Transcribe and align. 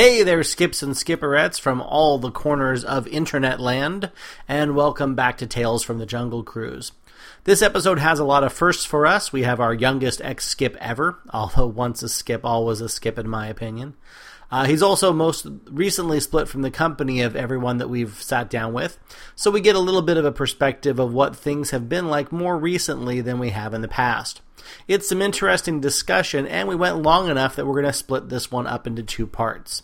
Hey 0.00 0.22
there, 0.22 0.42
skips 0.42 0.82
and 0.82 0.96
skipperettes 0.96 1.58
from 1.58 1.82
all 1.82 2.16
the 2.16 2.30
corners 2.30 2.84
of 2.84 3.06
internet 3.06 3.60
land, 3.60 4.10
and 4.48 4.74
welcome 4.74 5.14
back 5.14 5.36
to 5.36 5.46
Tales 5.46 5.82
from 5.82 5.98
the 5.98 6.06
Jungle 6.06 6.42
Cruise. 6.42 6.92
This 7.44 7.60
episode 7.60 7.98
has 7.98 8.18
a 8.18 8.24
lot 8.24 8.42
of 8.42 8.50
firsts 8.50 8.86
for 8.86 9.06
us. 9.06 9.30
We 9.30 9.42
have 9.42 9.60
our 9.60 9.74
youngest 9.74 10.22
ex 10.22 10.46
skip 10.46 10.74
ever, 10.80 11.18
although 11.34 11.66
once 11.66 12.02
a 12.02 12.08
skip, 12.08 12.46
always 12.46 12.80
a 12.80 12.88
skip, 12.88 13.18
in 13.18 13.28
my 13.28 13.48
opinion. 13.48 13.94
Uh, 14.50 14.64
he's 14.64 14.80
also 14.80 15.12
most 15.12 15.46
recently 15.66 16.18
split 16.18 16.48
from 16.48 16.62
the 16.62 16.70
company 16.70 17.20
of 17.20 17.36
everyone 17.36 17.76
that 17.76 17.90
we've 17.90 18.22
sat 18.22 18.48
down 18.48 18.72
with, 18.72 18.98
so 19.34 19.50
we 19.50 19.60
get 19.60 19.76
a 19.76 19.80
little 19.80 20.00
bit 20.00 20.16
of 20.16 20.24
a 20.24 20.32
perspective 20.32 20.98
of 20.98 21.12
what 21.12 21.36
things 21.36 21.72
have 21.72 21.90
been 21.90 22.08
like 22.08 22.32
more 22.32 22.56
recently 22.56 23.20
than 23.20 23.38
we 23.38 23.50
have 23.50 23.74
in 23.74 23.82
the 23.82 23.86
past. 23.86 24.40
It's 24.88 25.10
some 25.10 25.20
interesting 25.20 25.78
discussion, 25.78 26.46
and 26.46 26.66
we 26.66 26.74
went 26.74 27.02
long 27.02 27.28
enough 27.28 27.54
that 27.56 27.66
we're 27.66 27.82
going 27.82 27.84
to 27.84 27.92
split 27.92 28.30
this 28.30 28.50
one 28.50 28.66
up 28.66 28.86
into 28.86 29.02
two 29.02 29.26
parts. 29.26 29.82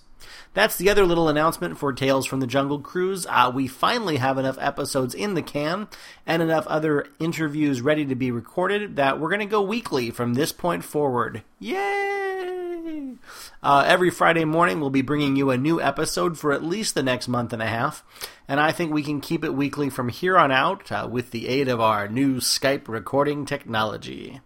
That's 0.57 0.77
the 0.77 0.88
other 0.88 1.04
little 1.04 1.29
announcement 1.29 1.77
for 1.77 1.92
Tales 1.92 2.24
from 2.24 2.41
the 2.41 2.46
Jungle 2.46 2.80
Cruise. 2.80 3.27
Uh, 3.28 3.52
we 3.55 3.69
finally 3.69 4.16
have 4.16 4.38
enough 4.38 4.56
episodes 4.59 5.14
in 5.14 5.34
the 5.34 5.42
can 5.42 5.87
and 6.27 6.41
enough 6.41 6.66
other 6.66 7.09
interviews 7.19 7.83
ready 7.83 8.06
to 8.06 8.14
be 8.14 8.30
recorded 8.30 8.97
that 8.97 9.20
we're 9.20 9.28
going 9.28 9.41
to 9.41 9.45
go 9.45 9.61
weekly 9.61 10.11
from 10.11 10.33
this 10.33 10.52
point 10.52 10.83
forward. 10.83 11.42
Yay! 11.59 13.16
Uh, 13.62 13.84
every 13.87 14.09
Friday 14.09 14.47
morning, 14.47 14.80
we'll 14.80 14.88
be 14.88 15.02
bringing 15.02 15.37
you 15.37 15.50
a 15.50 15.59
new 15.59 15.78
episode 15.78 16.38
for 16.38 16.55
at 16.55 16.64
least 16.64 16.95
the 16.95 17.02
next 17.02 17.28
month 17.28 17.52
and 17.52 17.61
a 17.61 17.66
half, 17.66 18.02
and 18.48 18.59
I 18.59 18.73
think 18.73 18.95
we 18.95 19.02
can 19.02 19.20
keep 19.20 19.45
it 19.45 19.52
weekly 19.52 19.91
from 19.91 20.09
here 20.09 20.38
on 20.38 20.50
out 20.50 20.91
uh, 20.91 21.06
with 21.11 21.33
the 21.33 21.48
aid 21.48 21.69
of 21.69 21.83
our 21.83 22.09
new 22.09 22.36
Skype 22.36 22.88
recording 22.88 23.45
technology. 23.45 24.41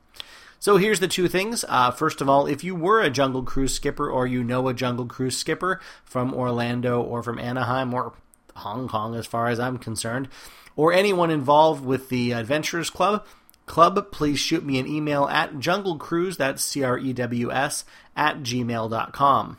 So 0.60 0.76
here's 0.76 1.00
the 1.00 1.08
two 1.08 1.26
things. 1.26 1.64
Uh, 1.66 1.90
first 1.90 2.20
of 2.20 2.28
all, 2.28 2.46
if 2.46 2.62
you 2.62 2.74
were 2.74 3.00
a 3.00 3.08
Jungle 3.08 3.42
Cruise 3.42 3.74
skipper 3.74 4.10
or 4.10 4.26
you 4.26 4.44
know 4.44 4.68
a 4.68 4.74
Jungle 4.74 5.06
Cruise 5.06 5.38
skipper 5.38 5.80
from 6.04 6.34
Orlando 6.34 7.00
or 7.00 7.22
from 7.22 7.38
Anaheim 7.38 7.94
or 7.94 8.12
Hong 8.56 8.86
Kong, 8.86 9.14
as 9.14 9.26
far 9.26 9.48
as 9.48 9.58
I'm 9.58 9.78
concerned, 9.78 10.28
or 10.76 10.92
anyone 10.92 11.30
involved 11.30 11.82
with 11.82 12.10
the 12.10 12.32
Adventurers 12.32 12.90
Club, 12.90 13.24
club, 13.64 14.12
please 14.12 14.38
shoot 14.38 14.62
me 14.62 14.78
an 14.78 14.86
email 14.86 15.26
at 15.28 15.54
junglecruise, 15.54 16.36
that's 16.36 16.62
C 16.62 16.82
R 16.84 16.98
E 16.98 17.14
W 17.14 17.50
S, 17.50 17.86
at 18.14 18.40
gmail.com. 18.40 19.56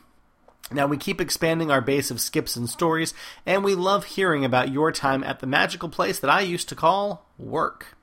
Now, 0.72 0.86
we 0.86 0.98
keep 0.98 1.20
expanding 1.20 1.72
our 1.72 1.82
base 1.82 2.12
of 2.12 2.22
skips 2.22 2.56
and 2.56 2.70
stories, 2.70 3.16
and 3.44 3.64
we 3.64 3.74
love 3.74 4.06
hearing 4.06 4.46
about 4.46 4.72
your 4.72 4.92
time 4.92 5.24
at 5.24 5.40
the 5.40 5.48
magical 5.48 5.90
place 5.90 6.20
that 6.20 6.30
I 6.30 6.42
used 6.42 6.70
to 6.70 6.76
call 6.76 7.26
work. 7.40 7.98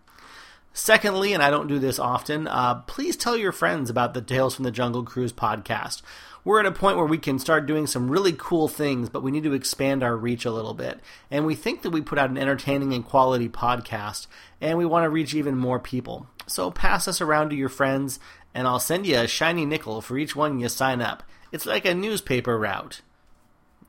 Secondly, 0.79 1.33
and 1.33 1.43
I 1.43 1.51
don't 1.51 1.67
do 1.67 1.81
this 1.81 1.99
often, 1.99 2.47
uh, 2.47 2.77
please 2.83 3.17
tell 3.17 3.37
your 3.37 3.51
friends 3.51 3.91
about 3.91 4.15
the 4.15 4.23
Tales 4.23 4.55
from 4.55 4.63
the 4.63 4.71
Jungle 4.71 5.03
Cruise 5.03 5.33
podcast. 5.33 6.03
We're 6.45 6.61
at 6.61 6.67
a 6.67 6.73
point 6.73 6.97
where 6.97 7.05
we 7.05 7.19
can 7.19 7.41
start 7.41 7.67
doing 7.67 7.89
some 7.89 8.09
really 8.09 8.33
cool 8.33 8.69
things, 8.69 9.09
but 9.09 9.25
we 9.25 9.33
need 9.33 9.43
to 9.43 9.55
expand 9.55 10.05
our 10.05 10.17
reach 10.17 10.45
a 10.45 10.53
little 10.53 10.75
bit. 10.75 11.01
And 11.33 11.45
we 11.45 11.57
think 11.57 11.83
that 11.83 11.91
we 11.91 12.01
put 12.01 12.17
out 12.17 12.31
an 12.31 12.39
entertaining 12.39 12.95
and 12.95 13.05
quality 13.05 13.49
podcast, 13.49 14.29
and 14.61 14.79
we 14.79 14.87
want 14.87 15.03
to 15.03 15.11
reach 15.11 15.35
even 15.35 15.57
more 15.57 15.81
people. 15.81 16.29
So 16.47 16.71
pass 16.71 17.09
us 17.09 17.21
around 17.21 17.51
to 17.51 17.57
your 17.57 17.69
friends, 17.69 18.21
and 18.55 18.69
I'll 18.69 18.79
send 18.79 19.05
you 19.05 19.19
a 19.19 19.27
shiny 19.27 19.67
nickel 19.67 20.01
for 20.01 20.17
each 20.17 20.37
one 20.37 20.61
you 20.61 20.69
sign 20.69 21.03
up. 21.03 21.25
It's 21.51 21.67
like 21.67 21.87
a 21.87 21.95
newspaper 21.95 22.57
route 22.57 23.01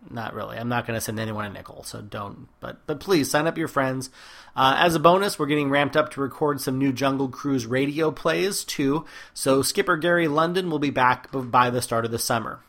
not 0.09 0.33
really. 0.33 0.57
I'm 0.57 0.69
not 0.69 0.87
going 0.87 0.97
to 0.97 1.01
send 1.01 1.19
anyone 1.19 1.45
a 1.45 1.49
nickel, 1.49 1.83
so 1.83 2.01
don't. 2.01 2.47
But 2.59 2.85
but 2.87 2.99
please 2.99 3.29
sign 3.29 3.47
up 3.47 3.57
your 3.57 3.67
friends. 3.67 4.09
Uh, 4.55 4.75
as 4.77 4.95
a 4.95 4.99
bonus, 4.99 5.37
we're 5.37 5.45
getting 5.45 5.69
ramped 5.69 5.95
up 5.95 6.11
to 6.11 6.21
record 6.21 6.61
some 6.61 6.77
new 6.77 6.91
Jungle 6.91 7.29
Cruise 7.29 7.65
radio 7.65 8.11
plays 8.11 8.63
too. 8.63 9.05
So 9.33 9.61
Skipper 9.61 9.97
Gary 9.97 10.27
London 10.27 10.69
will 10.69 10.79
be 10.79 10.89
back 10.89 11.29
by 11.31 11.69
the 11.69 11.81
start 11.81 12.05
of 12.05 12.11
the 12.11 12.19
summer. 12.19 12.59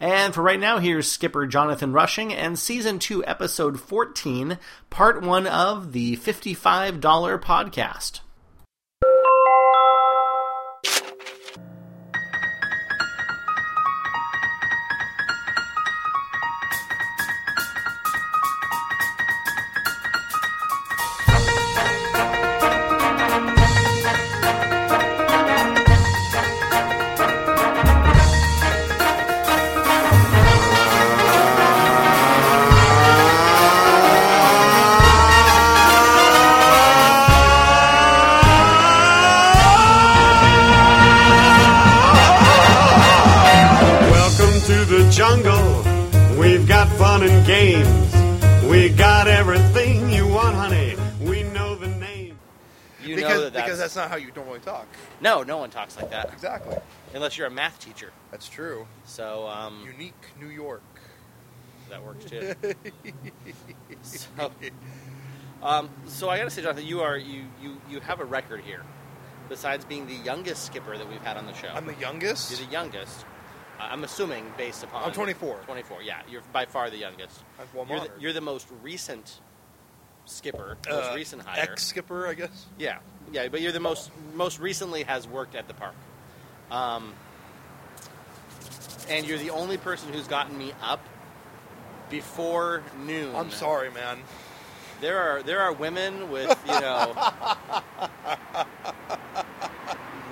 And 0.00 0.32
for 0.34 0.42
right 0.42 0.60
now, 0.60 0.78
here's 0.78 1.10
Skipper 1.10 1.46
Jonathan 1.46 1.92
Rushing 1.92 2.32
and 2.32 2.58
Season 2.58 2.98
2, 2.98 3.24
Episode 3.26 3.78
14, 3.78 4.58
Part 4.88 5.22
1 5.22 5.46
of 5.46 5.92
the 5.92 6.16
$55 6.16 7.00
podcast. 7.00 8.20
Unless 57.28 57.36
you're 57.36 57.46
a 57.46 57.50
math 57.50 57.78
teacher. 57.78 58.10
That's 58.30 58.48
true. 58.48 58.86
So 59.04 59.46
um, 59.48 59.82
Unique 59.84 60.14
New 60.40 60.48
York. 60.48 60.82
that 61.90 62.02
works 62.02 62.24
too. 62.24 62.54
so, 64.02 64.50
um, 65.62 65.90
so 66.06 66.30
I 66.30 66.38
got 66.38 66.44
to 66.44 66.50
say, 66.50 66.62
Jonathan, 66.62 66.86
you 66.86 67.02
are 67.02 67.18
you, 67.18 67.44
you 67.62 67.78
you 67.90 68.00
have 68.00 68.20
a 68.20 68.24
record 68.24 68.62
here. 68.62 68.82
Besides 69.50 69.84
being 69.84 70.06
the 70.06 70.14
youngest 70.14 70.64
skipper 70.64 70.96
that 70.96 71.08
we've 71.08 71.20
had 71.20 71.36
on 71.36 71.46
the 71.46 71.52
show, 71.52 71.68
I'm 71.68 71.86
the 71.86 71.94
youngest. 71.94 72.50
you're 72.50 72.66
the 72.66 72.72
youngest. 72.72 73.26
Uh, 73.78 73.88
I'm 73.90 74.04
assuming 74.04 74.44
based 74.56 74.82
upon 74.82 75.04
I'm 75.04 75.12
24. 75.12 75.58
24, 75.66 76.02
yeah, 76.02 76.22
you're 76.30 76.42
by 76.52 76.64
far 76.64 76.88
the 76.88 76.96
youngest. 76.96 77.44
Well, 77.74 77.86
you're, 77.88 78.00
the, 78.00 78.10
you're 78.18 78.32
the 78.32 78.40
most 78.40 78.68
recent 78.82 79.40
skipper, 80.24 80.78
most 80.88 81.12
Uh, 81.12 81.14
recent 81.14 81.42
hire. 81.42 81.60
Ex 81.60 81.84
skipper, 81.84 82.26
I 82.26 82.34
guess. 82.34 82.66
Yeah, 82.78 82.98
yeah, 83.32 83.48
but 83.48 83.60
you're 83.60 83.72
the 83.72 83.80
most 83.80 84.10
most 84.34 84.58
recently 84.58 85.02
has 85.02 85.28
worked 85.28 85.54
at 85.54 85.68
the 85.68 85.74
park, 85.74 85.94
um, 86.70 87.12
and 89.08 89.26
you're 89.26 89.38
the 89.38 89.50
only 89.50 89.76
person 89.76 90.12
who's 90.12 90.26
gotten 90.26 90.56
me 90.56 90.72
up 90.82 91.00
before 92.10 92.82
noon. 93.04 93.34
I'm 93.34 93.50
sorry, 93.50 93.90
man. 93.90 94.18
There 95.00 95.18
are 95.18 95.42
there 95.42 95.60
are 95.60 95.72
women 95.72 96.30
with 96.30 96.58
you 96.66 96.80
know 96.80 97.14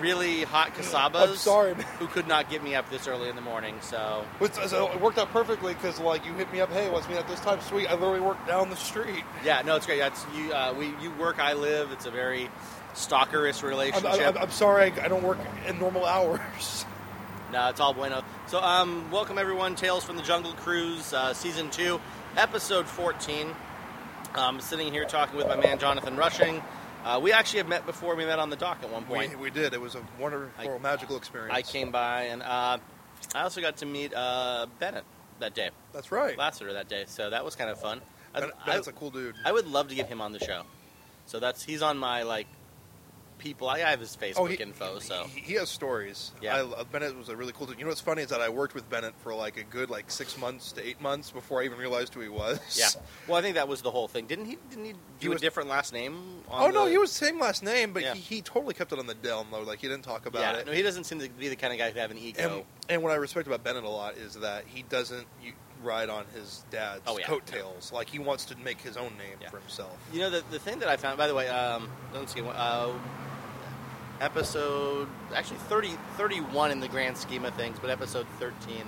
really 0.01 0.43
hot 0.43 0.75
casabas. 0.75 1.37
Sorry, 1.37 1.75
who 1.99 2.07
could 2.09 2.27
not 2.27 2.51
get 2.51 2.63
me 2.65 2.75
up 2.75 2.91
this 2.91 3.07
early 3.07 3.29
in 3.29 3.37
the 3.37 3.43
morning. 3.43 3.77
So 3.81 4.25
so 4.67 4.91
it 4.91 5.01
worked 5.01 5.19
out 5.19 5.31
perfectly 5.31 5.75
because 5.75 6.01
like 6.01 6.27
you 6.27 6.33
hit 6.35 6.53
me 6.53 6.61
up. 6.61 6.73
Hey, 6.73 6.91
let's 6.91 7.09
meet 7.09 7.17
at 7.17 7.29
this 7.29 7.41
time. 7.41 7.61
Sweet. 7.61 7.89
I 7.89 7.95
literally 7.95 8.21
work 8.21 8.45
down 8.47 8.71
the 8.71 8.77
street. 8.77 9.25
yeah, 9.45 9.63
no, 9.63 9.77
it's 9.77 9.87
great. 9.87 9.99
That's 10.01 10.27
you. 10.37 10.53
Uh, 10.53 10.75
we 10.77 10.95
you 11.01 11.13
work, 11.13 11.39
I 11.39 11.53
live. 11.53 11.93
It's 11.93 12.07
a 12.07 12.11
very 12.11 12.51
stalkerish 12.97 13.63
I'm, 13.63 13.69
relationship. 13.69 14.37
I'm, 14.37 14.39
I'm 14.39 14.51
sorry. 14.51 14.91
I, 14.91 15.05
I 15.05 15.09
don't 15.09 15.23
work 15.23 15.39
in 15.69 15.79
normal 15.79 16.05
hours. 16.05 16.85
No, 17.53 17.69
it's 17.69 17.79
all 17.79 17.95
bueno. 17.95 18.25
So, 18.49 18.61
um, 18.61 19.09
welcome 19.13 19.39
everyone. 19.39 19.77
Tales 19.77 20.03
from 20.03 20.17
the 20.17 20.23
Jungle 20.23 20.53
Cruise, 20.55 21.13
uh, 21.13 21.33
season 21.33 21.71
two, 21.71 22.01
episode 22.37 22.89
fourteen. 22.89 23.55
I'm 24.35 24.61
sitting 24.61 24.93
here 24.93 25.05
talking 25.05 25.37
with 25.37 25.47
my 25.47 25.55
man 25.55 25.79
Jonathan 25.79 26.17
Rushing. 26.17 26.61
Uh, 27.05 27.21
we 27.23 27.33
actually 27.33 27.59
have 27.59 27.69
met 27.69 27.87
before. 27.87 28.17
We 28.17 28.27
met 28.27 28.41
on 28.41 28.51
the 28.51 28.57
dock 28.57 28.79
at 28.83 28.91
one 28.91 29.05
point. 29.05 29.31
We, 29.31 29.45
we 29.45 29.51
did. 29.51 29.75
It 29.75 29.81
was 29.81 29.95
a 29.95 30.03
wonderful, 30.19 30.51
I- 30.59 30.79
magical 30.79 31.17
experience. 31.17 31.55
I 31.55 31.63
came 31.63 31.93
by, 31.93 32.25
and 32.25 32.43
uh, 32.43 32.79
I 33.33 33.43
also 33.43 33.61
got 33.61 33.77
to 33.77 33.87
meet 33.87 34.13
uh, 34.13 34.67
Bennett 34.81 35.05
that 35.39 35.55
day, 35.55 35.71
That's 35.93 36.11
right. 36.11 36.37
Lasseter 36.37 36.73
that 36.73 36.89
day. 36.89 37.05
So 37.07 37.31
that 37.31 37.45
was 37.45 37.55
kind 37.55 37.71
of 37.71 37.81
fun. 37.81 38.01
I, 38.35 38.41
Ben- 38.41 38.51
I, 38.61 38.67
Bennett's 38.67 38.89
a 38.89 38.93
cool 38.93 39.11
dude. 39.11 39.37
I 39.45 39.53
would 39.53 39.69
love 39.69 39.89
to 39.89 39.95
get 39.95 40.09
him 40.09 40.21
on 40.21 40.33
the 40.33 40.41
show. 40.41 40.63
So 41.27 41.39
that's 41.39 41.63
he's 41.63 41.83
on 41.83 41.97
my 41.97 42.25
like 42.25 42.49
people. 43.39 43.69
I 43.69 43.79
have 43.81 44.01
his 44.01 44.17
Facebook 44.17 44.49
he, 44.51 44.55
info. 44.57 44.99
So 44.99 45.25
he, 45.25 45.41
he 45.41 45.55
has 45.55 45.69
stories. 45.69 46.33
Yeah. 46.41 46.67
I, 46.77 46.83
Bennett 46.85 47.17
was 47.17 47.29
a 47.29 47.37
really 47.37 47.53
cool 47.53 47.67
dude. 47.67 47.79
You 47.79 47.85
know 47.85 47.91
what's 47.91 48.01
funny 48.01 48.23
is 48.23 48.29
that 48.31 48.41
I 48.41 48.49
worked 48.49 48.75
with 48.75 48.89
Bennett 48.89 49.15
for 49.19 49.35
like 49.35 49.57
a 49.57 49.63
good 49.65 49.91
like 49.91 50.11
six 50.11 50.39
months 50.39 50.73
to 50.73 50.87
eight 50.87 51.01
months 51.01 51.31
before 51.31 51.63
I 51.63 51.65
even 51.65 51.79
realized 51.79 52.15
who 52.15 52.21
he 52.21 52.29
was. 52.29 52.59
yeah. 52.79 52.89
Well, 53.29 53.37
I 53.37 53.43
think 53.43 53.57
that 53.57 53.67
was 53.67 53.83
the 53.83 53.91
whole 53.91 54.07
thing. 54.07 54.27
Didn't 54.27 54.45
he? 54.45 54.57
Didn't 54.71 54.85
he 54.85 54.95
do 55.21 55.31
was- 55.31 55.41
a 55.41 55.45
different 55.45 55.69
last 55.69 55.93
name? 55.93 56.43
On 56.49 56.69
Oh 56.69 56.71
no, 56.71 56.87
he 56.87 56.97
was 56.97 57.11
the 57.11 57.27
same 57.27 57.41
last 57.41 57.63
name, 57.63 57.93
but 57.93 58.03
Yeah. 58.03 58.15
he, 58.15 58.21
he 58.21 58.43
totally 58.43 58.75
kept 58.75 58.93
it 58.93 58.99
on 58.99 59.07
the 59.07 59.15
down 59.15 59.47
low. 59.51 59.63
Like 59.63 59.81
he 59.81 59.89
didn't 59.89 60.05
talk 60.05 60.27
about 60.27 60.41
yeah, 60.43 60.61
it. 60.61 60.67
no, 60.67 60.73
he 60.73 60.83
doesn't 60.83 61.05
seem 61.05 61.19
to 61.21 61.29
be 61.29 61.49
the 61.49 61.57
kind 61.57 61.73
of 61.73 61.79
guy 61.79 61.91
who 61.91 61.99
have 61.99 62.11
an 62.11 62.19
ego. 62.19 62.41
and, 62.43 62.65
and 62.89 63.03
what 63.03 63.13
I 63.13 63.17
respect 63.17 63.47
about 63.47 63.65
Bennett 63.65 63.85
a 63.85 63.89
lot 63.89 64.17
is 64.17 64.35
that 64.35 64.65
he 64.67 64.83
doesn't 64.83 65.27
you, 65.43 65.53
ride 65.83 66.09
on 66.09 66.25
his 66.35 66.65
dad's 66.71 67.03
Oh, 67.07 67.19
yeah. 67.19 67.27
coattails. 67.27 67.93
Like 67.93 68.09
he 68.09 68.19
wants 68.19 68.45
to 68.47 68.57
make 68.59 68.81
his 68.81 68.97
own 68.97 69.11
name 69.19 69.37
Yeah. 69.41 69.51
for 69.51 69.59
himself. 69.61 69.97
you 70.13 70.21
know, 70.21 70.31
the, 70.31 70.43
the 70.51 70.59
thing 70.59 70.79
that 70.81 70.89
I 70.89 70.97
found, 70.97 71.19
by 71.19 71.27
the 71.27 71.35
way, 71.35 71.49
um, 71.49 71.89
don't 72.13 72.29
see 72.29 72.41
uh, 72.43 72.91
episode 74.21 75.09
actually 75.35 75.59
30, 75.59 75.91
31 76.17 76.71
in 76.71 76.81
the 76.81 76.89
grand 76.89 77.17
scheme 77.17 77.45
of 77.45 77.55
things, 77.55 77.79
but 77.81 77.91
episode 77.91 78.27
thirteen. 78.39 78.83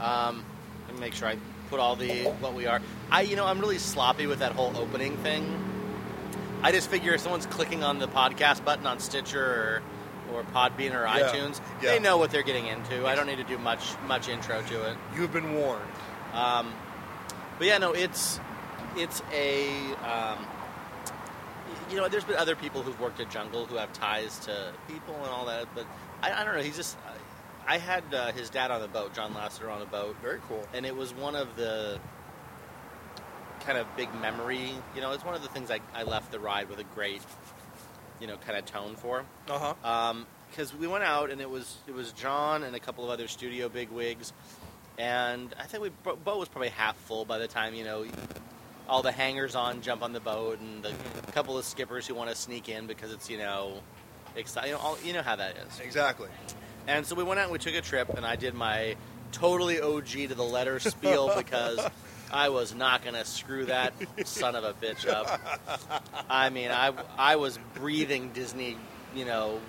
Um, 0.00 0.44
let 0.86 0.94
me 0.94 1.00
make 1.00 1.14
sure 1.14 1.28
I 1.28 1.36
put 1.70 1.80
all 1.80 1.96
the 1.96 2.24
what 2.40 2.54
we 2.54 2.66
are. 2.66 2.80
I 3.10 3.22
you 3.22 3.36
know 3.36 3.46
I'm 3.46 3.58
really 3.60 3.78
sloppy 3.78 4.26
with 4.26 4.40
that 4.40 4.52
whole 4.52 4.76
opening 4.76 5.16
thing. 5.18 5.62
I 6.62 6.72
just 6.72 6.90
figure 6.90 7.14
if 7.14 7.20
someone's 7.20 7.46
clicking 7.46 7.82
on 7.84 7.98
the 7.98 8.08
podcast 8.08 8.64
button 8.64 8.86
on 8.86 8.98
Stitcher 8.98 9.82
or, 10.32 10.36
or 10.38 10.42
Podbean 10.44 10.94
or 10.94 11.04
Yeah, 11.04 11.30
iTunes, 11.30 11.60
they 11.80 11.98
know 11.98 12.16
what 12.18 12.30
they're 12.30 12.42
getting 12.42 12.66
into. 12.66 13.06
I 13.06 13.14
don't 13.14 13.26
need 13.26 13.36
to 13.38 13.44
do 13.44 13.58
much 13.58 13.82
much 14.06 14.28
intro 14.28 14.62
to 14.62 14.90
it. 14.90 14.96
You've 15.16 15.32
been 15.32 15.54
warned. 15.54 15.82
Um, 16.36 16.72
but 17.58 17.66
yeah, 17.66 17.78
no, 17.78 17.92
it's 17.92 18.38
it's 18.96 19.22
a 19.32 19.68
um, 20.04 20.38
you 21.90 21.96
know, 21.96 22.08
there's 22.08 22.24
been 22.24 22.36
other 22.36 22.56
people 22.56 22.82
who've 22.82 23.00
worked 23.00 23.20
at 23.20 23.30
Jungle 23.30 23.66
who 23.66 23.76
have 23.76 23.92
ties 23.92 24.38
to 24.40 24.72
people 24.88 25.14
and 25.16 25.26
all 25.26 25.46
that, 25.46 25.66
but 25.74 25.86
I, 26.22 26.32
I 26.32 26.44
don't 26.44 26.54
know. 26.54 26.62
He's 26.62 26.76
just 26.76 26.96
I 27.66 27.78
had 27.78 28.04
uh, 28.12 28.32
his 28.32 28.50
dad 28.50 28.70
on 28.70 28.80
the 28.80 28.88
boat, 28.88 29.14
John 29.14 29.32
Lasseter, 29.34 29.72
on 29.72 29.80
the 29.80 29.86
boat, 29.86 30.16
Very 30.22 30.38
cool. 30.48 30.66
and 30.72 30.84
it 30.86 30.94
was 30.94 31.12
one 31.14 31.34
of 31.34 31.56
the 31.56 31.98
kind 33.60 33.78
of 33.78 33.86
big 33.96 34.12
memory. 34.20 34.70
You 34.94 35.00
know, 35.00 35.12
it's 35.12 35.24
one 35.24 35.34
of 35.34 35.42
the 35.42 35.48
things 35.48 35.70
I, 35.70 35.80
I 35.94 36.02
left 36.04 36.30
the 36.32 36.38
ride 36.38 36.68
with 36.68 36.78
a 36.78 36.84
great, 36.84 37.22
you 38.20 38.26
know, 38.26 38.36
kind 38.36 38.58
of 38.58 38.66
tone 38.66 38.94
for. 38.96 39.24
Uh 39.48 39.74
huh. 39.82 40.14
Because 40.50 40.74
we 40.74 40.86
went 40.86 41.02
out 41.02 41.30
and 41.30 41.40
it 41.40 41.50
was 41.50 41.78
it 41.88 41.94
was 41.94 42.12
John 42.12 42.62
and 42.62 42.76
a 42.76 42.80
couple 42.80 43.04
of 43.04 43.10
other 43.10 43.26
studio 43.26 43.68
bigwigs, 43.68 44.32
and 44.98 45.54
I 45.58 45.64
think 45.64 45.82
we 45.82 45.90
boat 45.90 46.38
was 46.38 46.48
probably 46.48 46.70
half 46.70 46.96
full 46.96 47.24
by 47.24 47.38
the 47.38 47.48
time 47.48 47.74
you 47.74 47.84
know 47.84 48.06
all 48.88 49.02
the 49.02 49.12
hangers 49.12 49.54
on 49.54 49.80
jump 49.82 50.02
on 50.02 50.12
the 50.12 50.20
boat 50.20 50.60
and 50.60 50.82
the 50.82 50.90
mm-hmm. 50.90 51.30
couple 51.32 51.58
of 51.58 51.64
skippers 51.64 52.06
who 52.06 52.14
want 52.14 52.30
to 52.30 52.36
sneak 52.36 52.68
in 52.68 52.86
because 52.86 53.12
it's 53.12 53.28
you 53.28 53.38
know 53.38 53.80
exciting. 54.36 54.70
You 54.70 54.76
know, 54.76 54.96
you 55.02 55.12
know 55.12 55.22
how 55.22 55.36
that 55.36 55.56
is. 55.56 55.80
Exactly. 55.80 56.28
And 56.86 57.04
so 57.04 57.14
we 57.14 57.24
went 57.24 57.40
out 57.40 57.44
and 57.44 57.52
we 57.52 57.58
took 57.58 57.74
a 57.74 57.80
trip, 57.80 58.10
and 58.10 58.24
I 58.24 58.36
did 58.36 58.54
my 58.54 58.96
totally 59.32 59.80
OG 59.80 60.06
to 60.06 60.34
the 60.34 60.42
letter 60.42 60.78
spiel 60.78 61.32
because 61.36 61.80
I 62.32 62.48
was 62.48 62.74
not 62.74 63.02
going 63.02 63.14
to 63.14 63.24
screw 63.24 63.66
that 63.66 63.92
son 64.24 64.54
of 64.54 64.64
a 64.64 64.72
bitch 64.72 65.08
up. 65.08 65.40
I 66.28 66.50
mean, 66.50 66.70
I, 66.70 66.92
I 67.18 67.36
was 67.36 67.58
breathing 67.74 68.30
Disney, 68.32 68.76
you 69.14 69.24
know, 69.24 69.60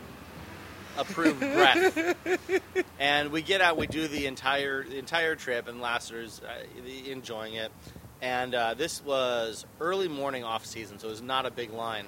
approved 0.98 1.40
breath. 1.40 2.16
And 3.00 3.32
we 3.32 3.42
get 3.42 3.62
out, 3.62 3.78
we 3.78 3.88
do 3.88 4.08
the 4.08 4.26
entire 4.26 4.84
the 4.84 4.98
entire 4.98 5.36
trip, 5.36 5.68
and 5.68 5.82
Lasseter's 5.82 6.42
uh, 6.42 7.10
enjoying 7.10 7.54
it. 7.56 7.72
And 8.22 8.56
uh, 8.56 8.74
this 8.74 9.04
was 9.04 9.66
early 9.80 10.08
morning 10.08 10.44
off 10.44 10.66
season, 10.66 10.98
so 11.00 11.08
it 11.08 11.12
was 11.12 11.22
not 11.22 11.46
a 11.46 11.52
big 11.52 11.72
line. 11.72 12.08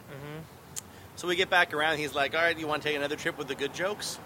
So 1.15 1.27
we 1.27 1.35
get 1.35 1.49
back 1.49 1.73
around. 1.73 1.97
He's 1.97 2.15
like, 2.15 2.33
"All 2.33 2.41
right, 2.41 2.57
you 2.57 2.65
want 2.67 2.81
to 2.81 2.87
take 2.87 2.97
another 2.97 3.15
trip 3.15 3.37
with 3.37 3.47
the 3.47 3.55
good 3.55 3.73
jokes?" 3.73 4.19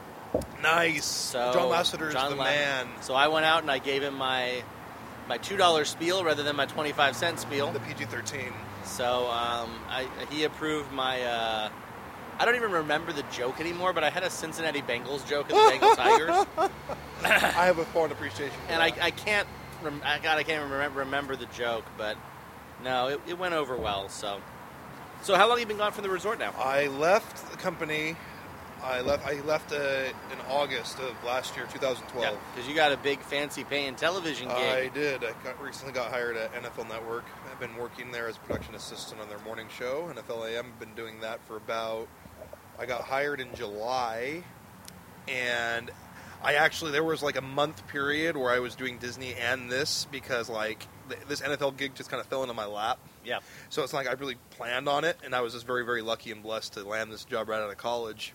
Nice. 0.62 1.06
So 1.06 1.52
John 1.54 1.70
Lasseter's 1.70 2.14
John 2.14 2.32
the 2.32 2.38
man. 2.38 2.88
So 3.02 3.14
I 3.14 3.28
went 3.28 3.46
out 3.46 3.62
and 3.62 3.72
I 3.72 3.80
gave 3.80 4.02
him 4.02 4.16
my 4.16 4.64
my 5.28 5.38
two 5.38 5.58
dollar 5.58 5.86
spiel 5.86 6.24
rather 6.24 6.44
than 6.44 6.56
my 6.56 6.66
twenty 6.66 6.92
five 6.92 7.16
cent 7.16 7.40
spiel. 7.40 7.72
The 7.72 7.80
PG 7.82 8.06
thirteen. 8.06 8.54
So 8.86 9.28
um, 9.28 9.72
I, 9.90 10.08
he 10.30 10.44
approved 10.44 10.92
my. 10.92 11.22
Uh, 11.22 11.70
I 12.40 12.46
don't 12.46 12.56
even 12.56 12.72
remember 12.72 13.14
the 13.14 13.24
joke 13.32 13.60
anymore, 13.60 13.94
but 13.94 14.04
I 14.04 14.10
had 14.10 14.24
a 14.24 14.30
Cincinnati 14.30 14.82
Bengals 14.82 15.28
joke 15.28 15.52
at 15.52 15.56
the 15.56 15.70
Bengal 15.70 15.96
Tigers, 15.96 16.46
I 17.24 17.66
have 17.66 17.78
a 17.78 17.86
fond 17.86 18.12
appreciation. 18.12 18.56
For 18.68 18.74
and 18.74 18.82
I. 18.82 18.94
I 19.02 19.12
can't. 19.12 19.48
Rem- 19.82 20.02
I 20.04 20.20
God, 20.20 20.38
I 20.38 20.44
can't 20.44 20.64
remember 20.64 21.00
remember 21.00 21.36
the 21.36 21.46
joke, 21.48 21.86
but 21.98 22.18
no, 22.84 23.08
it, 23.08 23.22
it 23.28 23.38
went 23.38 23.54
over 23.54 23.78
well. 23.78 24.10
So, 24.10 24.42
so 25.22 25.36
how 25.36 25.48
long 25.48 25.58
have 25.58 25.60
you 25.62 25.66
been 25.66 25.78
gone 25.78 25.92
from 25.92 26.04
the 26.04 26.10
resort 26.10 26.40
now? 26.40 26.54
I 26.58 26.88
left 26.88 27.52
the 27.52 27.58
company. 27.58 28.16
I 28.84 29.00
left. 29.00 29.26
I 29.26 29.40
left 29.42 29.72
uh, 29.72 29.76
in 30.32 30.40
August 30.50 31.00
of 31.00 31.16
last 31.24 31.56
year, 31.56 31.66
2012. 31.72 32.38
because 32.54 32.68
you 32.68 32.76
got 32.76 32.92
a 32.92 32.98
big 32.98 33.22
fancy 33.22 33.64
paying 33.64 33.96
television 33.96 34.50
gig. 34.50 34.58
I 34.58 34.88
did. 34.90 35.24
I 35.24 35.32
got, 35.44 35.62
recently 35.62 35.94
got 35.94 36.12
hired 36.12 36.36
at 36.36 36.54
NFL 36.54 36.90
Network. 36.90 37.24
I've 37.50 37.60
been 37.60 37.78
working 37.78 38.12
there 38.12 38.28
as 38.28 38.38
production 38.38 38.76
assistant 38.76 39.22
on 39.22 39.30
their 39.30 39.40
morning 39.40 39.68
show, 39.70 40.12
NFL 40.14 40.50
AM. 40.50 40.66
I've 40.74 40.80
been 40.80 40.96
doing 40.96 41.22
that 41.22 41.40
for 41.48 41.56
about. 41.56 42.10
I 42.80 42.86
got 42.86 43.02
hired 43.02 43.40
in 43.40 43.54
July, 43.56 44.44
and 45.28 45.92
I 46.44 46.56
actually 46.56 46.92
there 46.92 47.04
was 47.04 47.22
like 47.24 47.38
a 47.38 47.42
month 47.42 47.88
period 47.88 48.36
where 48.36 48.52
I 48.52 48.60
was 48.60 48.76
doing 48.76 48.98
Disney 48.98 49.34
and 49.36 49.72
this 49.72 50.06
because 50.12 50.50
like 50.50 50.88
th- 51.10 51.22
this 51.28 51.42
NFL 51.42 51.78
gig 51.78 51.96
just 51.96 52.10
kind 52.10 52.20
of 52.22 52.28
fell 52.28 52.42
into 52.44 52.54
my 52.54 52.66
lap. 52.66 53.00
yeah. 53.26 53.40
So 53.70 53.84
it's 53.84 53.94
not 53.94 54.00
like 54.00 54.08
I 54.10 54.14
really 54.20 54.36
planned 54.52 54.90
on 54.90 55.04
it, 55.06 55.18
and 55.24 55.34
I 55.36 55.42
was 55.42 55.54
just 55.54 55.66
very, 55.66 55.86
very 55.86 56.02
lucky 56.02 56.32
and 56.32 56.42
blessed 56.44 56.74
to 56.74 56.84
land 56.84 57.12
this 57.12 57.24
job 57.26 57.48
right 57.50 57.62
out 57.62 57.70
of 57.70 57.78
college. 57.78 58.34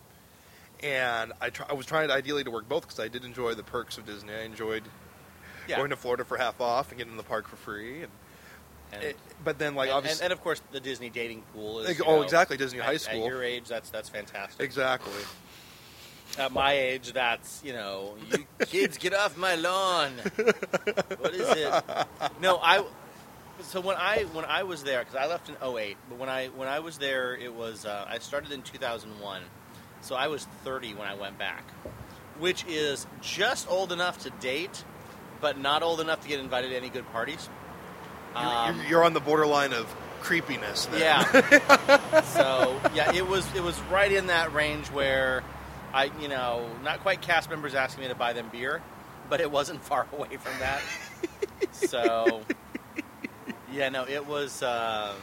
And 0.83 1.33
I, 1.41 1.51
try, 1.51 1.67
I 1.69 1.73
was 1.73 1.87
trying 1.87 2.09
ideally 2.11 2.45
to 2.45 2.51
work 2.53 2.69
both 2.69 2.83
because 2.83 3.01
I 3.01 3.09
did 3.09 3.25
enjoy 3.25 3.55
the 3.55 3.65
perks 3.65 3.99
of 3.99 4.07
Disney. 4.07 4.33
I 4.33 4.43
enjoyed 4.43 4.85
Yeah. 5.67 5.77
going 5.77 5.91
to 5.91 5.97
Florida 5.97 6.25
for 6.25 6.37
half 6.39 6.61
off 6.61 6.91
and 6.91 6.99
getting 6.99 7.13
in 7.13 7.17
the 7.17 7.25
park 7.25 7.49
for 7.49 7.57
free. 7.57 8.05
And, 8.05 8.13
And- 8.93 9.03
it, 9.03 9.17
but 9.45 9.59
then, 9.59 9.75
like 9.75 9.89
and, 9.89 9.97
obviously, 9.99 10.25
and, 10.25 10.33
and 10.33 10.39
of 10.39 10.43
course 10.43 10.61
the 10.73 10.81
Disney 10.81 11.11
dating 11.11 11.43
pool 11.55 11.81
is 11.81 12.01
oh, 12.01 12.17
know, 12.17 12.23
exactly, 12.23 12.57
Disney 12.57 12.81
at- 12.81 12.87
high 12.87 12.97
school. 12.97 13.25
At 13.25 13.31
your 13.31 13.43
age, 13.43 13.69
that's 13.69 13.91
that's 13.91 14.09
fantastic. 14.09 14.65
exactly. 14.65 15.13
At 16.39 16.53
my 16.53 16.73
age, 16.73 17.13
that's 17.13 17.63
you 17.65 17.73
know, 17.73 18.17
you 18.31 18.45
kids 18.67 18.99
get 18.99 19.15
off 19.15 19.37
my 19.37 19.55
lawn. 19.55 20.13
what 21.19 21.35
is 21.35 21.49
it? 21.49 21.85
No, 22.41 22.59
I. 22.63 22.85
So 23.63 23.81
when 23.81 23.97
I 23.97 24.25
when 24.33 24.45
I 24.45 24.63
was 24.63 24.85
there, 24.85 25.01
because 25.01 25.17
I 25.17 25.27
left 25.27 25.49
in 25.49 25.57
08, 25.61 25.97
but 26.09 26.19
when 26.19 26.29
I 26.29 26.47
when 26.49 26.69
I 26.69 26.79
was 26.79 26.99
there, 26.99 27.35
it 27.35 27.53
was 27.53 27.85
uh, 27.85 28.07
I 28.09 28.19
started 28.19 28.53
in 28.53 28.63
2001, 28.63 29.43
so 30.01 30.15
I 30.15 30.29
was 30.29 30.47
30 30.65 30.95
when 30.95 31.09
I 31.09 31.15
went 31.15 31.39
back, 31.39 31.65
which 32.39 32.65
is 32.69 33.07
just 33.21 33.69
old 33.69 33.91
enough 33.91 34.19
to 34.21 34.31
date, 34.31 34.85
but 35.41 35.59
not 35.59 35.83
old 35.83 36.01
enough 36.01 36.21
to 36.23 36.29
get 36.29 36.39
invited 36.39 36.71
to 36.71 36.77
any 36.77 36.89
good 36.89 37.11
parties. 37.11 37.49
You're, 38.41 38.51
Um, 38.51 38.77
you're, 38.77 38.87
you're 38.87 39.05
on 39.05 39.15
the 39.15 39.21
borderline 39.21 39.73
of 39.73 39.87
creepiness. 40.21 40.87
Then. 40.87 41.01
Yeah. 41.01 42.21
so 42.23 42.81
yeah, 42.95 43.15
it 43.15 43.27
was 43.27 43.47
it 43.55 43.63
was 43.63 43.81
right 43.83 44.11
in 44.11 44.27
that 44.29 44.53
range 44.53 44.89
where 44.89 45.43
I 45.93 46.11
you 46.21 46.29
know 46.29 46.69
not 46.83 47.01
quite 47.01 47.21
cast 47.23 47.51
members 47.51 47.75
asking 47.75 48.03
me 48.03 48.09
to 48.09 48.15
buy 48.15 48.33
them 48.33 48.49
beer, 48.51 48.83
but 49.29 49.41
it 49.41 49.51
wasn't 49.51 49.83
far 49.91 50.07
away 50.13 50.37
from 50.37 50.59
that. 50.61 50.81
so 51.73 52.43
yeah, 53.73 53.89
no, 53.89 54.07
it 54.07 54.27
was. 54.27 54.63
Uh, 54.63 55.15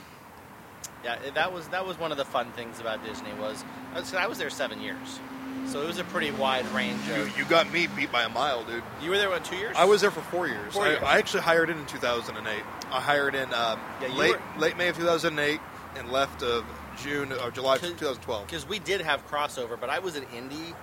yeah, 1.03 1.17
that 1.35 1.53
was 1.53 1.67
that 1.67 1.85
was 1.85 1.99
one 1.99 2.11
of 2.11 2.17
the 2.17 2.25
fun 2.25 2.51
things 2.53 2.79
about 2.79 3.05
Disney 3.05 3.31
was, 3.39 3.63
I 3.93 4.25
was 4.25 4.39
there 4.39 4.49
seven 4.49 4.81
years, 4.81 5.19
so 5.67 5.81
it 5.81 5.87
was 5.87 5.97
a 5.99 6.03
pretty 6.05 6.31
wide 6.31 6.65
range 6.67 6.99
You, 7.07 7.23
of. 7.23 7.37
you 7.37 7.45
got 7.45 7.71
me 7.71 7.87
beat 7.87 8.11
by 8.11 8.23
a 8.23 8.29
mile, 8.29 8.63
dude. 8.63 8.83
You 9.01 9.09
were 9.09 9.17
there 9.17 9.29
what 9.29 9.43
two 9.45 9.55
years? 9.57 9.75
I 9.77 9.85
was 9.85 10.01
there 10.01 10.11
for 10.11 10.21
four 10.21 10.47
years. 10.47 10.73
Four 10.73 10.85
I, 10.85 10.89
years. 10.91 11.03
I 11.03 11.17
actually 11.17 11.41
hired 11.43 11.69
in 11.69 11.77
in 11.77 11.85
2008. 11.85 12.63
I 12.91 13.01
hired 13.01 13.35
in 13.35 13.53
um, 13.53 13.79
Yeah, 14.01 14.07
late 14.09 14.31
were- 14.35 14.59
late 14.59 14.77
May 14.77 14.87
of 14.89 14.97
2008 14.97 15.59
and 15.97 16.11
left 16.11 16.43
of 16.43 16.65
June 17.01 17.31
or 17.33 17.51
July 17.51 17.77
2012. 17.77 18.45
because 18.47 18.67
we 18.67 18.79
did 18.79 19.01
have 19.01 19.25
crossover, 19.29 19.79
but 19.79 19.89
I 19.89 19.99
was 19.99 20.15
at 20.15 20.23
Indy 20.33 20.73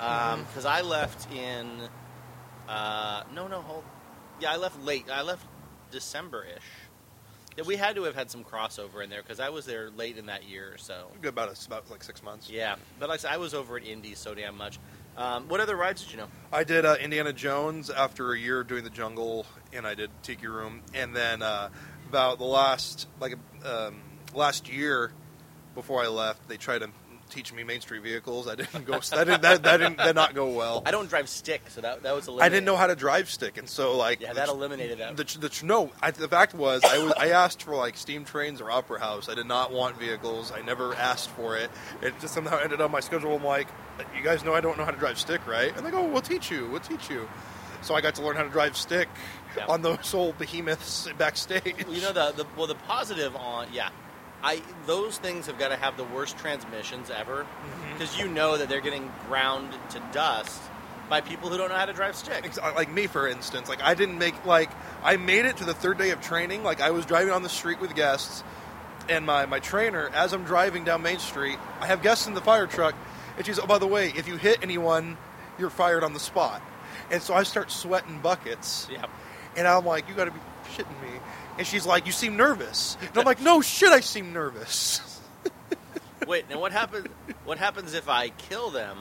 Mm-hmm. 0.00 0.42
because 0.44 0.64
I 0.64 0.80
left 0.80 1.30
in 1.32 1.68
uh, 2.68 3.22
no 3.32 3.46
no 3.46 3.60
hold 3.60 3.84
yeah 4.40 4.52
I 4.52 4.56
left 4.56 4.80
late 4.82 5.06
I 5.12 5.22
left 5.22 5.46
December 5.92 6.44
ish. 6.44 6.62
Yeah, 7.56 7.64
we 7.64 7.76
had 7.76 7.96
to 7.96 8.04
have 8.04 8.14
had 8.14 8.30
some 8.30 8.44
crossover 8.44 9.02
in 9.02 9.10
there 9.10 9.22
because 9.22 9.40
I 9.40 9.50
was 9.50 9.66
there 9.66 9.90
late 9.90 10.16
in 10.16 10.26
that 10.26 10.48
year 10.48 10.72
or 10.72 10.78
so. 10.78 11.08
Good 11.20 11.30
about 11.30 11.48
us, 11.50 11.66
about 11.66 11.90
like 11.90 12.02
six 12.02 12.22
months. 12.22 12.48
Yeah, 12.48 12.76
but 12.98 13.08
like 13.08 13.18
I 13.18 13.22
said, 13.22 13.32
I 13.32 13.36
was 13.36 13.54
over 13.54 13.76
at 13.76 13.86
Indy 13.86 14.14
so 14.14 14.34
damn 14.34 14.56
much. 14.56 14.78
Um, 15.16 15.48
what 15.48 15.60
other 15.60 15.76
rides 15.76 16.02
did 16.02 16.12
you 16.12 16.18
know? 16.18 16.28
I 16.50 16.64
did 16.64 16.86
uh, 16.86 16.96
Indiana 16.98 17.32
Jones 17.34 17.90
after 17.90 18.32
a 18.32 18.38
year 18.38 18.60
of 18.60 18.68
doing 18.68 18.84
the 18.84 18.90
jungle, 18.90 19.44
and 19.72 19.86
I 19.86 19.94
did 19.94 20.10
Tiki 20.22 20.46
Room, 20.46 20.80
and 20.94 21.14
then 21.14 21.42
uh, 21.42 21.68
about 22.08 22.38
the 22.38 22.44
last 22.44 23.06
like 23.20 23.34
um, 23.64 24.00
last 24.34 24.72
year 24.72 25.12
before 25.74 26.02
I 26.02 26.08
left, 26.08 26.48
they 26.48 26.56
tried 26.56 26.78
to 26.78 26.90
teach 27.32 27.52
me 27.52 27.64
Main 27.64 27.80
Street 27.80 28.02
vehicles. 28.02 28.46
I 28.46 28.54
didn't 28.54 28.84
go. 28.84 28.98
that 29.00 29.24
didn't 29.24 29.42
that, 29.42 29.62
that 29.62 29.76
didn't 29.78 29.96
that 29.98 30.14
not 30.14 30.34
go 30.34 30.48
well. 30.50 30.82
I 30.86 30.90
don't 30.90 31.08
drive 31.08 31.28
stick, 31.28 31.62
so 31.68 31.80
that 31.80 32.02
that 32.02 32.14
was 32.14 32.28
I 32.28 32.48
didn't 32.48 32.64
know 32.64 32.76
how 32.76 32.86
to 32.86 32.94
drive 32.94 33.28
stick, 33.30 33.56
and 33.58 33.68
so 33.68 33.96
like 33.96 34.20
Yeah, 34.20 34.28
the- 34.28 34.34
that 34.40 34.48
eliminated 34.48 34.98
that. 34.98 35.16
The, 35.16 35.24
the, 35.38 35.60
no, 35.64 35.90
I, 36.02 36.10
the 36.10 36.28
fact 36.28 36.54
was, 36.54 36.82
I 36.84 36.98
was 36.98 37.12
I 37.18 37.28
asked 37.30 37.62
for 37.62 37.74
like 37.76 37.96
steam 37.96 38.24
trains 38.24 38.60
or 38.60 38.70
opera 38.70 39.00
house. 39.00 39.28
I 39.28 39.34
did 39.34 39.46
not 39.46 39.72
want 39.72 39.98
vehicles. 39.98 40.52
I 40.52 40.60
never 40.62 40.94
asked 40.94 41.30
for 41.30 41.56
it. 41.56 41.70
It 42.02 42.14
just 42.20 42.34
somehow 42.34 42.58
ended 42.58 42.80
on 42.80 42.90
my 42.90 43.00
schedule. 43.00 43.34
I'm 43.36 43.44
like, 43.44 43.68
you 44.16 44.22
guys 44.22 44.44
know 44.44 44.54
I 44.54 44.60
don't 44.60 44.76
know 44.78 44.84
how 44.84 44.90
to 44.90 44.98
drive 44.98 45.18
stick, 45.18 45.46
right? 45.46 45.76
And 45.76 45.84
they 45.86 45.90
go, 45.90 46.00
oh, 46.02 46.08
we'll 46.08 46.22
teach 46.22 46.50
you. 46.50 46.68
We'll 46.68 46.80
teach 46.80 47.08
you. 47.10 47.28
So 47.82 47.94
I 47.96 48.00
got 48.00 48.14
to 48.16 48.22
learn 48.22 48.36
how 48.36 48.44
to 48.44 48.48
drive 48.48 48.76
stick 48.76 49.08
Yeah. 49.56 49.66
on 49.66 49.82
those 49.82 50.14
old 50.14 50.38
behemoths 50.38 51.08
backstage. 51.18 51.74
You 51.88 52.00
know 52.00 52.12
the, 52.12 52.30
the 52.32 52.46
well 52.56 52.66
the 52.68 52.76
positive 52.76 53.34
on 53.34 53.66
yeah, 53.72 53.88
I 54.42 54.60
those 54.86 55.18
things 55.18 55.46
have 55.46 55.58
got 55.58 55.68
to 55.68 55.76
have 55.76 55.96
the 55.96 56.04
worst 56.04 56.36
transmissions 56.38 57.10
ever 57.10 57.44
Mm-hmm. 57.44 57.92
because 57.92 58.18
you 58.18 58.28
know 58.28 58.56
that 58.56 58.68
they're 58.68 58.80
getting 58.80 59.10
ground 59.28 59.72
to 59.90 60.02
dust 60.12 60.60
by 61.08 61.20
people 61.20 61.48
who 61.50 61.58
don't 61.58 61.68
know 61.68 61.74
how 61.76 61.84
to 61.84 61.92
drive 61.92 62.16
stick. 62.16 62.44
Like 62.56 62.90
me 62.90 63.06
for 63.06 63.28
instance 63.28 63.68
like 63.68 63.82
i 63.82 63.94
didn't 63.94 64.18
make 64.18 64.46
like 64.46 64.70
i 65.02 65.16
made 65.16 65.44
it 65.44 65.58
to 65.58 65.64
the 65.64 65.74
third 65.74 65.98
day 65.98 66.10
of 66.10 66.20
training 66.20 66.62
like 66.62 66.80
i 66.80 66.90
was 66.90 67.04
driving 67.06 67.32
on 67.32 67.42
the 67.42 67.48
street 67.48 67.80
with 67.80 67.94
guests 67.94 68.42
and 69.08 69.26
my, 69.26 69.44
my 69.46 69.58
trainer 69.58 70.08
as 70.14 70.32
i'm 70.32 70.44
driving 70.44 70.84
down 70.84 71.02
main 71.02 71.18
street 71.18 71.58
i 71.80 71.86
have 71.86 72.02
guests 72.02 72.26
in 72.26 72.34
the 72.34 72.40
fire 72.40 72.66
truck 72.66 72.94
and 73.36 73.44
she's 73.44 73.58
oh 73.58 73.66
by 73.66 73.78
the 73.78 73.86
way 73.86 74.12
if 74.16 74.26
you 74.28 74.36
hit 74.36 74.58
anyone 74.62 75.16
you're 75.58 75.70
fired 75.70 76.02
on 76.04 76.12
the 76.14 76.20
spot 76.20 76.62
and 77.10 77.20
so 77.20 77.34
i 77.34 77.42
start 77.42 77.70
sweating 77.70 78.18
buckets 78.20 78.88
Yeah, 78.90 79.04
And 79.56 79.66
I'm 79.66 79.84
like, 79.84 80.08
you 80.08 80.14
got 80.14 80.26
to 80.26 80.30
be 80.30 80.40
shitting 80.74 81.02
me. 81.02 81.18
And 81.58 81.66
she's 81.66 81.84
like, 81.86 82.06
you 82.06 82.12
seem 82.12 82.36
nervous. 82.36 82.96
And 83.00 83.18
I'm 83.18 83.24
like, 83.24 83.40
no 83.40 83.60
shit, 83.60 83.90
I 83.90 84.00
seem 84.00 84.32
nervous. 84.32 85.00
Wait, 86.26 86.48
now 86.48 86.60
what 86.60 86.72
happens? 86.72 87.08
What 87.44 87.58
happens 87.58 87.94
if 87.94 88.08
I 88.08 88.28
kill 88.30 88.70
them? 88.70 88.96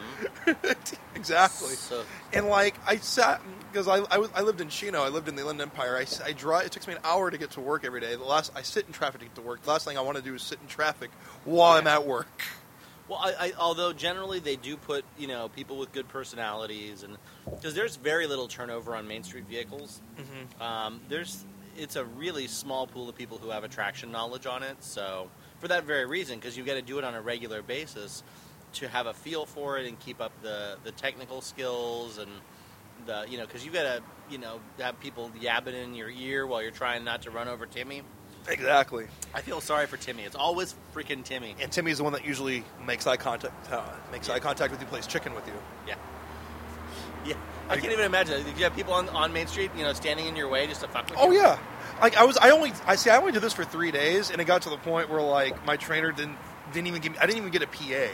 exactly. 1.15 1.75
So, 1.75 2.03
And 2.33 2.47
like 2.47 2.75
I 2.85 2.97
sat 2.97 3.41
because 3.71 3.87
I, 3.87 3.99
I, 4.13 4.17
was, 4.17 4.29
I 4.35 4.41
lived 4.41 4.59
in 4.59 4.69
Chino, 4.69 5.01
I 5.01 5.09
lived 5.09 5.29
in 5.29 5.35
the 5.35 5.41
Inland 5.41 5.61
Empire. 5.61 5.97
I, 5.97 6.05
I 6.27 6.33
drive. 6.33 6.65
It 6.65 6.71
takes 6.71 6.87
me 6.87 6.93
an 6.93 6.99
hour 7.03 7.31
to 7.31 7.37
get 7.37 7.51
to 7.51 7.61
work 7.61 7.85
every 7.85 8.01
day. 8.01 8.15
The 8.15 8.23
last 8.23 8.51
I 8.55 8.63
sit 8.63 8.87
in 8.87 8.93
traffic 8.93 9.21
to 9.21 9.27
get 9.27 9.35
to 9.35 9.41
work. 9.41 9.61
The 9.61 9.69
last 9.69 9.85
thing 9.85 9.97
I 9.97 10.01
want 10.01 10.17
to 10.17 10.23
do 10.23 10.33
is 10.35 10.41
sit 10.41 10.59
in 10.61 10.67
traffic 10.67 11.11
while 11.45 11.77
I'm 11.77 11.87
at 11.87 12.05
work. 12.05 12.43
Well, 13.11 13.19
I, 13.21 13.47
I, 13.47 13.53
although 13.59 13.91
generally 13.91 14.39
they 14.39 14.55
do 14.55 14.77
put 14.77 15.03
you 15.17 15.27
know 15.27 15.49
people 15.49 15.77
with 15.77 15.91
good 15.91 16.07
personalities, 16.07 17.03
and 17.03 17.17
because 17.43 17.73
there's 17.73 17.97
very 17.97 18.25
little 18.25 18.47
turnover 18.47 18.95
on 18.95 19.05
Main 19.05 19.23
Street 19.23 19.43
vehicles. 19.49 20.01
Um, 20.63 21.01
there's 21.09 21.43
it's 21.77 21.97
a 21.97 22.05
really 22.05 22.47
small 22.47 22.87
pool 22.87 23.09
of 23.09 23.15
people 23.17 23.37
who 23.37 23.49
have 23.49 23.65
attraction 23.65 24.11
knowledge 24.11 24.45
on 24.45 24.63
it. 24.63 24.77
So 24.79 25.29
for 25.59 25.67
that 25.67 25.83
very 25.83 26.05
reason, 26.05 26.39
because 26.39 26.55
you've 26.55 26.65
got 26.65 26.75
to 26.75 26.81
do 26.81 26.99
it 26.99 27.03
on 27.03 27.13
a 27.13 27.21
regular 27.21 27.61
basis 27.61 28.23
to 28.73 28.87
have 28.87 29.07
a 29.07 29.13
feel 29.13 29.45
for 29.45 29.77
it 29.77 29.87
and 29.87 29.99
keep 29.99 30.21
up 30.21 30.31
the 30.41 30.77
the 30.85 30.93
technical 30.93 31.41
skills 31.41 32.17
and 32.17 32.31
the 33.07 33.25
you 33.27 33.37
know 33.37 33.45
because 33.45 33.65
you 33.65 33.71
got 33.71 33.83
to 33.83 34.01
you 34.29 34.37
know 34.37 34.61
have 34.79 34.97
people 35.01 35.29
yabbing 35.41 35.73
in 35.73 35.95
your 35.95 36.09
ear 36.09 36.47
while 36.47 36.61
you're 36.61 36.71
trying 36.71 37.03
not 37.03 37.23
to 37.23 37.29
run 37.29 37.49
over 37.49 37.65
Timmy. 37.65 38.03
Exactly. 38.47 39.07
I 39.33 39.41
feel 39.41 39.61
sorry 39.61 39.85
for 39.87 39.97
Timmy. 39.97 40.23
It's 40.23 40.35
always 40.35 40.75
freaking 40.93 41.23
Timmy. 41.23 41.55
And 41.61 41.71
Timmy's 41.71 41.97
the 41.97 42.03
one 42.03 42.13
that 42.13 42.25
usually 42.25 42.63
makes 42.85 43.07
eye 43.07 43.17
contact. 43.17 43.71
Uh, 43.71 43.83
makes 44.11 44.27
Yeah. 44.27 44.33
eye 44.35 44.39
contact 44.39 44.71
with 44.71 44.81
you, 44.81 44.87
plays 44.87 45.07
chicken 45.07 45.33
with 45.33 45.47
you. 45.47 45.53
Yeah. 45.87 45.95
Yeah. 47.23 47.35
I 47.69 47.77
can't 47.77 47.93
even 47.93 48.03
imagine. 48.05 48.41
If 48.47 48.57
you 48.57 48.63
have 48.63 48.75
people 48.75 48.93
on, 48.93 49.07
on 49.09 49.31
Main 49.31 49.45
Street, 49.45 49.69
you 49.77 49.83
know, 49.83 49.93
standing 49.93 50.25
in 50.25 50.35
your 50.35 50.49
way 50.49 50.65
just 50.65 50.81
to 50.81 50.87
fuck 50.87 51.07
with 51.09 51.19
Oh 51.19 51.29
you. 51.31 51.39
Oh 51.39 51.41
yeah. 51.43 51.59
Like 52.01 52.17
I 52.17 52.23
was, 52.23 52.35
I 52.37 52.49
only, 52.49 52.73
I 52.87 52.95
see, 52.95 53.11
I 53.11 53.17
only 53.17 53.31
did 53.31 53.43
this 53.43 53.53
for 53.53 53.63
three 53.63 53.91
days, 53.91 54.31
and 54.31 54.41
it 54.41 54.45
got 54.45 54.63
to 54.63 54.69
the 54.71 54.77
point 54.77 55.07
where 55.09 55.21
like 55.21 55.63
my 55.65 55.77
trainer 55.77 56.11
didn't 56.11 56.37
didn't 56.73 56.87
even 56.87 56.99
give 57.01 57.11
me, 57.11 57.19
I 57.19 57.27
didn't 57.27 57.37
even 57.37 57.51
get 57.51 57.61
a 57.61 57.67
PA. 57.67 58.09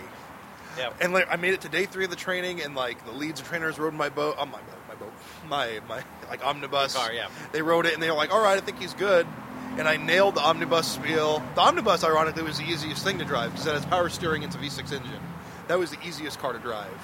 Yeah. 0.78 0.94
And 1.00 1.14
like, 1.14 1.28
I 1.32 1.38
made 1.38 1.54
it 1.54 1.62
to 1.62 1.70
day 1.70 1.86
three 1.86 2.04
of 2.04 2.10
the 2.10 2.18
training, 2.18 2.62
and 2.62 2.76
like 2.76 3.04
the 3.06 3.14
leads 3.14 3.40
and 3.40 3.48
trainers 3.48 3.80
rode 3.80 3.94
my 3.94 4.10
boat, 4.10 4.38
on 4.38 4.52
my 4.52 4.60
boat, 4.60 4.78
my 4.90 4.96
boat, 4.96 5.14
my 5.48 5.80
my 5.88 6.04
like 6.30 6.46
omnibus. 6.46 6.94
Your 6.94 7.04
car, 7.04 7.14
yeah. 7.14 7.30
They 7.54 7.62
rode 7.62 7.86
it, 7.86 7.94
and 7.94 8.04
they 8.04 8.12
were 8.12 8.18
like, 8.18 8.34
"All 8.34 8.42
right, 8.44 8.58
I 8.58 8.62
think 8.62 8.78
he's 8.80 8.94
good." 8.94 9.26
And 9.78 9.88
I 9.88 9.98
nailed 9.98 10.36
the 10.36 10.42
omnibus 10.42 10.88
spiel. 10.88 11.44
The 11.56 11.62
omnibus, 11.62 12.04
ironically, 12.04 12.44
was 12.44 12.58
the 12.58 12.66
easiest 12.66 13.04
thing 13.04 13.20
to 13.20 13.26
drive 13.26 13.52
because 13.52 13.68
it 13.68 13.74
has 13.74 13.86
power 13.86 14.10
steering 14.10 14.44
into 14.44 14.58
V6 14.58 14.92
engine. 14.92 15.22
That 15.68 15.78
was 15.78 15.92
the 15.92 16.00
easiest 16.06 16.40
car 16.40 16.54
to 16.54 16.60
drive. 16.60 17.00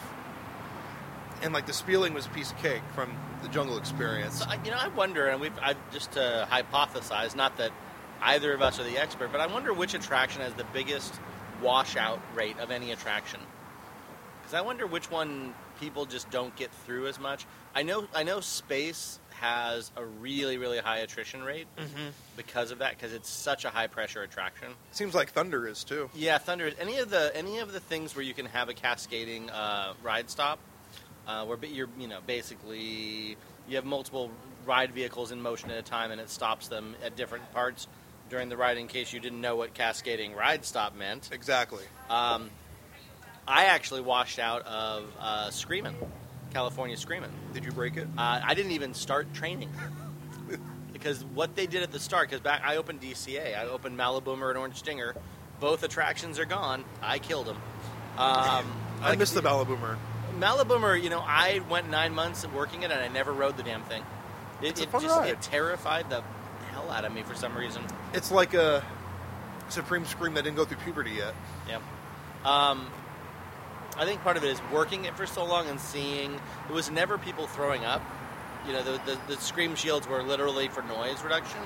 And 1.44 1.53
like 1.53 1.68
the 1.68 1.74
spieling 1.74 2.13
was 2.13 2.25
a 2.25 2.30
piece 2.30 2.51
of 2.51 2.58
cake 2.58 2.82
from 2.96 3.15
the 3.44 3.50
jungle 3.50 3.77
experience. 3.77 4.39
So, 4.39 4.46
you 4.63 4.72
know, 4.72 4.77
I 4.77 4.88
wonder, 4.88 5.27
and 5.27 5.39
we've 5.39 5.58
I 5.62 5.75
just 5.92 6.13
to 6.13 6.48
hypothesize, 6.50 7.36
not 7.36 7.58
that 7.58 7.72
either 8.22 8.53
of 8.53 8.62
us 8.62 8.80
are 8.80 8.84
the 8.84 8.98
expert, 8.98 9.32
but 9.32 9.42
I 9.42 9.48
wonder 9.48 9.74
which 9.74 9.94
attraction 9.94 10.42
has 10.42 10.53
the 10.53 10.65
biggest 10.74 11.13
washout 11.62 12.22
rate 12.34 12.58
of 12.60 12.72
any 12.72 12.92
attraction. 12.92 13.42
Because 14.42 14.53
I 14.53 14.62
wonder 14.62 14.88
which 14.88 15.12
one 15.12 15.53
people 15.84 16.06
just 16.06 16.30
don't 16.32 16.56
get 16.56 16.72
through 16.86 17.08
as 17.08 17.20
much. 17.20 17.46
I 17.75 17.84
know, 17.84 18.08
I 18.16 18.24
know, 18.24 18.40
space 18.40 19.20
has 19.32 19.92
a 19.98 20.06
really, 20.06 20.58
really 20.58 20.78
high 20.78 21.00
attrition 21.00 21.44
rate 21.44 21.68
because 22.38 22.72
of 22.72 22.80
that, 22.80 22.92
because 22.92 23.12
it's 23.13 23.30
such 23.30 23.66
a 23.66 23.70
high 23.70 23.88
pressure 23.88 24.22
attraction. 24.22 24.70
Seems 24.92 25.13
like 25.13 25.32
Thunder 25.32 25.68
is 25.68 25.84
too. 25.84 26.10
Yeah, 26.16 26.38
Thunder. 26.38 26.68
Is 26.68 26.75
any 26.80 27.00
of 27.00 27.10
the 27.10 27.36
any 27.36 27.60
of 27.60 27.74
the 27.74 27.80
things 27.82 28.16
where 28.16 28.24
you 28.24 28.34
can 28.34 28.46
have 28.46 28.70
a 28.70 28.74
cascading 28.74 29.50
uh, 29.50 29.94
ride 30.02 30.30
stop, 30.30 30.60
uh, 31.28 31.46
where 31.46 31.58
you're 31.66 31.90
you 32.00 32.08
know 32.08 32.20
basically 32.25 33.36
you 33.68 33.75
have 33.75 33.86
multiple 33.86 34.32
ride 34.66 34.92
vehicles 34.94 35.32
in 35.32 35.42
motion 35.42 35.70
at 35.72 35.78
a 35.78 35.82
time, 35.84 36.12
and 36.12 36.22
it 36.22 36.30
stops 36.30 36.70
them 36.70 36.96
at 37.04 37.18
different 37.18 37.52
parts 37.52 37.88
during 38.30 38.48
the 38.48 38.56
ride. 38.56 38.78
In 38.78 38.88
case 38.88 39.12
you 39.12 39.20
didn't 39.20 39.42
know 39.42 39.58
what 39.58 39.74
cascading 39.74 40.34
ride 40.36 40.63
stop 40.63 40.96
meant, 40.96 41.30
Exactly. 41.34 41.84
um, 42.10 42.50
I 43.47 43.65
actually 43.65 44.01
washed 44.01 44.39
out 44.39 44.65
of 44.65 45.05
uh, 45.19 45.50
Screamin', 45.51 45.95
California 46.53 46.95
Screamin'. 46.97 47.31
Did 47.53 47.65
you 47.65 47.71
break 47.71 47.97
it? 47.97 48.07
Uh, 48.17 48.41
I 48.43 48.53
didn't 48.53 48.71
even 48.71 48.93
start 48.93 49.33
training 49.33 49.69
because 50.93 51.23
what 51.25 51.55
they 51.55 51.67
did 51.67 51.83
at 51.83 51.91
the 51.91 52.00
start. 52.00 52.29
Because 52.29 52.41
back, 52.41 52.62
I 52.63 52.77
opened 52.77 53.01
DCA, 53.01 53.57
I 53.57 53.65
opened 53.65 53.97
Maliboomer 53.97 54.50
and 54.50 54.57
Orange 54.57 54.77
Stinger. 54.77 55.15
Both 55.59 55.83
attractions 55.83 56.39
are 56.39 56.45
gone. 56.45 56.83
I 57.01 57.19
killed 57.19 57.47
them. 57.47 57.57
Um, 58.17 58.65
I 59.01 59.09
like, 59.09 59.19
missed 59.19 59.33
the 59.33 59.41
Maliboomer. 59.41 59.97
Maliboomer. 60.39 61.01
You 61.01 61.09
know, 61.09 61.23
I 61.25 61.62
went 61.69 61.89
nine 61.89 62.13
months 62.13 62.45
working 62.47 62.83
it, 62.83 62.91
and 62.91 63.00
I 63.00 63.07
never 63.07 63.31
rode 63.31 63.57
the 63.57 63.63
damn 63.63 63.83
thing. 63.83 64.03
It, 64.62 64.69
It's 64.69 64.79
a 64.79 64.83
it 64.83 64.89
fun 64.89 65.01
just 65.01 65.17
ride. 65.17 65.29
it 65.29 65.41
terrified 65.41 66.09
the 66.09 66.23
hell 66.71 66.89
out 66.89 67.05
of 67.05 67.13
me 67.13 67.23
for 67.23 67.35
some 67.35 67.55
reason. 67.57 67.83
It's 68.13 68.31
like 68.31 68.53
a 68.53 68.83
Supreme 69.69 70.05
Scream 70.05 70.33
that 70.33 70.43
didn't 70.43 70.57
go 70.57 70.65
through 70.65 70.77
puberty 70.77 71.12
yet. 71.12 71.33
Yeah. 71.67 71.79
Um, 72.45 72.88
I 73.97 74.05
think 74.05 74.21
part 74.23 74.38
of 74.38 74.43
it 74.43 74.50
is 74.50 74.62
working 74.71 75.05
it 75.05 75.15
for 75.15 75.25
so 75.25 75.45
long 75.45 75.67
and 75.67 75.79
seeing 75.79 76.33
it 76.69 76.73
was 76.73 76.89
never 76.89 77.17
people 77.17 77.47
throwing 77.47 77.85
up. 77.85 78.01
You 78.67 78.73
know, 78.73 78.83
the, 78.83 79.00
the, 79.05 79.19
the 79.35 79.41
scream 79.41 79.75
shields 79.75 80.07
were 80.07 80.23
literally 80.23 80.67
for 80.69 80.81
noise 80.83 81.21
reduction. 81.23 81.59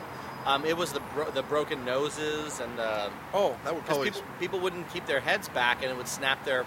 Um, 0.46 0.65
it 0.65 0.75
was 0.77 0.93
the 0.93 1.00
bro- 1.13 1.29
the 1.31 1.43
broken 1.43 1.84
noses 1.86 2.60
and 2.60 2.79
uh, 2.79 3.10
Oh, 3.34 3.55
that 3.65 3.74
would 3.75 3.86
'cause 3.86 3.96
probably. 3.98 4.12
people 4.12 4.24
people 4.39 4.60
wouldn't 4.60 4.89
keep 4.93 5.05
their 5.05 5.19
heads 5.19 5.50
back 5.50 5.81
and 5.84 5.91
it 5.91 5.98
would 5.98 6.07
snap 6.07 6.43
their 6.46 6.65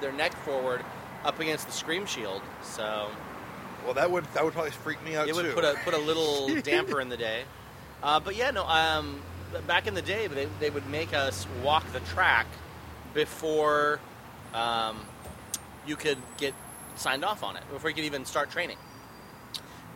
their 0.00 0.12
neck 0.12 0.32
forward 0.32 0.84
up 1.24 1.40
against 1.40 1.66
the 1.66 1.72
scream 1.72 2.06
shield. 2.06 2.40
So 2.62 3.08
Well, 3.84 3.94
that 3.94 4.10
would 4.10 4.24
that 4.34 4.44
would 4.44 4.52
probably 4.54 4.70
freak 4.70 5.02
me 5.04 5.16
out 5.16 5.28
it 5.28 5.34
too. 5.34 5.42
would 5.42 5.54
put 5.54 5.64
a 5.64 5.74
put 5.84 5.94
a 5.94 5.98
little 5.98 6.48
damper 6.62 7.00
in 7.00 7.08
the 7.08 7.16
day. 7.16 7.42
Uh, 8.02 8.20
but 8.20 8.36
yeah, 8.36 8.50
no. 8.52 8.64
Um, 8.64 9.20
back 9.66 9.86
in 9.86 9.94
the 9.94 10.02
day, 10.02 10.26
they 10.28 10.46
they 10.60 10.70
would 10.70 10.86
make 10.88 11.12
us 11.12 11.46
walk 11.64 11.84
the 11.92 12.00
track 12.00 12.46
before 13.12 13.98
um, 14.54 14.98
you 15.86 15.96
could 15.96 16.18
get 16.36 16.54
signed 16.96 17.24
off 17.24 17.42
on 17.42 17.56
it, 17.56 17.62
before 17.70 17.90
you 17.90 17.96
could 17.96 18.04
even 18.04 18.24
start 18.24 18.50
training. 18.50 18.78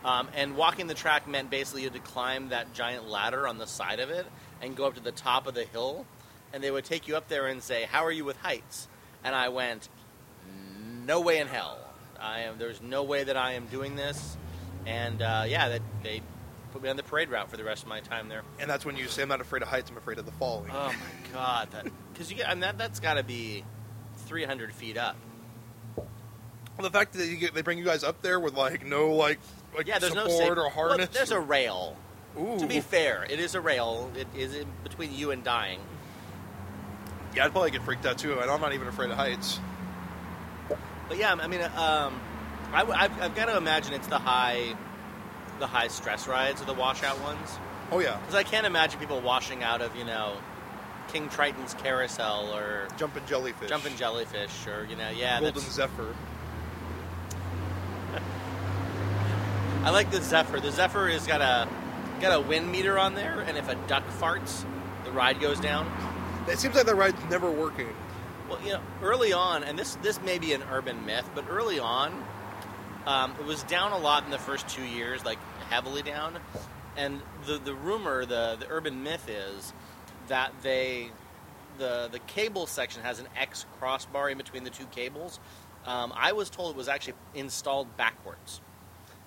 Um, 0.03 0.29
and 0.35 0.55
walking 0.55 0.87
the 0.87 0.93
track 0.95 1.27
meant 1.27 1.49
basically 1.49 1.83
you 1.83 1.89
had 1.89 2.03
to 2.03 2.11
climb 2.11 2.49
that 2.49 2.73
giant 2.73 3.07
ladder 3.07 3.47
on 3.47 3.57
the 3.57 3.67
side 3.67 3.99
of 3.99 4.09
it 4.09 4.25
and 4.61 4.75
go 4.75 4.85
up 4.85 4.95
to 4.95 4.99
the 5.01 5.11
top 5.11 5.45
of 5.47 5.53
the 5.53 5.63
hill. 5.65 6.05
And 6.53 6.63
they 6.63 6.71
would 6.71 6.85
take 6.85 7.07
you 7.07 7.15
up 7.15 7.27
there 7.27 7.47
and 7.47 7.61
say, 7.61 7.83
"How 7.83 8.03
are 8.05 8.11
you 8.11 8.25
with 8.25 8.37
heights?" 8.37 8.87
And 9.23 9.33
I 9.35 9.49
went, 9.49 9.87
"No 11.05 11.21
way 11.21 11.37
in 11.37 11.47
hell. 11.47 11.77
I 12.19 12.41
am. 12.41 12.57
There's 12.57 12.81
no 12.81 13.03
way 13.03 13.23
that 13.23 13.37
I 13.37 13.53
am 13.53 13.67
doing 13.67 13.95
this." 13.95 14.37
And 14.85 15.21
uh, 15.21 15.45
yeah, 15.47 15.69
that 15.69 15.81
they 16.03 16.21
put 16.73 16.81
me 16.81 16.89
on 16.89 16.97
the 16.97 17.03
parade 17.03 17.29
route 17.29 17.49
for 17.49 17.57
the 17.57 17.63
rest 17.63 17.83
of 17.83 17.89
my 17.89 17.99
time 18.01 18.27
there. 18.27 18.41
and 18.59 18.69
that's 18.69 18.83
when 18.85 18.97
you 18.97 19.07
say, 19.07 19.21
"I'm 19.21 19.29
not 19.29 19.39
afraid 19.39 19.61
of 19.61 19.67
heights. 19.69 19.89
I'm 19.89 19.97
afraid 19.97 20.17
of 20.17 20.25
the 20.25 20.31
falling." 20.33 20.71
Oh 20.73 20.87
my 20.87 21.33
god, 21.33 21.71
that 21.71 21.85
because 22.11 22.29
you 22.29 22.37
get 22.37 22.49
and 22.49 22.63
that 22.63 22.77
that's 22.77 22.99
got 22.99 23.13
to 23.13 23.23
be 23.23 23.63
300 24.35 24.73
feet 24.73 24.95
up. 24.97 25.17
Well, 25.97 26.03
the 26.79 26.89
fact 26.89 27.11
that 27.13 27.27
you 27.27 27.35
get, 27.35 27.53
they 27.53 27.61
bring 27.61 27.77
you 27.77 27.83
guys 27.83 28.01
up 28.01 28.21
there 28.21 28.39
with 28.39 28.53
like 28.53 28.85
no 28.85 29.11
like 29.13 29.39
like 29.75 29.87
Yeah, 29.87 29.99
there's 29.99 30.15
no 30.15 30.29
support 30.29 30.57
safe, 30.57 30.65
or 30.65 30.69
harness. 30.69 31.09
there's 31.09 31.31
a 31.31 31.39
rail. 31.39 31.97
Ooh. 32.39 32.57
To 32.57 32.65
be 32.65 32.79
fair, 32.79 33.25
it 33.29 33.41
is 33.41 33.55
a 33.55 33.59
rail. 33.61 34.09
It 34.17 34.27
is 34.33 34.55
in 34.55 34.67
between 34.85 35.13
you 35.13 35.31
and 35.31 35.43
dying. 35.43 35.81
yeah, 37.35 37.43
I'd 37.43 37.51
probably 37.51 37.71
get 37.71 37.83
freaked 37.83 38.05
out 38.05 38.17
too, 38.19 38.39
and 38.39 38.49
I'm 38.49 38.61
not 38.61 38.71
even 38.71 38.87
afraid 38.87 39.11
of 39.11 39.17
heights. 39.17 39.59
But 41.09 41.17
yeah, 41.17 41.33
I 41.33 41.47
mean, 41.47 41.61
um, 41.61 42.21
I, 42.71 42.85
have 42.85 43.21
I've 43.21 43.35
got 43.35 43.47
to 43.47 43.57
imagine 43.57 43.93
it's 43.93 44.07
the 44.07 44.17
high, 44.17 44.75
the 45.59 45.67
high 45.67 45.89
stress 45.89 46.25
rides 46.25 46.61
or 46.61 46.65
the 46.65 46.73
washout 46.73 47.19
ones. 47.19 47.49
Oh 47.91 47.99
yeah, 47.99 48.15
Because 48.19 48.35
I 48.35 48.43
can't 48.43 48.65
imagine 48.65 48.97
people 48.97 49.19
washing 49.19 49.61
out 49.61 49.81
of 49.81 49.93
you 49.97 50.05
know, 50.05 50.37
King 51.11 51.29
Triton's 51.29 51.73
Carousel 51.75 52.53
or 52.53 52.87
jumping 52.97 53.23
jellyfish, 53.27 53.69
Jumping 53.69 53.95
Jellyfish 53.97 54.67
or 54.67 54.87
you 54.89 54.95
know, 54.95 55.09
yeah, 55.09 55.39
golden 55.39 55.61
that's, 55.61 55.73
zephyr. 55.73 56.15
I 59.83 59.89
like 59.89 60.11
the 60.11 60.21
Zephyr. 60.21 60.59
The 60.59 60.71
Zephyr 60.71 61.09
has 61.09 61.27
got 61.27 61.41
a 61.41 61.67
got 62.21 62.33
a 62.33 62.39
wind 62.39 62.71
meter 62.71 62.97
on 62.99 63.15
there, 63.15 63.41
and 63.41 63.57
if 63.57 63.67
a 63.67 63.75
duck 63.87 64.07
farts, 64.19 64.63
the 65.03 65.11
ride 65.11 65.41
goes 65.41 65.59
down. 65.59 65.91
It 66.47 66.59
seems 66.59 66.75
like 66.75 66.85
the 66.85 66.95
ride's 66.95 67.21
never 67.29 67.49
working. 67.51 67.89
Well, 68.47 68.61
you 68.61 68.73
know, 68.73 68.81
early 69.01 69.33
on, 69.33 69.63
and 69.63 69.77
this 69.77 69.95
this 69.95 70.21
may 70.21 70.37
be 70.37 70.53
an 70.53 70.63
urban 70.71 71.05
myth, 71.05 71.29
but 71.35 71.45
early 71.49 71.79
on, 71.79 72.23
um, 73.05 73.33
it 73.39 73.45
was 73.45 73.63
down 73.63 73.91
a 73.91 73.97
lot 73.97 74.23
in 74.23 74.31
the 74.31 74.37
first 74.37 74.67
two 74.69 74.83
years, 74.83 75.25
like 75.25 75.39
heavily 75.69 76.03
down. 76.03 76.37
And 76.95 77.21
the 77.45 77.57
the 77.57 77.73
rumor, 77.73 78.25
the 78.25 78.57
the 78.59 78.67
urban 78.69 79.03
myth 79.03 79.27
is 79.27 79.73
that 80.27 80.53
they 80.63 81.09
the 81.77 82.09
the 82.11 82.19
cable 82.19 82.67
section 82.67 83.03
has 83.03 83.19
an 83.19 83.27
X 83.37 83.65
crossbar 83.79 84.29
in 84.29 84.37
between 84.37 84.63
the 84.63 84.69
two 84.69 84.85
cables. 84.87 85.39
Um, 85.85 86.13
I 86.15 86.33
was 86.33 86.49
told 86.49 86.71
it 86.71 86.77
was 86.77 86.87
actually 86.89 87.15
installed 87.35 87.95
backwards. 87.97 88.61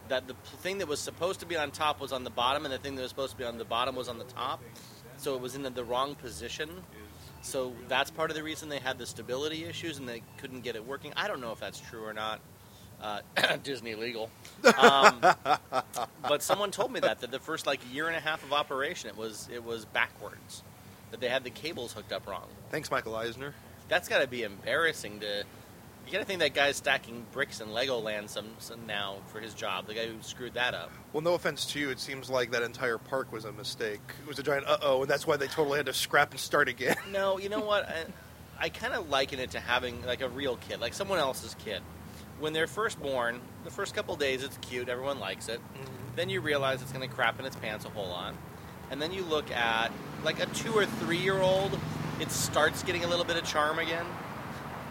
That 0.08 0.28
the 0.28 0.34
thing 0.58 0.78
that 0.78 0.88
was 0.88 1.00
supposed 1.00 1.40
to 1.40 1.46
be 1.46 1.56
on 1.56 1.70
top 1.70 2.00
was 2.00 2.12
on 2.12 2.24
the 2.24 2.30
bottom, 2.30 2.64
and 2.64 2.72
the 2.74 2.78
thing 2.78 2.94
that 2.96 3.02
was 3.02 3.10
supposed 3.10 3.32
to 3.32 3.38
be 3.38 3.44
on 3.44 3.58
the 3.58 3.64
bottom 3.64 3.96
was 3.96 4.08
on 4.08 4.18
the 4.18 4.24
top. 4.24 4.62
So 5.16 5.34
it 5.34 5.40
was 5.40 5.54
in 5.56 5.62
the, 5.62 5.70
the 5.70 5.84
wrong 5.84 6.14
position. 6.16 6.70
So 7.42 7.74
that's 7.88 8.10
part 8.10 8.30
of 8.30 8.36
the 8.36 8.42
reason 8.42 8.68
they 8.68 8.78
had 8.80 8.98
the 8.98 9.06
stability 9.06 9.64
issues 9.64 9.98
and 9.98 10.08
they 10.08 10.22
couldn't 10.38 10.62
get 10.62 10.76
it 10.76 10.86
working. 10.86 11.12
I 11.16 11.28
don't 11.28 11.40
know 11.40 11.52
if 11.52 11.60
that's 11.60 11.80
true 11.80 12.04
or 12.04 12.12
not. 12.14 12.40
uh, 13.00 13.20
Disney 13.62 13.94
legal. 13.94 14.30
Um, 14.78 15.20
but 16.22 16.42
someone 16.42 16.70
told 16.70 16.92
me 16.92 17.00
that 17.00 17.20
that 17.20 17.30
the 17.30 17.40
first 17.40 17.66
like 17.66 17.80
year 17.92 18.08
and 18.08 18.16
a 18.16 18.20
half 18.20 18.42
of 18.44 18.52
operation 18.52 19.08
it 19.10 19.16
was 19.16 19.48
it 19.52 19.64
was 19.64 19.84
backwards, 19.86 20.62
that 21.14 21.20
they 21.20 21.28
had 21.28 21.44
the 21.44 21.50
cables 21.50 21.92
hooked 21.92 22.12
up 22.12 22.26
wrong. 22.26 22.48
Thanks, 22.70 22.90
Michael 22.90 23.14
Eisner. 23.14 23.54
That's 23.88 24.08
got 24.08 24.18
to 24.20 24.26
be 24.26 24.42
embarrassing 24.42 25.20
to. 25.20 25.44
You 26.06 26.12
got 26.12 26.18
to 26.18 26.24
think 26.24 26.40
that 26.40 26.54
guy's 26.54 26.76
stacking 26.76 27.24
bricks 27.30 27.60
in 27.60 27.68
Legoland 27.68 28.28
some, 28.28 28.48
some 28.58 28.84
now 28.84 29.18
for 29.28 29.38
his 29.38 29.54
job. 29.54 29.86
The 29.86 29.94
guy 29.94 30.06
who 30.06 30.20
screwed 30.22 30.54
that 30.54 30.74
up. 30.74 30.90
Well, 31.12 31.22
no 31.22 31.34
offense 31.34 31.66
to 31.66 31.78
you, 31.78 31.90
it 31.90 32.00
seems 32.00 32.28
like 32.28 32.50
that 32.50 32.62
entire 32.62 32.98
park 32.98 33.32
was 33.32 33.44
a 33.44 33.52
mistake. 33.52 34.00
It 34.22 34.28
was 34.28 34.40
a 34.40 34.42
giant 34.42 34.66
uh 34.66 34.78
oh, 34.82 35.02
and 35.02 35.10
that's 35.10 35.24
why 35.24 35.36
they 35.36 35.46
totally 35.46 35.76
had 35.76 35.86
to 35.86 35.94
scrap 35.94 36.32
and 36.32 36.40
start 36.40 36.68
again. 36.68 36.96
No, 37.12 37.38
you 37.38 37.48
know 37.48 37.60
what? 37.60 37.88
I, 37.88 38.04
I 38.58 38.68
kind 38.70 38.92
of 38.92 39.08
liken 39.08 39.38
it 39.38 39.52
to 39.52 39.60
having 39.60 40.04
like 40.04 40.20
a 40.20 40.28
real 40.28 40.56
kid, 40.56 40.80
like 40.80 40.94
someone 40.94 41.20
else's 41.20 41.54
kid. 41.64 41.80
When 42.40 42.52
they're 42.52 42.66
first 42.66 43.00
born, 43.00 43.40
the 43.62 43.70
first 43.70 43.94
couple 43.94 44.16
days 44.16 44.42
it's 44.42 44.58
cute, 44.58 44.88
everyone 44.88 45.20
likes 45.20 45.48
it. 45.48 45.60
Then 46.16 46.28
you 46.28 46.40
realize 46.40 46.82
it's 46.82 46.92
going 46.92 47.08
to 47.08 47.14
crap 47.14 47.38
in 47.38 47.46
its 47.46 47.54
pants 47.54 47.84
a 47.84 47.88
whole 47.88 48.08
lot. 48.08 48.34
And 48.90 49.00
then 49.00 49.12
you 49.12 49.22
look 49.24 49.50
at 49.52 49.90
like 50.24 50.40
a 50.40 50.46
two 50.46 50.72
or 50.72 50.86
three 50.86 51.18
year 51.18 51.38
old, 51.38 51.78
it 52.20 52.30
starts 52.30 52.82
getting 52.82 53.04
a 53.04 53.06
little 53.06 53.24
bit 53.24 53.36
of 53.36 53.44
charm 53.44 53.78
again. 53.78 54.06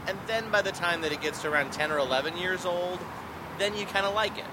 And 0.07 0.17
then 0.27 0.49
by 0.51 0.61
the 0.61 0.71
time 0.71 1.01
that 1.01 1.11
it 1.11 1.21
gets 1.21 1.41
to 1.41 1.49
around 1.49 1.71
10 1.71 1.91
or 1.91 1.97
11 1.97 2.37
years 2.37 2.65
old, 2.65 2.99
then 3.57 3.75
you 3.75 3.85
kind 3.85 4.05
of 4.05 4.13
like 4.13 4.37
it. 4.37 4.45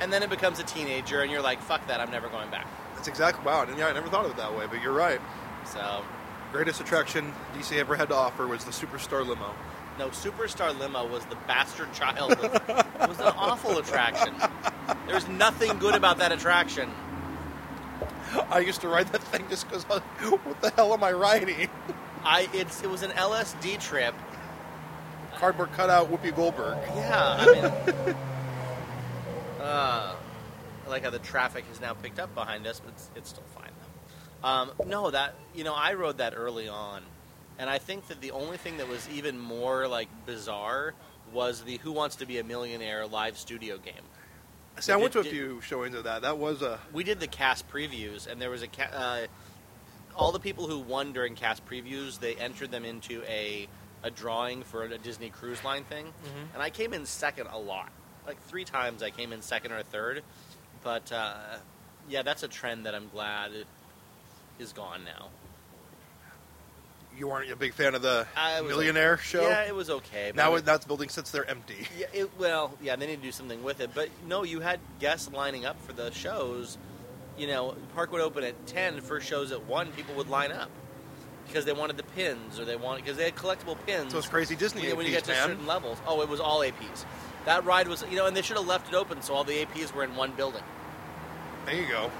And 0.00 0.12
then 0.12 0.22
it 0.22 0.30
becomes 0.30 0.58
a 0.58 0.62
teenager, 0.62 1.20
and 1.20 1.30
you're 1.30 1.42
like, 1.42 1.60
fuck 1.60 1.86
that, 1.88 2.00
I'm 2.00 2.10
never 2.10 2.28
going 2.28 2.50
back. 2.50 2.66
That's 2.94 3.08
exactly 3.08 3.44
wow. 3.44 3.62
And 3.62 3.76
yeah, 3.78 3.86
I 3.86 3.92
never 3.92 4.08
thought 4.08 4.24
of 4.24 4.30
it 4.32 4.36
that 4.38 4.56
way, 4.56 4.66
but 4.66 4.82
you're 4.82 4.92
right. 4.92 5.20
So, 5.66 6.02
Greatest 6.52 6.80
attraction 6.80 7.32
DC 7.54 7.78
ever 7.78 7.94
had 7.94 8.08
to 8.08 8.14
offer 8.14 8.46
was 8.46 8.64
the 8.64 8.72
Superstar 8.72 9.26
Limo. 9.26 9.54
no, 9.98 10.08
Superstar 10.08 10.76
Limo 10.78 11.06
was 11.06 11.24
the 11.26 11.36
bastard 11.46 11.92
child. 11.92 12.32
Of, 12.32 12.54
it 12.54 13.08
was 13.08 13.20
an 13.20 13.32
awful 13.36 13.78
attraction. 13.78 14.34
There's 15.06 15.28
nothing 15.28 15.78
good 15.78 15.94
about 15.94 16.18
that 16.18 16.32
attraction. 16.32 16.90
I 18.50 18.60
used 18.60 18.80
to 18.82 18.88
ride 18.88 19.08
that 19.08 19.22
thing 19.24 19.44
just 19.48 19.68
because, 19.68 19.84
what 19.84 20.02
the 20.60 20.70
hell 20.70 20.92
am 20.92 21.04
I 21.04 21.12
riding? 21.12 21.68
I 22.24 22.48
it's 22.52 22.82
it 22.82 22.90
was 22.90 23.02
an 23.02 23.10
LSD 23.12 23.80
trip. 23.80 24.14
Cardboard 25.36 25.72
cutout 25.72 26.10
Whoopi 26.10 26.34
Goldberg. 26.34 26.76
Yeah, 26.94 27.36
I 27.38 27.46
mean, 27.46 27.64
uh, 29.60 30.14
I 30.84 30.88
like 30.88 31.04
how 31.04 31.10
the 31.10 31.18
traffic 31.18 31.64
has 31.68 31.80
now 31.80 31.94
picked 31.94 32.18
up 32.18 32.34
behind 32.34 32.66
us, 32.66 32.80
but 32.80 32.92
it's, 32.92 33.10
it's 33.16 33.30
still 33.30 33.44
fine 33.54 33.70
though. 34.42 34.48
Um, 34.48 34.70
no, 34.86 35.10
that 35.10 35.34
you 35.54 35.64
know, 35.64 35.74
I 35.74 35.94
rode 35.94 36.18
that 36.18 36.34
early 36.36 36.68
on, 36.68 37.02
and 37.58 37.70
I 37.70 37.78
think 37.78 38.08
that 38.08 38.20
the 38.20 38.32
only 38.32 38.58
thing 38.58 38.76
that 38.76 38.88
was 38.88 39.08
even 39.08 39.38
more 39.38 39.88
like 39.88 40.08
bizarre 40.26 40.94
was 41.32 41.62
the 41.62 41.78
Who 41.78 41.92
Wants 41.92 42.16
to 42.16 42.26
Be 42.26 42.38
a 42.38 42.44
Millionaire 42.44 43.06
live 43.06 43.38
studio 43.38 43.78
game. 43.78 43.94
See, 44.80 44.92
I 44.92 44.96
went 44.96 45.12
to 45.12 45.20
a 45.20 45.22
Did- 45.22 45.32
few 45.32 45.60
showings 45.60 45.94
of 45.94 46.04
that. 46.04 46.22
That 46.22 46.38
was 46.38 46.62
a 46.62 46.78
We 46.92 47.04
did 47.04 47.20
the 47.20 47.26
cast 47.26 47.68
previews, 47.68 48.26
and 48.26 48.40
there 48.40 48.50
was 48.50 48.62
a 48.62 48.68
ca- 48.68 48.90
uh, 48.92 49.26
all 50.16 50.32
the 50.32 50.40
people 50.40 50.66
who 50.66 50.78
won 50.78 51.12
during 51.12 51.34
cast 51.34 51.64
previews. 51.66 52.18
They 52.18 52.34
entered 52.36 52.70
them 52.70 52.84
into 52.84 53.22
a 53.24 53.68
a 54.02 54.10
drawing 54.10 54.62
for 54.62 54.84
a 54.84 54.96
Disney 54.98 55.28
Cruise 55.28 55.62
Line 55.62 55.84
thing, 55.84 56.12
and 56.54 56.62
I 56.62 56.70
came 56.70 56.94
in 56.94 57.04
second 57.04 57.48
a 57.48 57.58
lot. 57.58 57.90
Like 58.26 58.40
three 58.44 58.64
times, 58.64 59.02
I 59.02 59.10
came 59.10 59.32
in 59.32 59.42
second 59.42 59.72
or 59.72 59.82
third. 59.82 60.22
But 60.82 61.12
uh, 61.12 61.34
yeah, 62.08 62.22
that's 62.22 62.42
a 62.42 62.48
trend 62.48 62.86
that 62.86 62.94
I'm 62.94 63.08
glad 63.10 63.50
is 64.58 64.72
gone 64.72 65.04
now. 65.04 65.28
You 67.18 67.28
weren't 67.28 67.50
a 67.50 67.56
big 67.56 67.74
fan 67.74 67.94
of 67.94 68.02
the 68.02 68.26
Millionaire 68.62 69.14
okay. 69.14 69.22
show. 69.22 69.42
Yeah, 69.42 69.64
it 69.64 69.74
was 69.74 69.90
okay. 69.90 70.32
now, 70.34 70.54
it- 70.54 70.64
now 70.66 70.76
the 70.78 70.86
building 70.86 71.08
sits 71.08 71.30
there 71.30 71.48
empty. 71.48 71.86
Yeah, 71.98 72.06
it, 72.12 72.30
well, 72.38 72.72
yeah, 72.82 72.96
they 72.96 73.06
need 73.06 73.16
to 73.16 73.22
do 73.22 73.32
something 73.32 73.62
with 73.62 73.80
it. 73.80 73.90
But 73.94 74.08
no, 74.26 74.44
you 74.44 74.60
had 74.60 74.80
guests 75.00 75.30
lining 75.32 75.64
up 75.66 75.80
for 75.84 75.92
the 75.92 76.10
shows. 76.12 76.78
You 77.36 77.46
know, 77.46 77.74
park 77.94 78.12
would 78.12 78.20
open 78.20 78.44
at 78.44 78.66
ten. 78.66 79.00
First 79.00 79.26
shows 79.28 79.52
at 79.52 79.64
one, 79.66 79.92
people 79.92 80.14
would 80.16 80.28
line 80.28 80.52
up 80.52 80.70
because 81.46 81.64
they 81.64 81.72
wanted 81.72 81.96
the 81.96 82.02
pins 82.02 82.60
or 82.60 82.64
they 82.64 82.76
wanted 82.76 83.04
because 83.04 83.16
they 83.16 83.24
had 83.24 83.34
collectible 83.34 83.76
pins. 83.86 84.12
So 84.12 84.18
it's 84.18 84.28
crazy 84.28 84.56
Disney 84.56 84.82
when, 84.82 84.90
you- 84.90 84.96
when 84.96 85.06
you 85.06 85.12
get 85.12 85.24
to 85.24 85.32
man. 85.32 85.48
certain 85.48 85.66
levels. 85.66 85.98
Oh, 86.06 86.20
it 86.22 86.28
was 86.28 86.40
all 86.40 86.60
APs. 86.60 87.04
That 87.46 87.64
ride 87.64 87.88
was, 87.88 88.04
you 88.10 88.16
know, 88.16 88.26
and 88.26 88.36
they 88.36 88.42
should 88.42 88.58
have 88.58 88.66
left 88.66 88.88
it 88.88 88.94
open 88.94 89.22
so 89.22 89.32
all 89.34 89.44
the 89.44 89.64
APs 89.64 89.94
were 89.94 90.04
in 90.04 90.14
one 90.16 90.32
building. 90.32 90.62
There 91.66 91.74
you 91.74 91.86
go. 91.88 92.10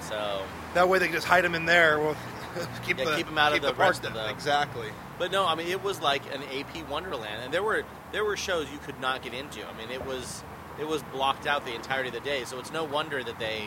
So, 0.00 0.42
That 0.74 0.88
way 0.88 0.98
they 0.98 1.06
can 1.06 1.14
just 1.14 1.26
hide 1.26 1.44
them 1.44 1.54
in 1.54 1.66
there. 1.66 1.98
Well, 1.98 2.16
keep 2.86 2.98
Yeah, 2.98 3.04
the 3.06 3.16
keep 3.16 3.26
'em 3.28 3.38
out 3.38 3.52
of 3.52 3.54
keep 3.54 3.62
the 3.62 3.68
park 3.74 3.78
rest 3.90 4.04
of 4.04 4.14
down. 4.14 4.24
the- 4.26 4.30
exactly. 4.30 4.88
but 5.18 5.30
no, 5.32 5.46
I 5.46 5.54
mean, 5.54 5.68
it 5.68 5.82
was 5.82 6.00
like 6.00 6.22
an 6.34 6.42
AP 6.44 6.82
Wonderland, 6.88 7.42
and 7.44 7.52
there 7.54 7.62
were 7.62 7.84
there 8.12 8.24
were 8.24 8.36
shows 8.36 8.70
you 8.70 8.78
could 8.78 9.00
not 9.00 9.22
get 9.22 9.34
into. 9.34 9.60
I 9.66 9.72
mean, 9.76 9.90
it 9.90 10.04
was 10.06 10.42
it 10.78 10.86
was 10.86 11.02
blocked 11.04 11.46
out 11.46 11.64
the 11.64 11.74
entirety 11.74 12.08
of 12.08 12.14
the 12.14 12.20
day. 12.20 12.44
So 12.44 12.58
it's 12.58 12.72
no 12.72 12.84
wonder 12.84 13.22
that 13.22 13.38
they, 13.38 13.64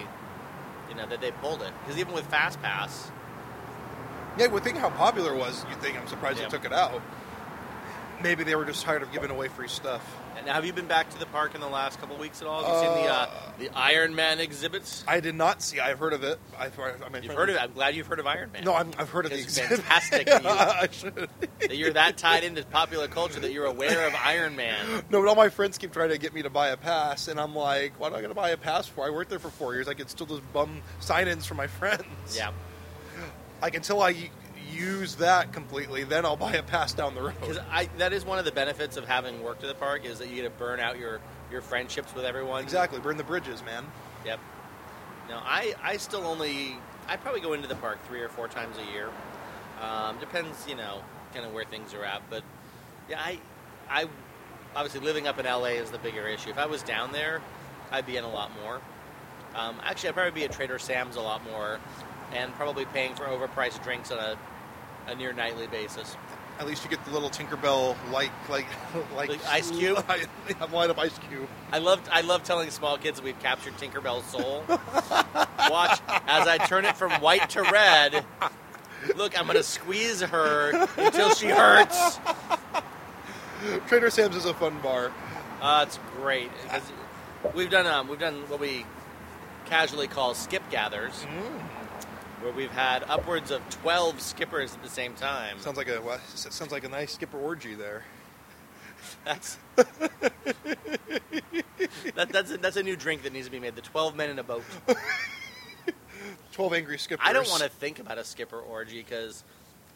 you 0.89 0.95
know, 0.95 1.06
that 1.08 1.21
they 1.21 1.32
pulled 1.32 1.62
it 1.62 1.71
because 1.82 2.00
even 2.00 2.13
with 2.13 2.26
Fast 2.28 2.62
Pass. 2.62 3.12
Yeah, 4.38 4.47
well, 4.47 4.62
think 4.62 4.78
how 4.78 4.89
popular 4.91 5.34
it 5.34 5.38
was. 5.38 5.65
You 5.69 5.76
think 5.78 5.97
I'm 6.00 6.06
surprised 6.08 6.38
Yeah. 6.39 6.45
they 6.45 6.52
took 6.52 6.65
it 6.65 6.73
out. 6.73 7.02
Maybe 8.21 8.43
they 8.43 8.56
were 8.56 8.65
just 8.65 8.84
tired 8.84 9.02
of 9.04 9.12
giving 9.12 9.32
away 9.32 9.47
free 9.47 9.67
stuff. 9.67 10.04
And 10.38 10.47
have 10.47 10.65
you 10.65 10.71
been 10.73 10.86
back 10.88 11.10
to 11.10 11.17
the 11.19 11.26
park 11.26 11.56
in 11.56 11.62
the 11.62 11.67
last 11.67 12.00
couple 12.00 12.15
weeks 12.17 12.41
at 12.43 12.47
all? 12.47 12.63
Have 12.63 12.73
you 12.76 12.80
seen 12.95 13.04
the 13.06 13.12
uh, 13.12 13.17
Uh, 13.26 13.30
the 13.58 13.69
Iron 13.76 14.13
Man 14.13 14.39
exhibits? 14.39 15.04
I 15.08 15.19
did 15.19 15.34
not 15.34 15.63
see. 15.63 15.80
I've 15.80 15.97
heard 15.97 16.13
of 16.13 16.23
it. 16.23 16.39
I've, 16.58 16.78
I 16.80 17.10
mean, 17.10 17.23
You've 17.23 17.34
heard 17.34 17.50
of 17.50 17.56
it. 17.56 17.62
I'm 17.62 17.73
glad 17.73 17.95
you've 17.95 18.06
heard 18.06 18.19
of 18.19 18.28
Iron 18.28 18.52
Man. 18.52 18.63
No, 18.63 18.76
I'm, 18.76 18.91
I've 19.00 19.10
heard 19.10 19.26
of 19.26 19.32
the 19.32 19.38
It's 19.38 19.58
exhibit. 19.58 19.80
fantastic 19.80 20.26
that 20.28 20.43
you- 20.43 20.50
I 20.50 20.88
should. 20.91 21.30
that 21.62 21.76
you're 21.76 21.93
that 21.93 22.17
tied 22.17 22.43
into 22.43 22.63
popular 22.65 23.08
culture 23.08 23.39
that 23.39 23.52
you're 23.52 23.65
aware 23.65 24.06
of 24.08 24.13
Iron 24.15 24.56
Man. 24.56 24.78
No, 25.10 25.21
but 25.21 25.28
all 25.28 25.36
my 25.36 25.50
friends 25.50 25.78
keep 25.78 25.91
trying 25.91 26.10
to 26.10 26.17
get 26.19 26.34
me 26.34 26.43
to 26.43 26.50
buy 26.50 26.67
a 26.69 26.78
pass, 26.78 27.28
and 27.30 27.39
I'm 27.39 27.56
like, 27.56 28.00
what 28.00 28.08
am 28.08 28.13
I 28.13 28.17
going 28.17 28.30
to 28.30 28.36
buy 28.36 28.50
a 28.52 28.58
pass 28.58 28.88
for? 28.88 29.06
I 29.06 29.10
worked 29.10 29.30
there 29.32 29.39
for 29.39 29.50
four 29.50 29.73
years. 29.73 29.88
I 29.88 29.93
can 29.95 30.08
still 30.08 30.28
just 30.28 30.41
bum 30.54 30.82
sign-ins 31.00 31.45
from 31.45 31.58
my 31.58 31.67
friends. 31.67 32.04
Yeah, 32.36 32.52
Like 33.62 33.76
until 33.76 34.02
I 34.04 34.30
use 34.77 35.15
that 35.15 35.53
completely, 35.53 36.03
then 36.03 36.25
I'll 36.25 36.35
buy 36.37 36.53
a 36.53 36.63
pass 36.63 36.93
down 36.93 37.15
the 37.15 37.21
road. 37.21 37.35
because 37.39 37.59
that 37.97 38.13
is 38.13 38.25
one 38.25 38.39
of 38.39 38.45
the 38.45 38.51
benefits 38.51 38.97
of 38.97 39.05
having 39.05 39.41
worked 39.43 39.63
at 39.63 39.67
the 39.69 39.75
park 39.75 40.05
is 40.05 40.19
that 40.19 40.29
you 40.29 40.35
get 40.35 40.43
to 40.43 40.49
burn 40.49 40.79
out 40.79 40.97
your 40.97 41.19
your 41.51 41.61
friendships 41.61 42.13
with 42.13 42.25
everyone. 42.25 42.63
Exactly, 42.63 42.99
burn 42.99 43.17
the 43.17 43.23
bridges, 43.23 43.63
man. 43.63 43.85
Yep. 44.25 44.39
No, 45.29 45.37
I 45.37 45.73
I 45.81 45.97
still 45.97 46.25
only 46.25 46.77
I 47.07 47.17
probably 47.17 47.41
go 47.41 47.53
into 47.53 47.67
the 47.67 47.75
park 47.75 47.99
three 48.07 48.21
or 48.21 48.29
four 48.29 48.47
times 48.47 48.77
a 48.77 48.91
year. 48.91 49.09
Um, 49.81 50.17
depends, 50.19 50.67
you 50.67 50.75
know, 50.75 51.01
kind 51.33 51.45
of 51.45 51.53
where 51.53 51.65
things 51.65 51.93
are 51.93 52.03
at. 52.03 52.21
But 52.29 52.43
yeah, 53.09 53.19
I 53.19 53.39
I 53.89 54.07
obviously 54.75 55.01
living 55.01 55.27
up 55.27 55.39
in 55.39 55.45
LA 55.45 55.77
is 55.81 55.91
the 55.91 55.97
bigger 55.99 56.27
issue. 56.27 56.49
If 56.49 56.57
I 56.57 56.65
was 56.65 56.83
down 56.83 57.11
there, 57.11 57.41
I'd 57.91 58.05
be 58.05 58.17
in 58.17 58.23
a 58.23 58.29
lot 58.29 58.51
more. 58.61 58.81
Um, 59.55 59.77
actually, 59.83 60.09
I'd 60.09 60.15
probably 60.15 60.31
be 60.31 60.43
at 60.45 60.51
Trader 60.51 60.77
Sam's 60.77 61.15
a 61.15 61.21
lot 61.21 61.43
more, 61.43 61.79
and 62.33 62.53
probably 62.53 62.85
paying 62.85 63.15
for 63.15 63.23
overpriced 63.23 63.83
drinks 63.83 64.11
on 64.11 64.19
a 64.19 64.37
a 65.08 65.15
near 65.15 65.34
nightly 65.34 65.67
basis. 65.67 66.15
At 66.60 66.65
least 66.65 66.84
you 66.84 66.89
get 66.89 67.04
the 67.06 67.12
little 67.12 67.30
Tinkerbell 67.30 67.96
like 68.12 68.32
like 68.50 68.65
like, 69.15 69.30
Like 69.30 69.48
Ice 69.48 69.70
Cube? 69.78 70.04
I'm 70.60 70.72
light 70.72 70.89
up 70.89 70.98
Ice 71.00 71.17
Cube. 71.30 71.48
I 71.72 71.78
love 71.80 72.02
I 72.12 72.22
love 72.22 72.43
telling 72.43 72.70
small 72.72 72.98
kids 72.98 73.17
that 73.20 73.24
we've 73.26 73.39
captured 73.39 73.78
Tinkerbell's 73.78 74.26
soul. 74.26 74.63
Watch 75.70 76.00
as 76.28 76.48
I 76.48 76.58
turn 76.67 76.86
it 76.86 76.96
from 76.98 77.12
white 77.22 77.50
to 77.52 77.62
red. 77.63 78.26
Look, 79.15 79.39
I'm 79.39 79.46
gonna 79.48 79.63
squeeze 79.63 80.22
her 80.22 80.88
until 80.98 81.34
she 81.34 81.48
hurts. 81.48 82.20
Trader 83.88 84.10
Sam's 84.10 84.36
is 84.36 84.46
a 84.46 84.54
fun 84.54 84.80
bar. 84.82 85.12
Uh, 85.62 85.86
it's 85.88 86.00
great. 86.15 86.52
we've 87.56 87.70
done 87.70 87.86
um, 87.88 88.08
we've 88.08 88.20
done 88.20 88.48
what 88.50 88.60
we 88.60 88.86
casually 89.65 90.08
call 90.08 90.34
skip 90.34 90.63
gathers, 90.72 91.26
where 92.41 92.52
we've 92.52 92.71
had 92.71 93.04
upwards 93.08 93.52
of 93.52 93.67
twelve 93.69 94.21
skippers 94.21 94.73
at 94.73 94.84
the 94.84 94.89
same 94.89 95.13
time. 95.13 95.60
Sounds 95.60 95.78
like 95.78 95.89
a 95.89 96.02
well, 96.02 96.19
sounds 96.34 96.71
like 96.71 96.84
a 96.84 96.89
nice 96.89 97.13
skipper 97.13 97.38
orgy 97.39 97.76
there. 97.76 98.04
That's 99.26 99.58
that, 102.15 102.30
that's 102.30 102.52
a, 102.52 102.58
that's 102.58 102.78
a 102.78 102.84
new 102.84 102.95
drink 102.95 103.23
that 103.23 103.34
needs 103.34 103.47
to 103.47 103.52
be 103.52 103.60
made. 103.60 103.76
The 103.76 103.82
twelve 103.82 104.15
men 104.15 104.30
in 104.30 104.39
a 104.39 104.43
boat. 104.43 104.63
Twelve 106.52 106.73
angry 106.73 106.97
skippers. 106.97 107.26
I 107.28 107.34
don't 107.34 107.47
want 107.50 107.63
to 107.63 107.69
think 107.69 108.00
about 108.00 108.17
a 108.17 108.23
skipper 108.23 108.60
orgy 108.60 108.97
because, 108.97 109.43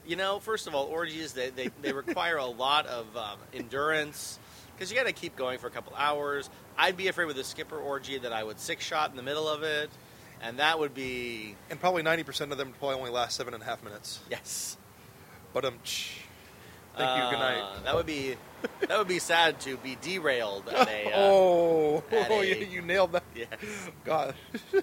you 0.06 0.16
know, 0.16 0.40
first 0.40 0.68
of 0.68 0.76
all, 0.76 0.86
orgies 0.86 1.34
they, 1.34 1.50
they, 1.50 1.70
they 1.82 1.92
require 1.92 2.38
a 2.38 2.46
lot 2.46 2.86
of 2.86 3.18
um, 3.18 3.40
endurance 3.52 4.38
because 4.76 4.92
you 4.92 4.98
got 4.98 5.08
to 5.08 5.14
keep 5.14 5.36
going 5.36 5.58
for 5.58 5.68
a 5.68 5.72
couple 5.72 5.94
hours. 5.98 6.50
I'd 6.78 6.98
be 6.98 7.08
afraid 7.08 7.26
with 7.26 7.38
a 7.40 7.44
skipper 7.44 7.78
orgy 7.78 8.18
that 8.20 8.32
I 8.32 8.44
would 8.44 8.60
six 8.60 8.86
shot 8.86 9.10
in 9.10 9.16
the 9.16 9.24
middle 9.24 9.48
of 9.48 9.64
it, 9.64 9.90
and 10.42 10.60
that 10.60 10.80
would 10.80 10.94
be 10.94 11.56
And 11.70 11.80
probably 11.80 12.04
ninety 12.04 12.24
percent 12.24 12.52
of 12.52 12.58
them 12.58 12.74
probably 12.80 12.98
only 12.98 13.12
last 13.12 13.36
seven 13.38 13.54
and 13.54 13.62
a 13.64 13.66
half 13.66 13.84
minutes. 13.84 14.20
yes. 14.30 14.78
But 15.54 15.66
um, 15.66 15.76
thank 16.96 17.18
you. 17.24 17.30
Good 17.30 17.40
night. 17.40 17.62
Uh, 17.62 17.80
That 17.84 17.96
would 17.96 18.06
be 18.06 18.36
that 18.88 18.98
would 18.98 19.08
be 19.08 19.20
sad 19.20 19.60
to 19.62 19.76
be 19.78 19.98
derailed 20.02 20.70
at 20.70 20.88
a. 20.88 21.08
Uh, 21.08 21.12
oh, 21.16 22.04
at 22.12 22.28
oh 22.32 22.42
a- 22.42 22.46
yeah, 22.46 22.56
you 22.66 22.82
nailed 22.82 23.12
that. 23.14 23.24
Yes. 23.36 23.50
God, 24.06 24.34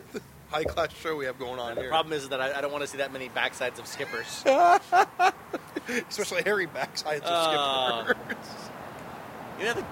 high 0.50 0.64
class 0.64 0.92
show 0.94 1.16
we 1.16 1.24
have 1.26 1.38
going 1.38 1.58
on 1.58 1.74
here. 1.76 1.84
The 1.84 1.88
problem 1.90 2.12
is 2.12 2.28
that 2.30 2.40
I, 2.40 2.58
I 2.58 2.60
don't 2.60 2.72
want 2.72 2.82
to 2.82 2.88
see 2.88 2.98
that 2.98 3.12
many 3.12 3.28
backsides 3.30 3.78
of 3.78 3.86
skippers. 3.86 4.44
Especially 6.10 6.42
hairy 6.42 6.66
backsides 6.66 7.22
of 7.22 7.24
Uh, 7.24 8.04
skippers. 8.04 8.36
You 9.58 9.64
know, 9.66 9.74
the, 9.74 9.84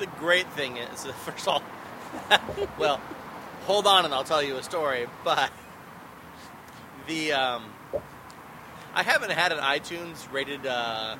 the 0.00 0.06
great 0.18 0.50
thing 0.52 0.78
is, 0.78 1.04
first 1.24 1.46
of 1.46 1.48
all, 1.48 1.62
well, 2.78 3.00
hold 3.70 3.86
on 3.86 4.04
and 4.04 4.12
I'll 4.12 4.24
tell 4.24 4.42
you 4.42 4.56
a 4.56 4.62
story. 4.64 5.06
But 5.22 5.52
the 7.06 7.32
um, 7.32 7.64
I 8.94 9.04
haven't 9.04 9.30
had 9.30 9.52
an 9.52 9.58
iTunes 9.58 10.30
rated 10.32 10.66
uh, 10.66 11.16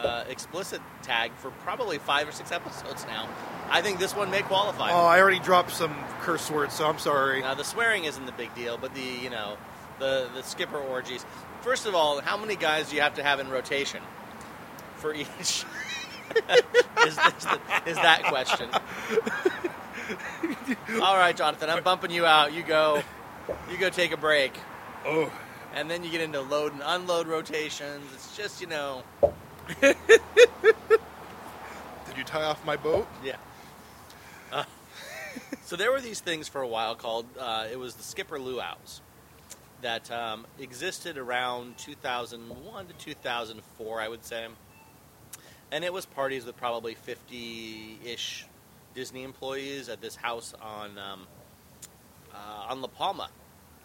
uh, 0.00 0.24
explicit 0.28 0.80
tag 1.02 1.30
for 1.36 1.52
probably 1.62 1.98
five 1.98 2.28
or 2.28 2.32
six 2.32 2.50
episodes 2.50 3.06
now. 3.06 3.28
I 3.70 3.82
think 3.82 4.00
this 4.00 4.16
one 4.16 4.30
may 4.30 4.42
qualify. 4.42 4.90
Oh, 4.90 5.06
I 5.06 5.20
already 5.20 5.38
dropped 5.38 5.70
some 5.70 5.94
curse 6.20 6.50
words, 6.50 6.74
so 6.74 6.86
I'm 6.86 6.98
sorry. 6.98 7.40
Now 7.40 7.54
the 7.54 7.64
swearing 7.64 8.04
isn't 8.04 8.26
the 8.26 8.32
big 8.32 8.52
deal, 8.56 8.76
but 8.78 8.94
the 8.94 9.00
you 9.22 9.30
know 9.30 9.56
the 10.00 10.28
the 10.34 10.42
skipper 10.42 10.78
orgies. 10.78 11.24
First 11.60 11.86
of 11.86 11.94
all, 11.94 12.20
how 12.20 12.36
many 12.36 12.56
guys 12.56 12.90
do 12.90 12.96
you 12.96 13.02
have 13.02 13.14
to 13.14 13.22
have 13.22 13.38
in 13.38 13.48
rotation 13.48 14.02
for 14.96 15.14
each? 15.14 15.28
is, 15.38 15.64
is, 17.06 17.16
the, 17.16 17.60
is 17.86 17.96
that 17.96 18.24
question? 18.24 18.68
all 21.02 21.16
right, 21.16 21.36
Jonathan, 21.36 21.70
I'm 21.70 21.82
bumping 21.82 22.10
you 22.10 22.24
out. 22.26 22.52
You 22.52 22.62
go, 22.62 23.02
you 23.70 23.78
go 23.78 23.90
take 23.90 24.12
a 24.12 24.16
break, 24.16 24.52
Oh, 25.04 25.30
and 25.74 25.90
then 25.90 26.04
you 26.04 26.10
get 26.10 26.20
into 26.20 26.40
load 26.40 26.72
and 26.72 26.82
unload 26.84 27.26
rotations. 27.26 28.04
It's 28.14 28.36
just 28.36 28.60
you 28.60 28.66
know, 28.66 29.02
did 29.80 29.96
you 32.16 32.24
tie 32.24 32.44
off 32.44 32.64
my 32.64 32.76
boat? 32.76 33.06
yeah. 33.24 33.36
Uh, 34.52 34.64
so 35.64 35.76
there 35.76 35.90
were 35.90 36.00
these 36.00 36.20
things 36.20 36.48
for 36.48 36.60
a 36.60 36.68
while 36.68 36.94
called 36.94 37.26
uh, 37.38 37.66
it 37.70 37.78
was 37.78 37.94
the 37.94 38.02
skipper 38.02 38.38
luau's 38.38 39.00
that 39.80 40.10
um, 40.12 40.46
existed 40.60 41.18
around 41.18 41.76
2001 41.78 42.86
to 42.86 42.92
2004, 42.92 44.00
I 44.00 44.08
would 44.08 44.24
say, 44.24 44.46
and 45.72 45.84
it 45.84 45.92
was 45.92 46.06
parties 46.06 46.44
with 46.44 46.56
probably 46.56 46.94
50-ish 46.94 48.46
Disney 48.94 49.22
employees 49.22 49.88
at 49.88 50.00
this 50.00 50.16
house 50.16 50.54
on 50.60 50.98
um, 50.98 51.26
uh, 52.32 52.66
on 52.70 52.80
La 52.80 52.88
Palma, 52.88 53.28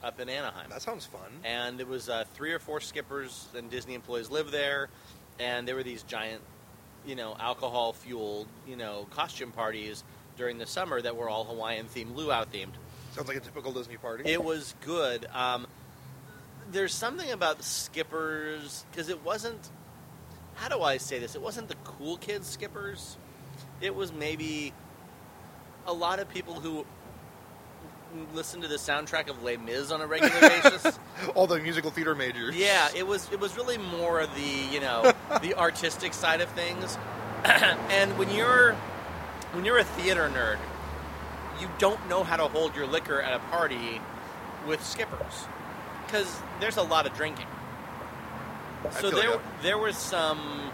up 0.03 0.19
in 0.19 0.29
Anaheim 0.29 0.69
That 0.69 0.81
sounds 0.81 1.05
fun. 1.05 1.21
and 1.43 1.79
it 1.79 1.87
was 1.87 2.09
uh, 2.09 2.23
three 2.33 2.51
or 2.53 2.59
four 2.59 2.79
skippers 2.79 3.47
and 3.55 3.69
Disney 3.69 3.93
employees 3.93 4.29
lived 4.29 4.51
there, 4.51 4.89
and 5.39 5.67
there 5.67 5.75
were 5.75 5.83
these 5.83 6.03
giant, 6.03 6.41
you 7.05 7.15
know, 7.15 7.35
alcohol 7.39 7.93
fueled, 7.93 8.47
you 8.67 8.75
know, 8.75 9.07
costume 9.11 9.51
parties 9.51 10.03
during 10.37 10.57
the 10.57 10.65
summer 10.67 11.01
that 11.01 11.15
were 11.15 11.29
all 11.29 11.43
Hawaiian 11.45 11.87
themed, 11.87 12.15
luau 12.15 12.43
themed. 12.45 12.73
Sounds 13.13 13.27
like 13.27 13.37
a 13.37 13.41
typical 13.41 13.71
Disney 13.71 13.97
party. 13.97 14.23
It 14.31 14.43
was 14.43 14.75
good. 14.81 15.25
Um, 15.33 15.65
there's 16.71 16.93
something 16.93 17.31
about 17.31 17.63
skippers 17.63 18.85
because 18.91 19.09
it 19.09 19.23
wasn't. 19.25 19.69
How 20.55 20.69
do 20.69 20.81
I 20.81 20.97
say 20.97 21.17
this? 21.19 21.35
It 21.35 21.41
wasn't 21.41 21.67
the 21.69 21.75
cool 21.83 22.17
kids 22.17 22.47
skippers. 22.47 23.17
It 23.81 23.95
was 23.95 24.11
maybe 24.11 24.73
a 25.87 25.93
lot 25.93 26.19
of 26.19 26.29
people 26.29 26.55
who 26.55 26.85
listen 28.33 28.61
to 28.61 28.67
the 28.67 28.75
soundtrack 28.75 29.29
of 29.29 29.43
Les 29.43 29.57
Mis 29.57 29.91
on 29.91 30.01
a 30.01 30.07
regular 30.07 30.39
basis. 30.39 30.99
All 31.35 31.47
the 31.47 31.59
musical 31.59 31.91
theater 31.91 32.15
majors. 32.15 32.55
Yeah, 32.55 32.89
it 32.95 33.05
was 33.07 33.31
it 33.31 33.39
was 33.39 33.55
really 33.55 33.77
more 33.77 34.19
of 34.19 34.33
the 34.35 34.73
you 34.73 34.79
know 34.79 35.13
the 35.41 35.55
artistic 35.55 36.13
side 36.13 36.41
of 36.41 36.49
things, 36.49 36.97
and 37.45 38.17
when 38.17 38.29
you're 38.31 38.73
when 39.53 39.65
you're 39.65 39.79
a 39.79 39.83
theater 39.83 40.29
nerd, 40.33 40.57
you 41.59 41.69
don't 41.79 42.07
know 42.09 42.23
how 42.23 42.37
to 42.37 42.47
hold 42.47 42.75
your 42.75 42.85
liquor 42.85 43.21
at 43.21 43.33
a 43.33 43.39
party 43.39 44.01
with 44.67 44.83
skippers 44.85 45.47
because 46.05 46.41
there's 46.59 46.77
a 46.77 46.83
lot 46.83 47.05
of 47.05 47.13
drinking. 47.13 47.47
I 48.85 48.89
So 49.01 49.09
there 49.09 49.39
there 49.61 49.77
was 49.77 49.97
some 49.97 50.71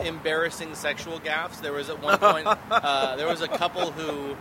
embarrassing 0.00 0.74
sexual 0.74 1.20
gaffes. 1.20 1.60
There 1.60 1.72
was 1.72 1.90
at 1.90 2.02
one 2.02 2.18
point 2.18 2.46
uh, 2.70 3.16
there 3.16 3.26
was 3.28 3.40
a 3.40 3.48
couple 3.48 3.90
who 3.92 4.36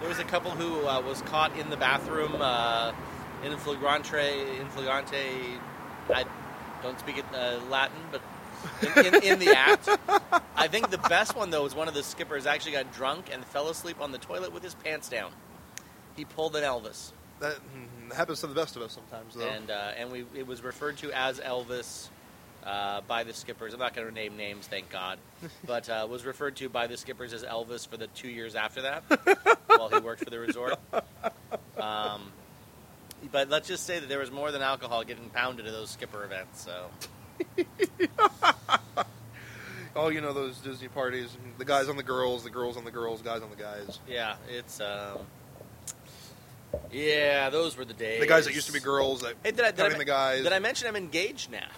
there 0.00 0.08
was 0.08 0.18
a 0.18 0.24
couple 0.24 0.50
who 0.50 0.86
uh, 0.86 1.00
was 1.00 1.22
caught 1.22 1.56
in 1.58 1.70
the 1.70 1.76
bathroom 1.76 2.36
uh, 2.40 2.92
in 3.44 3.56
flagrante 3.58 4.58
in 4.60 4.68
flagrante. 4.68 5.58
I 6.12 6.24
don't 6.82 6.98
speak 7.00 7.18
it, 7.18 7.24
uh, 7.34 7.58
Latin, 7.68 7.96
but 8.12 8.20
in, 8.96 9.14
in, 9.14 9.22
in 9.22 9.38
the 9.38 9.56
act. 9.56 9.88
I 10.56 10.68
think 10.68 10.90
the 10.90 10.98
best 10.98 11.36
one 11.36 11.50
though 11.50 11.62
was 11.62 11.74
one 11.74 11.88
of 11.88 11.94
the 11.94 12.02
skippers 12.02 12.46
actually 12.46 12.72
got 12.72 12.92
drunk 12.92 13.26
and 13.32 13.44
fell 13.44 13.68
asleep 13.68 14.00
on 14.00 14.12
the 14.12 14.18
toilet 14.18 14.52
with 14.52 14.62
his 14.62 14.74
pants 14.74 15.08
down. 15.08 15.32
He 16.16 16.24
pulled 16.24 16.56
an 16.56 16.62
Elvis, 16.62 17.12
That 17.40 17.56
mm, 17.56 18.12
happens 18.14 18.40
to 18.40 18.46
the 18.46 18.54
best 18.54 18.74
of 18.76 18.82
us 18.82 18.92
sometimes, 18.92 19.34
though. 19.34 19.46
and 19.46 19.70
uh, 19.70 19.92
and 19.98 20.10
we 20.10 20.24
it 20.34 20.46
was 20.46 20.62
referred 20.62 20.96
to 20.98 21.12
as 21.12 21.40
Elvis. 21.40 22.08
Uh, 22.66 23.00
by 23.06 23.22
the 23.22 23.32
skippers, 23.32 23.72
I'm 23.72 23.78
not 23.78 23.94
going 23.94 24.08
to 24.08 24.12
name 24.12 24.36
names, 24.36 24.66
thank 24.66 24.90
God, 24.90 25.18
but 25.64 25.88
uh, 25.88 26.04
was 26.10 26.24
referred 26.24 26.56
to 26.56 26.68
by 26.68 26.88
the 26.88 26.96
skippers 26.96 27.32
as 27.32 27.44
Elvis 27.44 27.86
for 27.86 27.96
the 27.96 28.08
two 28.08 28.28
years 28.28 28.56
after 28.56 28.82
that, 28.82 29.04
while 29.68 29.88
he 29.88 29.98
worked 30.00 30.24
for 30.24 30.30
the 30.30 30.40
resort. 30.40 30.76
Um, 31.78 32.32
but 33.30 33.48
let's 33.48 33.68
just 33.68 33.86
say 33.86 34.00
that 34.00 34.08
there 34.08 34.18
was 34.18 34.32
more 34.32 34.50
than 34.50 34.62
alcohol 34.62 35.04
getting 35.04 35.30
pounded 35.30 35.66
at 35.66 35.72
those 35.72 35.90
skipper 35.90 36.24
events. 36.24 36.62
So 36.64 36.90
oh, 39.96 40.08
you 40.08 40.20
know 40.20 40.32
those 40.32 40.58
Disney 40.58 40.88
parties. 40.88 41.36
The 41.58 41.64
guys 41.64 41.88
on 41.88 41.96
the 41.96 42.02
girls, 42.02 42.44
the 42.44 42.50
girls 42.50 42.76
on 42.76 42.84
the 42.84 42.90
girls, 42.90 43.22
guys 43.22 43.42
on 43.42 43.50
the 43.50 43.56
guys. 43.56 44.00
yeah, 44.08 44.36
it's 44.48 44.80
um, 44.80 45.18
yeah, 46.90 47.50
those 47.50 47.76
were 47.76 47.84
the 47.84 47.94
days. 47.94 48.20
The 48.20 48.26
guys 48.26 48.46
that 48.46 48.54
used 48.54 48.66
to 48.66 48.72
be 48.72 48.80
girls 48.80 49.22
that 49.22 49.34
Hey, 49.42 49.52
did 49.52 49.64
I, 49.64 49.70
did, 49.70 49.92
I, 49.92 49.98
the 49.98 50.04
guys. 50.04 50.42
did 50.42 50.52
I 50.52 50.58
mention 50.58 50.88
I'm 50.88 50.96
engaged 50.96 51.50
now? 51.50 51.68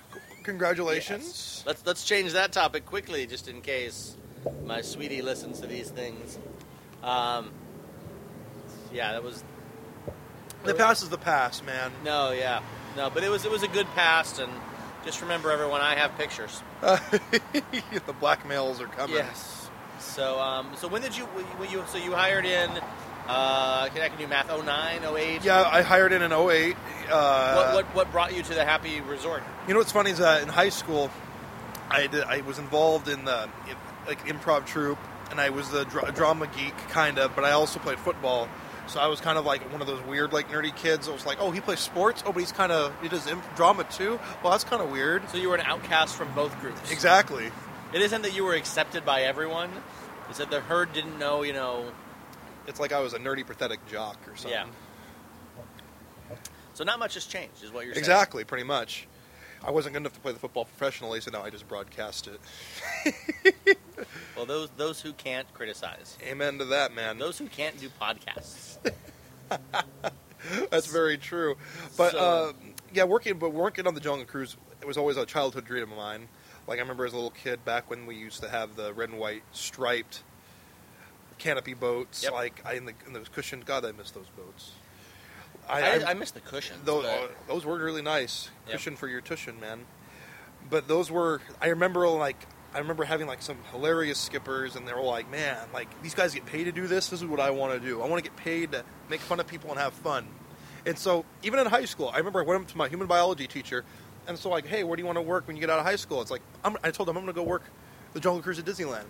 Congratulations. 0.48 1.62
Let's 1.66 1.84
let's 1.84 2.04
change 2.04 2.32
that 2.32 2.52
topic 2.52 2.86
quickly, 2.86 3.26
just 3.26 3.48
in 3.48 3.60
case 3.60 4.16
my 4.64 4.80
sweetie 4.80 5.20
listens 5.20 5.60
to 5.60 5.66
these 5.66 5.90
things. 5.90 6.38
Um, 7.02 7.50
yeah, 8.90 9.12
that 9.12 9.22
was 9.22 9.44
The 10.64 10.72
past 10.72 11.02
is 11.02 11.10
the 11.10 11.18
past, 11.18 11.66
man. 11.66 11.92
no, 12.02 12.32
yeah, 12.32 12.62
no, 12.96 13.10
but 13.10 13.24
it 13.24 13.28
was 13.28 13.44
it 13.44 13.50
was 13.50 13.62
a 13.62 13.68
good 13.68 13.86
past, 13.88 14.38
and 14.38 14.50
just 15.04 15.20
remember, 15.20 15.50
everyone, 15.50 15.82
I 15.82 15.96
have 15.96 16.16
pictures. 16.16 16.62
the 16.80 18.14
blackmails 18.18 18.80
are 18.80 18.86
coming. 18.86 19.16
Yes. 19.16 19.68
So 19.98 20.40
um, 20.40 20.70
so 20.76 20.88
when 20.88 21.02
did 21.02 21.14
you 21.14 21.24
when 21.26 21.70
you 21.70 21.84
so 21.88 21.98
you 21.98 22.12
hired 22.12 22.46
in? 22.46 22.70
Uh, 23.28 23.88
can 23.90 24.00
I 24.00 24.08
can 24.08 24.16
do 24.16 24.26
math? 24.26 24.48
09, 24.48 25.04
08? 25.04 25.44
Yeah, 25.44 25.68
I 25.70 25.82
hired 25.82 26.12
in 26.14 26.22
an 26.22 26.32
08. 26.32 26.74
Uh, 27.10 27.54
What, 27.54 27.74
what 27.74 27.94
what 27.94 28.12
brought 28.12 28.34
you 28.36 28.42
to 28.42 28.54
the 28.54 28.64
Happy 28.64 29.00
Resort? 29.00 29.42
You 29.66 29.74
know 29.74 29.80
what's 29.80 29.92
funny 29.92 30.10
is 30.10 30.18
that 30.18 30.42
in 30.42 30.48
high 30.48 30.68
school, 30.68 31.10
I 31.90 32.06
did, 32.06 32.24
I 32.24 32.40
was 32.42 32.58
involved 32.58 33.08
in 33.08 33.24
the 33.24 33.44
in, 33.68 33.76
like 34.06 34.26
improv 34.26 34.66
troupe, 34.66 34.98
and 35.30 35.40
I 35.40 35.50
was 35.50 35.68
the 35.70 35.84
dra- 35.84 36.12
drama 36.12 36.46
geek 36.56 36.76
kind 36.88 37.18
of, 37.18 37.34
but 37.34 37.44
I 37.44 37.52
also 37.52 37.78
played 37.80 37.98
football. 37.98 38.48
So 38.86 38.98
I 39.00 39.06
was 39.08 39.20
kind 39.20 39.36
of 39.36 39.44
like 39.44 39.70
one 39.70 39.82
of 39.82 39.86
those 39.86 40.00
weird 40.04 40.32
like 40.32 40.48
nerdy 40.50 40.74
kids. 40.74 41.06
that 41.06 41.12
was 41.12 41.26
like, 41.26 41.38
oh, 41.40 41.50
he 41.50 41.60
plays 41.60 41.78
sports. 41.80 42.22
Oh, 42.24 42.32
but 42.32 42.40
he's 42.40 42.52
kind 42.52 42.72
of 42.72 42.92
he 43.02 43.08
does 43.08 43.26
imp- 43.26 43.44
drama 43.56 43.84
too. 43.84 44.18
Well, 44.42 44.50
that's 44.52 44.64
kind 44.64 44.80
of 44.82 44.90
weird. 44.90 45.28
So 45.30 45.36
you 45.36 45.50
were 45.50 45.56
an 45.56 45.66
outcast 45.66 46.14
from 46.16 46.32
both 46.34 46.58
groups. 46.60 46.90
Exactly. 46.90 47.50
It 47.92 48.00
isn't 48.02 48.22
that 48.22 48.34
you 48.34 48.44
were 48.44 48.54
accepted 48.54 49.04
by 49.04 49.22
everyone. 49.22 49.70
It's 50.30 50.38
that 50.38 50.50
the 50.50 50.60
herd 50.60 50.92
didn't 50.94 51.18
know, 51.18 51.42
you 51.42 51.52
know. 51.52 51.90
It's 52.66 52.78
like 52.80 52.92
I 52.92 53.00
was 53.00 53.14
a 53.14 53.18
nerdy 53.18 53.46
pathetic 53.46 53.80
jock 53.88 54.16
or 54.28 54.36
something. 54.36 54.50
Yeah. 54.50 54.66
So 56.78 56.84
not 56.84 57.00
much 57.00 57.14
has 57.14 57.26
changed, 57.26 57.64
is 57.64 57.72
what 57.72 57.86
you're 57.86 57.94
saying. 57.94 58.04
Exactly, 58.04 58.44
pretty 58.44 58.62
much. 58.62 59.08
I 59.64 59.72
wasn't 59.72 59.94
good 59.94 60.02
enough 60.02 60.12
to 60.12 60.20
play 60.20 60.30
the 60.30 60.38
football 60.38 60.64
professionally, 60.64 61.20
so 61.20 61.32
now 61.32 61.42
I 61.42 61.50
just 61.50 61.66
broadcast 61.66 62.28
it. 63.04 63.76
Well, 64.36 64.46
those 64.46 64.70
those 64.76 65.00
who 65.00 65.12
can't 65.12 65.52
criticize, 65.52 66.16
Amen 66.22 66.58
to 66.58 66.64
that, 66.66 66.94
man. 66.94 67.18
those 67.18 67.36
who 67.36 67.48
can't 67.48 67.76
do 67.80 67.88
podcasts. 68.00 68.76
That's 70.70 70.86
very 70.86 71.18
true. 71.18 71.56
But 71.96 72.12
So- 72.12 72.18
uh, 72.18 72.52
yeah, 72.94 73.02
working 73.02 73.40
but 73.40 73.52
working 73.52 73.88
on 73.88 73.94
the 73.94 74.00
Jungle 74.00 74.24
Cruise 74.24 74.56
it 74.80 74.86
was 74.86 74.96
always 74.96 75.16
a 75.16 75.26
childhood 75.26 75.64
dream 75.64 75.90
of 75.90 75.98
mine. 75.98 76.28
Like 76.68 76.78
I 76.78 76.82
remember 76.82 77.04
as 77.04 77.12
a 77.12 77.16
little 77.16 77.32
kid 77.32 77.64
back 77.64 77.90
when 77.90 78.06
we 78.06 78.14
used 78.14 78.40
to 78.44 78.48
have 78.48 78.76
the 78.76 78.94
red 78.94 79.08
and 79.08 79.18
white 79.18 79.42
striped 79.50 80.22
canopy 81.38 81.74
boats. 81.74 82.22
Yep. 82.22 82.32
Like 82.32 82.62
I 82.64 82.74
in 82.74 82.84
the 82.84 82.94
in 83.04 83.14
those 83.14 83.28
cushioned. 83.28 83.66
God, 83.66 83.84
I 83.84 83.90
miss 83.90 84.12
those 84.12 84.28
boats. 84.36 84.70
I, 85.68 85.80
I, 85.80 86.10
I, 86.10 86.14
miss 86.14 86.30
the 86.30 86.40
cushion. 86.40 86.76
those, 86.84 87.04
uh, 87.04 87.28
those 87.46 87.64
were 87.64 87.78
really 87.78 88.02
nice. 88.02 88.50
Yep. 88.66 88.76
Cushion 88.76 88.96
for 88.96 89.08
your 89.08 89.20
tuition, 89.20 89.60
man. 89.60 89.84
But 90.70 90.88
those 90.88 91.10
were. 91.10 91.40
I 91.60 91.68
remember 91.68 92.08
like. 92.08 92.36
I 92.74 92.80
remember 92.80 93.04
having 93.04 93.26
like 93.26 93.40
some 93.40 93.56
hilarious 93.72 94.18
skippers, 94.18 94.76
and 94.76 94.86
they 94.86 94.92
were 94.92 95.00
like, 95.00 95.30
"Man, 95.30 95.56
like 95.72 96.02
these 96.02 96.14
guys 96.14 96.34
get 96.34 96.44
paid 96.44 96.64
to 96.64 96.72
do 96.72 96.86
this. 96.86 97.08
This 97.08 97.22
is 97.22 97.26
what 97.26 97.40
I 97.40 97.50
want 97.50 97.80
to 97.80 97.86
do. 97.86 98.02
I 98.02 98.06
want 98.06 98.22
to 98.22 98.28
get 98.28 98.36
paid 98.36 98.72
to 98.72 98.84
make 99.08 99.20
fun 99.20 99.40
of 99.40 99.46
people 99.46 99.70
and 99.70 99.78
have 99.78 99.94
fun." 99.94 100.28
And 100.84 100.98
so, 100.98 101.24
even 101.42 101.58
in 101.58 101.66
high 101.66 101.86
school, 101.86 102.10
I 102.12 102.18
remember 102.18 102.40
I 102.40 102.44
went 102.44 102.62
up 102.62 102.68
to 102.68 102.76
my 102.76 102.88
human 102.88 103.06
biology 103.06 103.46
teacher, 103.46 103.84
and 104.26 104.38
so 104.38 104.50
like, 104.50 104.66
"Hey, 104.66 104.84
where 104.84 104.96
do 104.96 105.00
you 105.02 105.06
want 105.06 105.16
to 105.16 105.22
work 105.22 105.46
when 105.46 105.56
you 105.56 105.60
get 105.60 105.70
out 105.70 105.78
of 105.78 105.86
high 105.86 105.96
school?" 105.96 106.20
It's 106.20 106.30
like 106.30 106.42
I'm, 106.62 106.76
I 106.84 106.90
told 106.90 107.08
him 107.08 107.16
I'm 107.16 107.24
going 107.24 107.34
to 107.34 107.40
go 107.40 107.42
work 107.42 107.64
the 108.12 108.20
Jungle 108.20 108.42
Cruise 108.42 108.58
at 108.58 108.66
Disneyland. 108.66 109.04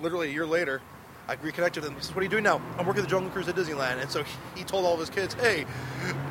Literally 0.00 0.28
a 0.28 0.32
year 0.32 0.46
later, 0.46 0.80
I 1.28 1.34
reconnected 1.34 1.82
with 1.82 1.90
him. 1.90 1.96
He 1.96 2.02
says, 2.02 2.14
"What 2.14 2.20
are 2.20 2.24
you 2.24 2.28
doing 2.30 2.44
now?" 2.44 2.60
I'm 2.78 2.86
working 2.86 3.02
the 3.02 3.08
Jungle 3.08 3.30
Cruise 3.30 3.48
at 3.48 3.54
Disneyland. 3.54 4.00
And 4.00 4.10
so 4.10 4.24
he 4.54 4.64
told 4.64 4.84
all 4.84 4.94
of 4.94 5.00
his 5.00 5.10
kids, 5.10 5.34
"Hey, 5.34 5.64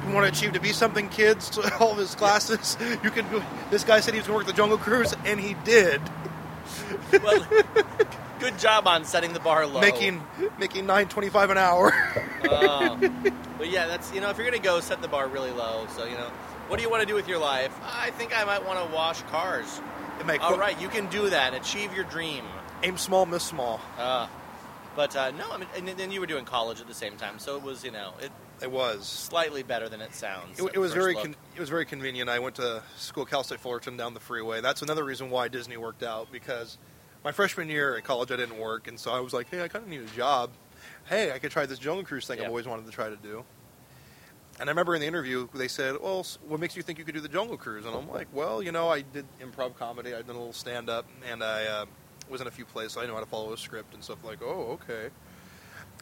you 0.07 0.13
want 0.13 0.25
to 0.25 0.31
achieve 0.37 0.53
to 0.53 0.59
be 0.59 0.71
something, 0.73 1.09
kids? 1.09 1.49
To 1.51 1.77
all 1.79 1.91
of 1.91 1.97
his 1.97 2.15
classes, 2.15 2.77
you 3.03 3.11
can." 3.11 3.29
do 3.29 3.41
This 3.69 3.83
guy 3.83 3.99
said 3.99 4.13
he 4.13 4.19
was 4.19 4.27
going 4.27 4.39
to 4.39 4.45
work 4.45 4.47
the 4.47 4.57
Jungle 4.57 4.77
Cruise, 4.77 5.13
and 5.25 5.39
he 5.39 5.55
did. 5.63 6.01
well, 7.23 7.45
Good 8.39 8.57
job 8.57 8.87
on 8.87 9.05
setting 9.05 9.33
the 9.33 9.39
bar 9.39 9.67
low. 9.67 9.81
making 9.81 10.23
making 10.57 10.87
nine 10.87 11.07
twenty 11.07 11.29
five 11.29 11.51
an 11.51 11.57
hour. 11.59 11.91
But 13.57 13.69
yeah, 13.69 13.85
that's 13.85 14.11
you 14.13 14.19
know, 14.19 14.31
if 14.31 14.37
you're 14.37 14.45
gonna 14.49 14.57
go, 14.57 14.79
set 14.79 15.01
the 15.01 15.07
bar 15.07 15.27
really 15.27 15.51
low. 15.51 15.85
So 15.95 16.05
you 16.05 16.15
know, 16.15 16.31
what 16.67 16.77
do 16.77 16.83
you 16.83 16.89
want 16.89 17.01
to 17.01 17.07
do 17.07 17.13
with 17.13 17.27
your 17.27 17.37
life? 17.37 17.71
I 17.83 18.09
think 18.11 18.35
I 18.35 18.43
might 18.45 18.65
want 18.65 18.83
to 18.83 18.91
wash 18.95 19.21
cars. 19.23 19.79
All 20.41 20.57
right, 20.57 20.79
you 20.81 20.87
can 20.87 21.07
do 21.07 21.29
that. 21.29 21.53
Achieve 21.53 21.93
your 21.93 22.03
dream. 22.05 22.43
Aim 22.81 22.97
small, 22.97 23.27
miss 23.27 23.43
small. 23.43 23.79
Uh, 23.97 24.25
but 24.95 25.15
uh, 25.15 25.31
no, 25.31 25.51
I 25.51 25.57
mean, 25.57 25.67
and 25.75 25.87
then 25.87 26.11
you 26.11 26.19
were 26.19 26.25
doing 26.27 26.45
college 26.45 26.81
at 26.81 26.87
the 26.87 26.93
same 26.93 27.17
time, 27.17 27.39
so 27.39 27.55
it 27.57 27.63
was 27.63 27.83
you 27.83 27.91
know, 27.91 28.13
it 28.21 28.31
It 28.61 28.71
was. 28.71 29.07
slightly 29.07 29.63
better 29.63 29.89
than 29.89 30.01
it 30.01 30.13
sounds. 30.13 30.59
It, 30.59 30.71
it 30.73 30.79
was 30.79 30.93
very 30.93 31.13
con- 31.15 31.35
it 31.55 31.59
was 31.59 31.69
very 31.69 31.85
convenient. 31.85 32.29
I 32.29 32.39
went 32.39 32.55
to 32.55 32.83
school 32.97 33.25
Cal 33.25 33.43
State 33.43 33.59
Fullerton 33.59 33.97
down 33.97 34.13
the 34.13 34.19
freeway. 34.19 34.61
That's 34.61 34.81
another 34.81 35.03
reason 35.03 35.29
why 35.29 35.47
Disney 35.47 35.77
worked 35.77 36.03
out 36.03 36.31
because 36.31 36.77
my 37.23 37.31
freshman 37.31 37.69
year 37.69 37.95
at 37.97 38.03
college 38.03 38.31
I 38.31 38.35
didn't 38.37 38.57
work, 38.59 38.87
and 38.87 38.99
so 38.99 39.11
I 39.11 39.19
was 39.19 39.33
like, 39.33 39.49
hey, 39.49 39.61
I 39.63 39.67
kind 39.67 39.83
of 39.83 39.89
need 39.89 40.01
a 40.01 40.15
job. 40.17 40.51
Hey, 41.05 41.31
I 41.31 41.39
could 41.39 41.51
try 41.51 41.65
this 41.65 41.79
Jungle 41.79 42.03
Cruise 42.03 42.25
thing 42.27 42.37
Yeah. 42.39 42.45
I've 42.45 42.49
always 42.49 42.67
wanted 42.67 42.85
to 42.85 42.91
try 42.91 43.09
to 43.09 43.15
do. 43.15 43.43
And 44.59 44.69
I 44.69 44.71
remember 44.71 44.93
in 44.93 45.01
the 45.01 45.07
interview 45.07 45.47
they 45.55 45.67
said, 45.67 45.95
"Well, 46.01 46.25
what 46.47 46.59
makes 46.59 46.75
you 46.75 46.83
think 46.83 46.99
you 46.99 47.05
could 47.05 47.15
do 47.15 47.21
the 47.21 47.27
Jungle 47.29 47.57
Cruise?" 47.57 47.85
And 47.85 47.95
I'm 47.95 48.07
like, 48.09 48.27
"Well, 48.33 48.61
you 48.61 48.71
know, 48.71 48.89
I 48.89 49.01
did 49.01 49.25
improv 49.41 49.75
comedy. 49.75 50.13
I 50.13 50.17
did 50.17 50.29
a 50.29 50.33
little 50.33 50.53
stand 50.53 50.89
up, 50.89 51.07
and 51.31 51.43
I 51.43 51.65
uh, 51.65 51.85
was 52.31 52.41
in 52.41 52.47
a 52.47 52.51
few 52.51 52.65
plays, 52.65 52.93
so 52.93 53.01
I 53.01 53.05
know 53.05 53.13
how 53.13 53.19
to 53.19 53.25
follow 53.25 53.53
a 53.53 53.57
script 53.57 53.93
and 53.93 54.03
stuff." 54.03 54.23
Like, 54.23 54.41
oh, 54.41 54.79
okay. 54.81 55.09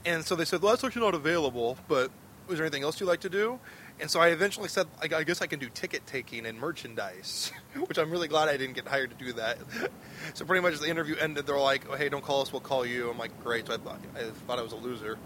And 0.06 0.24
so 0.24 0.36
they 0.36 0.46
said, 0.46 0.62
"Well, 0.62 0.72
that's 0.72 0.84
actually 0.84 1.02
not 1.02 1.16
available, 1.16 1.78
but 1.88 2.12
is 2.50 2.56
there 2.56 2.66
anything 2.66 2.84
else 2.84 3.00
you'd 3.00 3.08
like 3.08 3.22
to 3.22 3.30
do?" 3.30 3.60
And 4.02 4.10
so 4.10 4.22
I 4.22 4.30
eventually 4.30 4.70
said, 4.70 4.88
I, 5.02 5.08
guess 5.24 5.42
I 5.42 5.48
can 5.48 5.60
do 5.60 5.68
ticket 5.68 6.08
taking 6.08 6.46
and 6.46 6.58
merchandise, 6.58 7.52
which 7.88 7.98
I'm 7.98 8.10
really 8.10 8.30
glad 8.30 8.48
I 8.48 8.56
didn't 8.56 8.76
get 8.76 8.88
hired 8.88 9.10
to 9.10 9.26
do 9.26 9.34
that. 9.34 9.58
so 10.34 10.46
pretty 10.46 10.62
much 10.62 10.80
the 10.80 10.90
interview 10.90 11.18
ended. 11.18 11.46
They're 11.46 11.60
like, 11.60 11.86
oh, 11.90 11.96
"Hey, 11.96 12.08
don't 12.08 12.24
call 12.24 12.42
us. 12.42 12.54
We'll 12.54 12.62
call 12.62 12.86
you." 12.86 13.10
I'm 13.10 13.18
like, 13.18 13.38
"Great." 13.44 13.68
So 13.68 13.74
I 13.74 13.78
thought 13.78 14.00
I 14.16 14.24
thought 14.48 14.60
I 14.60 14.62
was 14.62 14.72
a 14.72 14.78
loser. 14.78 15.18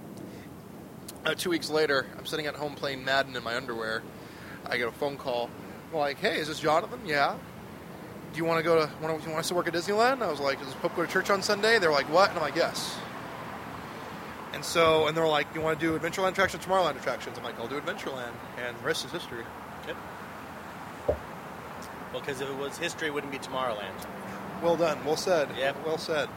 Uh, 1.25 1.35
two 1.35 1.51
weeks 1.51 1.69
later, 1.69 2.05
I'm 2.17 2.25
sitting 2.25 2.47
at 2.47 2.55
home 2.55 2.75
playing 2.75 3.05
Madden 3.05 3.35
in 3.35 3.43
my 3.43 3.55
underwear. 3.55 4.01
I 4.65 4.77
get 4.77 4.87
a 4.87 4.91
phone 4.91 5.17
call. 5.17 5.49
I'm 5.91 5.99
like, 5.99 6.17
"Hey, 6.17 6.39
is 6.39 6.47
this 6.47 6.59
Jonathan?" 6.59 6.99
Yeah. 7.05 7.37
Do 8.33 8.39
you 8.39 8.45
want 8.45 8.57
to 8.57 8.63
go 8.63 8.75
to? 8.75 8.91
Want 8.99 9.19
to, 9.19 9.25
you 9.25 9.31
want 9.31 9.41
us 9.41 9.49
to 9.49 9.53
work 9.53 9.67
at 9.67 9.73
Disneyland? 9.75 10.23
I 10.23 10.27
was 10.29 10.39
like, 10.39 10.59
"Does 10.59 10.73
Pope 10.75 10.95
go 10.95 11.05
to 11.05 11.11
church 11.11 11.29
on 11.29 11.43
Sunday?" 11.43 11.77
They're 11.77 11.91
like, 11.91 12.11
"What?" 12.11 12.29
And 12.29 12.39
I'm 12.39 12.43
like, 12.43 12.55
"Yes." 12.55 12.97
And 14.53 14.65
so, 14.65 15.07
and 15.07 15.15
they're 15.15 15.27
like, 15.27 15.47
"You 15.53 15.61
want 15.61 15.79
to 15.79 15.85
do 15.85 15.97
Adventureland 15.97 16.31
attractions, 16.31 16.65
Tomorrowland 16.65 16.97
attractions?" 16.97 17.37
I'm 17.37 17.43
like, 17.43 17.59
"I'll 17.59 17.67
do 17.67 17.79
Adventureland," 17.79 18.33
and 18.57 18.75
the 18.75 18.83
rest 18.83 19.05
is 19.05 19.11
history. 19.11 19.43
Yep. 19.87 19.97
Well, 21.07 22.21
because 22.21 22.41
if 22.41 22.49
it 22.49 22.57
was 22.57 22.75
history, 22.77 23.09
it 23.09 23.13
wouldn't 23.13 23.31
be 23.31 23.37
Tomorrowland. 23.37 24.07
Well 24.63 24.77
done. 24.77 25.03
Well 25.05 25.17
said. 25.17 25.49
Yeah. 25.55 25.73
Well 25.85 25.99
said. 25.99 26.27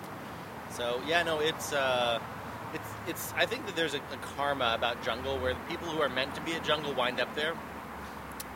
So 0.71 1.01
yeah, 1.07 1.23
no, 1.23 1.41
it's 1.41 1.73
uh, 1.73 2.19
it's 2.75 2.89
it's. 3.09 3.33
I 3.37 3.47
think 3.47 3.65
that 3.65 3.75
there's 3.75 3.95
a, 3.95 3.99
a 3.99 4.19
karma 4.37 4.75
about 4.75 5.03
Jungle 5.03 5.39
where 5.39 5.55
the 5.55 5.61
people 5.61 5.89
who 5.89 6.03
are 6.03 6.11
meant 6.11 6.35
to 6.35 6.43
be 6.43 6.53
at 6.53 6.63
Jungle 6.63 6.93
wind 6.93 7.21
up 7.21 7.35
there. 7.35 7.55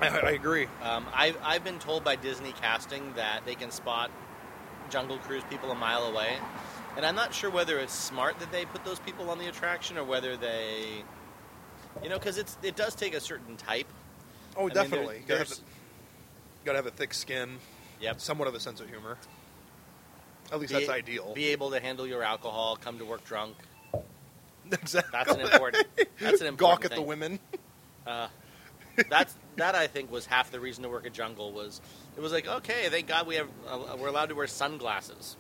I, 0.01 0.09
I 0.09 0.31
agree. 0.31 0.67
Um, 0.83 1.07
I've 1.15 1.37
I've 1.43 1.65
been 1.65 1.79
told 1.79 2.05
by 2.05 2.17
Disney 2.17 2.53
casting 2.61 3.13
that 3.15 3.45
they 3.47 3.55
can 3.55 3.71
spot 3.71 4.11
Jungle 4.91 5.19
Cruise 5.19 5.43
people 5.51 5.71
a 5.71 5.75
mile 5.75 6.05
away, 6.05 6.37
and 6.97 7.05
I'm 7.05 7.15
not 7.15 7.35
sure 7.35 7.51
whether 7.51 7.79
it's 7.79 7.93
smart 7.95 8.39
that 8.41 8.51
they 8.53 8.65
put 8.65 8.85
those 8.85 8.99
people 9.01 9.31
on 9.31 9.39
the 9.39 9.47
attraction 9.49 9.99
or 9.99 10.05
whether 10.05 10.37
they, 10.37 11.03
you 12.03 12.09
know, 12.09 12.19
because 12.19 12.39
it's 12.39 12.57
it 12.63 12.77
does 12.77 12.95
take 12.95 13.15
a 13.15 13.21
certain 13.21 13.57
type. 13.57 13.87
Oh, 14.57 14.63
I 14.63 14.65
mean, 14.65 14.75
there- 14.75 14.83
definitely. 14.85 15.23
gotta, 15.27 15.39
have, 15.41 15.59
gotta 16.65 16.79
have 16.79 16.87
a 16.87 16.91
thick 16.91 17.15
skin, 17.15 17.59
Yep. 18.01 18.21
somewhat 18.21 18.49
of 18.49 18.55
a 18.55 18.61
sense 18.61 18.81
of 18.81 18.89
humor. 18.89 19.17
At 20.53 20.59
least 20.59 20.73
Be- 20.73 20.81
that's 20.81 20.91
ideal. 20.91 21.33
Be 21.35 21.47
able 21.49 21.71
to 21.71 21.79
handle 21.81 22.07
your 22.07 22.25
alcohol, 22.25 22.77
come 22.77 22.99
to 22.99 23.05
work 23.05 23.25
drunk. 23.25 23.55
exactly. 24.73 25.11
That's 25.13 25.31
an 25.33 25.41
important. 25.41 25.87
That's 26.19 26.41
an 26.41 26.47
important 26.49 26.59
Gawk 26.59 26.85
at 26.85 26.91
thing. 26.91 27.01
the 27.01 27.07
women. 27.07 27.39
Uh, 28.07 28.27
that's 29.09 29.35
that 29.57 29.75
I 29.75 29.87
think 29.87 30.11
was 30.11 30.27
half 30.27 30.51
the 30.51 30.61
reason 30.61 30.83
to 30.85 30.89
work 30.89 31.07
at 31.07 31.13
Jungle 31.13 31.53
was 31.53 31.81
it 32.17 32.21
was 32.21 32.33
like 32.33 32.47
okay, 32.47 32.89
thank 32.91 33.07
God 33.07 33.27
we 33.27 33.37
have 33.37 33.49
uh, 33.69 33.97
we're 33.99 34.09
allowed 34.09 34.29
to 34.31 34.35
wear 34.35 34.47
sunglasses. 34.47 35.37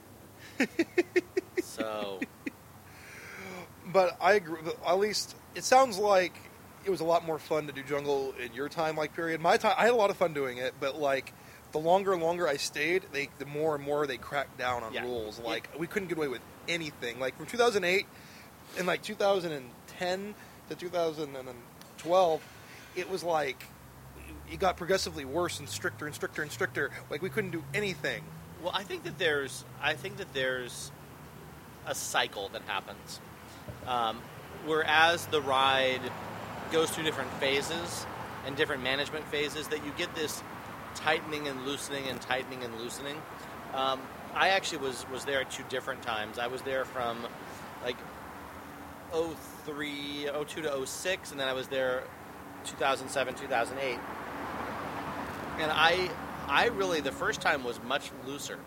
so 1.62 2.20
But 3.86 4.16
I 4.20 4.34
agree. 4.34 4.60
At 4.86 4.98
least 4.98 5.36
it 5.54 5.64
sounds 5.64 5.98
like 5.98 6.32
it 6.84 6.90
was 6.90 7.00
a 7.00 7.04
lot 7.04 7.24
more 7.26 7.38
fun 7.38 7.66
to 7.66 7.72
do 7.72 7.82
jungle 7.82 8.34
in 8.42 8.52
your 8.54 8.68
time, 8.68 8.96
like 8.96 9.14
period. 9.14 9.40
My 9.40 9.56
time, 9.56 9.74
I 9.76 9.82
had 9.82 9.90
a 9.92 9.96
lot 9.96 10.10
of 10.10 10.16
fun 10.16 10.32
doing 10.32 10.58
it, 10.58 10.74
but 10.80 10.98
like 10.98 11.32
the 11.72 11.78
longer 11.78 12.12
and 12.12 12.22
longer 12.22 12.46
I 12.48 12.56
stayed, 12.56 13.04
they 13.12 13.28
the 13.38 13.46
more 13.46 13.74
and 13.74 13.84
more 13.84 14.06
they 14.06 14.16
cracked 14.16 14.58
down 14.58 14.82
on 14.82 14.92
Yeah. 14.92 15.02
rules. 15.04 15.40
Yeah. 15.40 15.46
Like 15.48 15.68
we 15.78 15.86
couldn't 15.86 16.08
get 16.08 16.18
away 16.18 16.28
with 16.28 16.42
anything. 16.68 17.18
Like 17.18 17.36
from 17.36 17.46
2008 17.46 18.06
and 18.78 18.86
like 18.86 19.02
2010 19.02 20.34
to 20.68 20.74
2012, 20.76 22.42
it 22.96 23.10
was 23.10 23.22
like 23.22 23.64
it 24.50 24.58
got 24.58 24.76
progressively 24.76 25.24
worse 25.24 25.60
and 25.60 25.68
stricter 25.68 26.06
and 26.06 26.14
stricter 26.14 26.42
and 26.42 26.50
stricter. 26.50 26.90
Like 27.08 27.22
we 27.22 27.30
couldn't 27.30 27.50
do 27.50 27.62
anything. 27.74 28.22
well, 28.62 28.72
I 28.74 28.82
think 28.82 29.04
that 29.04 29.18
there's 29.18 29.64
I 29.80 29.94
think 29.94 30.16
that 30.18 30.32
there's 30.32 30.90
a 31.86 31.94
cycle 31.94 32.48
that 32.50 32.62
happens. 32.62 33.20
Um, 33.86 34.20
whereas 34.66 35.26
the 35.26 35.40
ride 35.40 36.00
goes 36.72 36.90
through 36.90 37.04
different 37.04 37.32
phases 37.34 38.06
and 38.46 38.56
different 38.56 38.82
management 38.82 39.26
phases, 39.28 39.68
that 39.68 39.84
you 39.84 39.92
get 39.96 40.14
this 40.14 40.42
tightening 40.94 41.48
and 41.48 41.64
loosening 41.64 42.06
and 42.08 42.20
tightening 42.20 42.64
and 42.64 42.74
loosening. 42.78 43.16
Um, 43.74 44.00
I 44.34 44.50
actually 44.50 44.78
was 44.78 45.06
was 45.10 45.24
there 45.24 45.40
at 45.40 45.50
two 45.50 45.64
different 45.68 46.02
times. 46.02 46.38
I 46.38 46.46
was 46.46 46.62
there 46.62 46.84
from 46.84 47.26
like 47.84 47.96
03, 49.12 50.28
02 50.46 50.62
to 50.62 50.86
06, 50.86 51.30
and 51.30 51.40
then 51.40 51.48
I 51.48 51.52
was 51.52 51.68
there 51.68 52.04
2007, 52.64 53.34
2008. 53.34 53.98
And 55.58 55.70
I, 55.70 56.10
I 56.48 56.66
really 56.66 57.00
the 57.00 57.12
first 57.12 57.40
time 57.40 57.64
was 57.64 57.80
much 57.82 58.10
looser. 58.26 58.58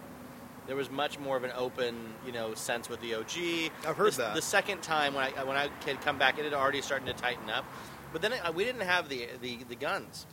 There 0.68 0.76
was 0.76 0.90
much 0.90 1.20
more 1.20 1.36
of 1.36 1.44
an 1.44 1.52
open, 1.56 1.96
you 2.26 2.32
know, 2.32 2.54
sense 2.54 2.88
with 2.88 3.02
the 3.02 3.16
OG. 3.16 3.72
I've 3.86 3.98
heard 3.98 4.14
the, 4.14 4.24
that. 4.24 4.36
The 4.36 4.42
second 4.42 4.82
time 4.82 5.14
when 5.14 5.26
I 5.26 5.44
when 5.44 5.58
I 5.58 5.70
had 5.86 6.00
come 6.02 6.18
back, 6.18 6.40
it 6.40 6.46
had 6.46 6.54
already 6.54 6.82
started 6.82 7.06
to 7.08 7.14
tighten 7.14 7.50
up. 7.50 7.66
But 8.14 8.22
then 8.22 8.32
it, 8.32 8.56
we 8.56 8.64
didn't 8.64 8.82
have 8.82 9.10
the, 9.10 9.28
the 9.42 9.58
the 9.68 9.76
guns 9.76 10.26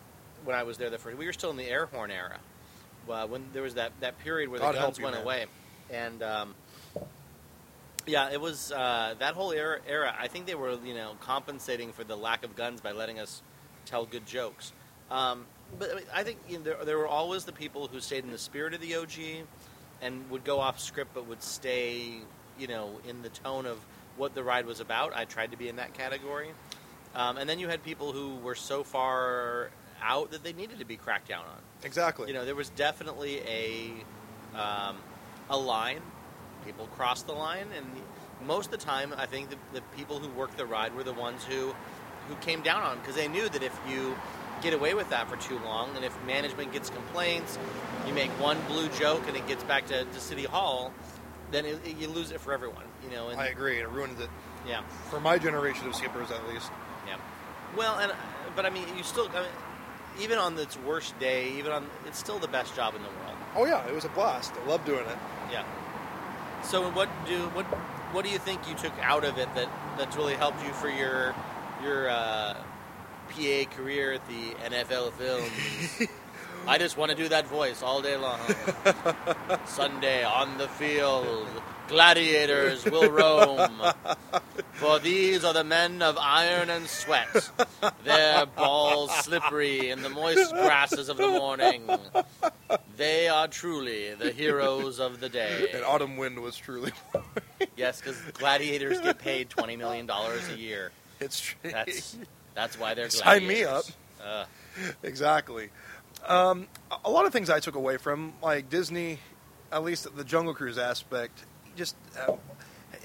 when 0.45 0.55
I 0.55 0.63
was 0.63 0.79
there 0.79 0.91
the 0.91 0.99
first. 0.99 1.17
We 1.17 1.27
were 1.27 1.33
still 1.33 1.51
in 1.51 1.57
the 1.57 1.69
air 1.69 1.87
horn 1.87 2.11
era. 2.11 2.39
Well, 3.07 3.27
when 3.29 3.47
there 3.53 3.63
was 3.63 3.75
that, 3.75 3.93
that 4.01 4.19
period 4.19 4.51
where 4.51 4.61
the 4.61 4.67
God 4.67 4.75
help 4.75 4.89
guns 4.89 4.99
you, 4.99 5.05
went 5.05 5.17
man. 5.17 5.25
away, 5.25 5.47
and 5.91 6.23
um, 6.23 6.55
yeah, 8.07 8.31
it 8.31 8.41
was 8.41 8.73
uh, 8.73 9.15
that 9.19 9.35
whole 9.35 9.53
era, 9.53 9.81
era. 9.87 10.15
I 10.19 10.29
think 10.29 10.47
they 10.47 10.55
were, 10.55 10.79
you 10.85 10.95
know, 10.95 11.13
compensating 11.21 11.93
for 11.93 12.05
the 12.05 12.17
lack 12.17 12.45
of 12.45 12.57
guns 12.57 12.81
by 12.81 12.93
letting 12.93 13.19
us 13.19 13.43
tell 13.87 14.07
good 14.07 14.27
jokes. 14.27 14.73
Um, 15.11 15.47
but 15.79 15.91
I, 15.91 15.95
mean, 15.95 16.05
I 16.15 16.23
think 16.23 16.39
you 16.49 16.59
know, 16.59 16.65
there, 16.65 16.85
there 16.85 16.99
were 16.99 17.09
always 17.09 17.45
the 17.45 17.53
people 17.53 17.89
who 17.89 18.01
stayed 18.01 18.25
in 18.25 18.31
the 18.31 18.39
spirit 18.39 18.75
of 18.75 18.81
the 18.81 18.97
OG 18.97 19.47
and 20.03 20.29
would 20.31 20.45
go 20.45 20.61
off 20.61 20.81
script, 20.81 21.13
but 21.15 21.27
would 21.27 21.43
stay, 21.43 22.19
you 22.59 22.67
know, 22.67 22.91
in 23.09 23.23
the 23.23 23.29
tone 23.29 23.67
of 23.67 23.79
what 24.17 24.35
the 24.35 24.43
ride 24.43 24.67
was 24.67 24.81
about. 24.81 25.15
I 25.15 25.25
tried 25.25 25.53
to 25.53 25.57
be 25.57 25.69
in 25.69 25.77
that 25.77 25.95
category. 25.95 26.51
Um, 27.15 27.39
and 27.39 27.49
then 27.49 27.59
you 27.59 27.69
had 27.69 27.83
people 27.83 28.13
who 28.13 28.37
were 28.37 28.55
so 28.55 28.85
far 28.85 29.71
out 30.03 30.31
that 30.31 30.43
they 30.43 30.53
needed 30.53 30.79
to 30.79 30.85
be 30.85 30.97
cracked 30.97 31.29
down 31.29 31.45
on. 31.45 31.59
Exactly. 31.83 32.29
You 32.29 32.35
know, 32.35 32.45
there 32.45 32.55
was 32.55 32.71
definitely 32.71 33.41
a 33.41 33.93
um, 34.59 34.97
a 35.49 35.57
line. 35.57 36.01
People 36.65 36.87
crossed 36.97 37.27
the 37.27 37.33
line, 37.33 37.67
and 37.77 37.87
most 38.47 38.67
of 38.67 38.73
the 38.73 38.85
time, 38.85 39.15
I 39.17 39.27
think 39.27 39.51
the, 39.51 39.57
the 39.73 39.81
people 39.97 40.19
who 40.19 40.29
worked 40.31 40.57
the 40.57 40.67
ride 40.67 40.95
were 40.95 41.05
the 41.05 41.13
ones 41.13 41.45
who 41.45 41.75
who 42.31 42.37
came 42.37 42.63
down 42.63 42.83
on 42.83 42.99
because 43.01 43.17
they 43.17 43.29
knew 43.29 43.49
that 43.49 43.63
if 43.63 43.77
you 43.89 44.17
get 44.63 44.73
away 44.73 44.95
with 44.95 45.11
that 45.11 45.29
for 45.29 45.37
too 45.37 45.59
long, 45.65 45.95
and 45.97 46.05
if 46.05 46.15
management 46.25 46.73
gets 46.73 46.89
complaints, 46.91 47.59
you 48.07 48.15
make 48.15 48.31
one 48.41 48.59
blue 48.69 48.89
joke 48.91 49.23
and 49.27 49.37
it 49.37 49.47
gets 49.49 49.65
back 49.65 49.87
to, 49.87 50.05
to 50.05 50.21
City 50.21 50.45
Hall, 50.45 50.93
then 51.51 51.65
it, 51.67 51.79
it- 51.85 51.97
you 51.99 52.09
lose 52.09 52.31
it 52.31 52.41
for 52.41 52.53
everyone. 52.53 52.85
You 53.05 53.11
know, 53.17 53.29
and 53.29 53.41
I 53.41 53.47
agree. 53.47 53.79
It 53.81 53.89
ruined 53.91 54.21
it 54.21 54.29
yeah, 54.69 54.83
for 55.11 55.19
my 55.21 55.39
generation 55.39 55.87
of 55.89 55.95
skippers, 55.95 56.31
at 56.31 56.47
least. 56.49 56.71
yeah. 57.09 57.17
Well, 57.77 57.99
and 57.99 58.13
uh, 58.13 58.15
but 58.55 58.67
I 58.67 58.71
mean, 58.71 58.85
you 58.97 59.03
still, 59.03 59.27
I 59.35 59.41
mean, 59.41 59.49
even 60.21 60.39
on 60.39 60.57
its 60.59 60.77
worst 60.81 61.19
day, 61.19 61.51
even 61.55 61.73
on, 61.73 61.87
it's 62.07 62.19
still 62.19 62.39
the 62.39 62.49
best 62.49 62.77
job 62.77 62.95
in 62.95 63.03
the 63.03 63.09
world. 63.09 63.37
Oh 63.57 63.65
yeah, 63.65 63.87
it 63.89 63.95
was 63.95 64.05
a 64.05 64.11
blast. 64.11 64.53
I 64.63 64.69
love 64.69 64.85
doing 64.85 65.01
it. 65.07 65.19
Yeah. 65.51 65.65
So 66.63 66.91
what 66.91 67.09
do 67.27 67.39
what 67.55 67.65
what 68.13 68.23
do 68.25 68.31
you 68.31 68.39
think 68.39 68.69
you 68.69 68.75
took 68.75 68.93
out 69.01 69.25
of 69.25 69.39
it 69.39 69.49
that 69.55 69.69
that's 69.97 70.15
really 70.17 70.35
helped 70.35 70.63
you 70.65 70.73
for 70.75 70.91
your 70.91 71.35
your 71.83 72.11
uh, 72.11 72.55
PA 73.31 73.65
career 73.75 74.13
at 74.13 74.27
the 74.29 74.55
NFL 74.65 75.13
Films? 75.13 76.09
I 76.67 76.79
just 76.79 76.97
want 76.97 77.11
to 77.11 77.17
do 77.17 77.29
that 77.29 77.47
voice 77.47 77.83
all 77.83 78.03
day 78.03 78.17
long. 78.17 78.39
Sunday 79.67 80.25
on 80.25 80.59
the 80.59 80.69
field, 80.69 81.49
gladiators 81.89 82.85
will 82.85 83.11
roam. 83.11 83.81
For 84.73 84.99
these 84.99 85.45
are 85.45 85.55
the 85.55 85.65
men 85.65 86.03
of 86.03 86.19
iron 86.19 86.71
and 86.71 86.87
sweat, 86.87 87.51
their 88.05 88.47
balls 88.47 89.11
slippery 89.25 89.91
in 89.91 90.03
the 90.03 90.11
moist 90.11 90.53
grasses 90.53 91.09
of 91.09 91.17
the 91.17 91.29
morning. 91.29 91.83
They 92.97 93.29
are 93.29 93.49
truly 93.49 94.15
the 94.15 94.31
heroes 94.31 95.01
of 95.01 95.21
the 95.21 95.29
day. 95.29 95.71
And 95.73 95.83
Autumn 95.85 96.19
Wind 96.19 96.41
was 96.41 96.57
truly. 96.57 96.93
yes, 97.77 98.01
because 98.01 98.21
gladiators 98.35 99.01
get 99.01 99.19
paid 99.19 99.49
twenty 99.49 99.77
million 99.77 100.07
dollars 100.07 100.47
a 100.51 100.57
year. 100.57 100.93
It's 101.21 101.41
true. 101.41 101.71
That's 101.71 102.17
that's 102.55 102.79
why 102.79 102.95
they're 102.95 103.11
Sign 103.11 103.47
me 103.47 103.65
up. 103.65 103.85
Uh, 104.23 104.45
exactly. 105.03 105.71
Um, 106.27 106.67
a- 107.05 107.11
lot 107.11 107.27
of 107.27 107.33
things 107.33 107.49
I 107.51 107.61
took 107.61 107.75
away 107.75 107.97
from 107.97 108.35
like 108.43 108.69
Disney, 108.69 109.19
at 109.73 109.83
least 109.83 110.15
the 110.17 110.25
Jungle 110.25 110.55
Cruise 110.55 110.79
aspect, 110.79 111.45
just 111.77 111.97
uh, 112.27 112.35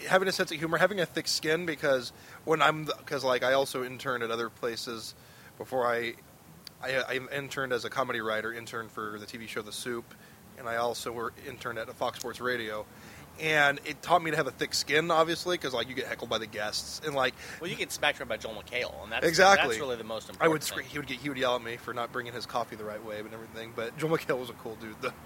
having 0.08 0.28
a 0.28 0.32
sense 0.32 0.52
of 0.52 0.58
humor, 0.58 0.78
having 0.78 1.00
a 1.00 1.06
thick 1.06 1.28
skin. 1.28 1.66
Because 1.66 2.12
when 2.44 2.62
I'm, 2.62 2.86
because 2.86 3.24
like 3.24 3.44
I 3.44 3.54
also 3.54 3.84
interned 3.84 4.24
at 4.24 4.32
other 4.32 4.50
places 4.50 5.16
before 5.58 5.88
I, 5.88 6.16
I, 6.82 6.98
I 7.08 7.20
interned 7.36 7.72
as 7.72 7.86
a 7.86 7.90
comedy 7.90 8.22
writer, 8.22 8.54
interned 8.54 8.92
for 8.92 9.18
the 9.20 9.26
TV 9.26 9.48
show 9.48 9.62
The 9.62 9.72
Soup, 9.72 10.14
and 10.58 10.68
I 10.68 10.78
also 10.78 11.12
were 11.12 11.34
interned 11.48 11.80
at 11.80 11.92
Fox 11.94 12.20
Sports 12.20 12.42
Radio. 12.42 12.86
And 13.42 13.82
it 13.86 14.02
taught 14.02 14.24
me 14.24 14.32
to 14.32 14.38
have 14.38 14.48
a 14.48 14.52
thick 14.52 14.74
skin, 14.74 15.12
obviously, 15.12 15.58
because 15.58 15.74
like 15.74 15.90
you 15.90 15.96
get 15.96 16.08
heckled 16.08 16.30
by 16.30 16.38
the 16.38 16.48
guests, 16.48 17.02
and 17.06 17.14
like 17.14 17.34
well, 17.60 17.70
you 17.70 17.76
get 17.76 17.92
smacked 17.92 18.20
around 18.20 18.30
by 18.30 18.38
Joel 18.38 18.54
McHale, 18.54 19.04
and 19.04 19.12
that's 19.12 19.28
Exactly. 19.28 19.70
That's 19.70 19.80
really 19.80 19.98
the 19.98 20.06
most 20.06 20.30
important. 20.30 20.50
I 20.50 20.52
would 20.52 20.64
scream. 20.64 20.86
He 20.88 20.98
would 20.98 21.08
get. 21.08 21.18
He 21.18 21.30
would 21.30 21.38
yell 21.38 21.56
at 21.56 21.64
me 21.64 21.78
for 21.78 21.94
not 21.94 22.12
bringing 22.12 22.34
his 22.34 22.46
coffee 22.46 22.76
the 22.76 22.86
right 22.86 23.04
way 23.04 23.20
and 23.20 23.34
everything. 23.34 23.74
But 23.76 23.98
Joel 23.98 24.18
McHale 24.18 24.40
was 24.40 24.50
a 24.50 24.54
cool 24.54 24.76
dude, 24.76 24.96
though. 25.02 25.12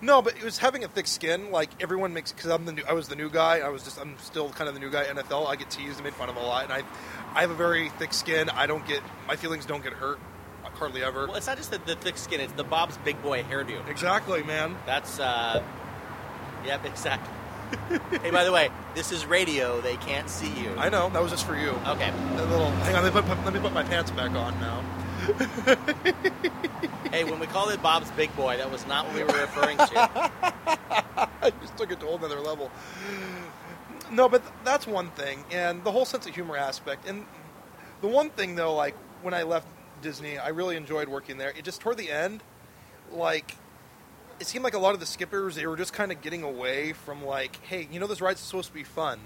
No, 0.00 0.20
but 0.20 0.36
it 0.36 0.42
was 0.42 0.58
having 0.58 0.82
a 0.82 0.88
thick 0.88 1.06
skin. 1.06 1.52
Like 1.52 1.70
everyone 1.80 2.12
makes 2.12 2.32
because 2.32 2.50
I'm 2.50 2.64
the 2.64 2.72
new. 2.72 2.82
I 2.88 2.92
was 2.92 3.06
the 3.06 3.14
new 3.14 3.30
guy. 3.30 3.60
I 3.60 3.68
was 3.68 3.84
just. 3.84 4.00
I'm 4.00 4.16
still 4.18 4.50
kind 4.50 4.66
of 4.66 4.74
the 4.74 4.80
new 4.80 4.90
guy. 4.90 5.04
NFL. 5.04 5.46
I 5.46 5.54
get 5.54 5.70
teased 5.70 5.96
and 5.96 6.04
made 6.04 6.14
fun 6.14 6.28
of 6.28 6.36
a 6.36 6.40
lot, 6.40 6.64
and 6.64 6.72
I, 6.72 6.82
I 7.34 7.42
have 7.42 7.52
a 7.52 7.54
very 7.54 7.90
thick 7.90 8.12
skin. 8.12 8.50
I 8.50 8.66
don't 8.66 8.84
get 8.86 9.00
my 9.28 9.36
feelings 9.36 9.64
don't 9.64 9.84
get 9.84 9.92
hurt 9.92 10.18
hardly 10.74 11.02
ever. 11.02 11.26
Well, 11.26 11.36
it's 11.36 11.46
not 11.46 11.56
just 11.56 11.70
the, 11.70 11.78
the 11.78 11.96
thick 11.96 12.16
skin; 12.16 12.40
it's 12.40 12.52
the 12.54 12.64
Bob's 12.64 12.96
Big 12.98 13.20
Boy 13.22 13.42
hairdo. 13.42 13.88
Exactly, 13.88 14.42
man. 14.42 14.76
That's 14.86 15.20
uh, 15.20 15.62
yep, 16.64 16.84
exactly. 16.84 17.32
Hey, 18.22 18.30
by 18.30 18.44
the 18.44 18.52
way, 18.52 18.70
this 18.94 19.12
is 19.12 19.26
radio; 19.26 19.80
they 19.80 19.96
can't 19.96 20.28
see 20.28 20.52
you. 20.60 20.74
I 20.76 20.88
know 20.88 21.10
that 21.10 21.22
was 21.22 21.30
just 21.30 21.46
for 21.46 21.56
you. 21.56 21.70
Okay. 21.86 22.10
That 22.10 22.48
little. 22.50 22.70
Hang 22.70 22.96
on. 22.96 23.04
Let 23.04 23.14
me 23.14 23.20
put, 23.20 23.44
let 23.44 23.54
me 23.54 23.60
put 23.60 23.72
my 23.72 23.82
pants 23.82 24.10
back 24.10 24.30
on 24.32 24.58
now. 24.60 24.84
Hey, 27.12 27.24
when 27.24 27.38
we 27.38 27.46
called 27.46 27.70
it 27.70 27.82
Bob's 27.82 28.10
Big 28.12 28.34
Boy, 28.36 28.56
that 28.56 28.70
was 28.70 28.86
not 28.86 29.04
what 29.04 29.14
we 29.14 29.22
were 29.22 29.38
referring 29.38 29.76
to. 29.76 30.30
I 31.42 31.52
just 31.60 31.76
took 31.76 31.92
it 31.92 32.00
to 32.00 32.06
a 32.06 32.08
whole 32.08 32.18
nother 32.18 32.40
level. 32.40 32.70
No, 34.10 34.30
but 34.30 34.42
th- 34.42 34.54
that's 34.64 34.86
one 34.86 35.10
thing, 35.10 35.44
and 35.50 35.84
the 35.84 35.92
whole 35.92 36.06
sense 36.06 36.26
of 36.26 36.34
humor 36.34 36.56
aspect. 36.56 37.06
And 37.06 37.26
the 38.00 38.08
one 38.08 38.30
thing 38.30 38.54
though, 38.54 38.74
like 38.74 38.94
when 39.20 39.34
I 39.34 39.42
left 39.42 39.66
Disney, 40.00 40.38
I 40.38 40.48
really 40.48 40.74
enjoyed 40.74 41.06
working 41.06 41.36
there. 41.36 41.50
It 41.50 41.64
just 41.64 41.82
toward 41.82 41.98
the 41.98 42.10
end, 42.10 42.42
like 43.10 43.56
it 44.42 44.46
seemed 44.48 44.64
like 44.64 44.74
a 44.74 44.78
lot 44.78 44.92
of 44.92 44.98
the 45.00 45.06
skippers 45.06 45.54
they 45.54 45.66
were 45.68 45.76
just 45.76 45.92
kind 45.92 46.10
of 46.10 46.20
getting 46.20 46.42
away 46.42 46.92
from 46.92 47.24
like, 47.24 47.64
hey, 47.64 47.86
you 47.92 48.00
know, 48.00 48.08
this 48.08 48.20
ride's 48.20 48.40
supposed 48.40 48.68
to 48.68 48.74
be 48.74 48.82
fun. 48.82 49.20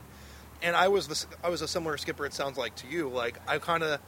And 0.63 0.77
I 0.77 0.89
was 0.89 1.09
the 1.09 1.27
I 1.43 1.49
was 1.49 1.63
a 1.63 1.69
similar 1.69 1.97
skipper. 1.97 2.27
It 2.27 2.35
sounds 2.35 2.59
like 2.59 2.75
to 2.77 2.87
you. 2.87 3.09
Like 3.09 3.41
I 3.49 3.59
kind 3.59 3.83
of. 3.83 3.99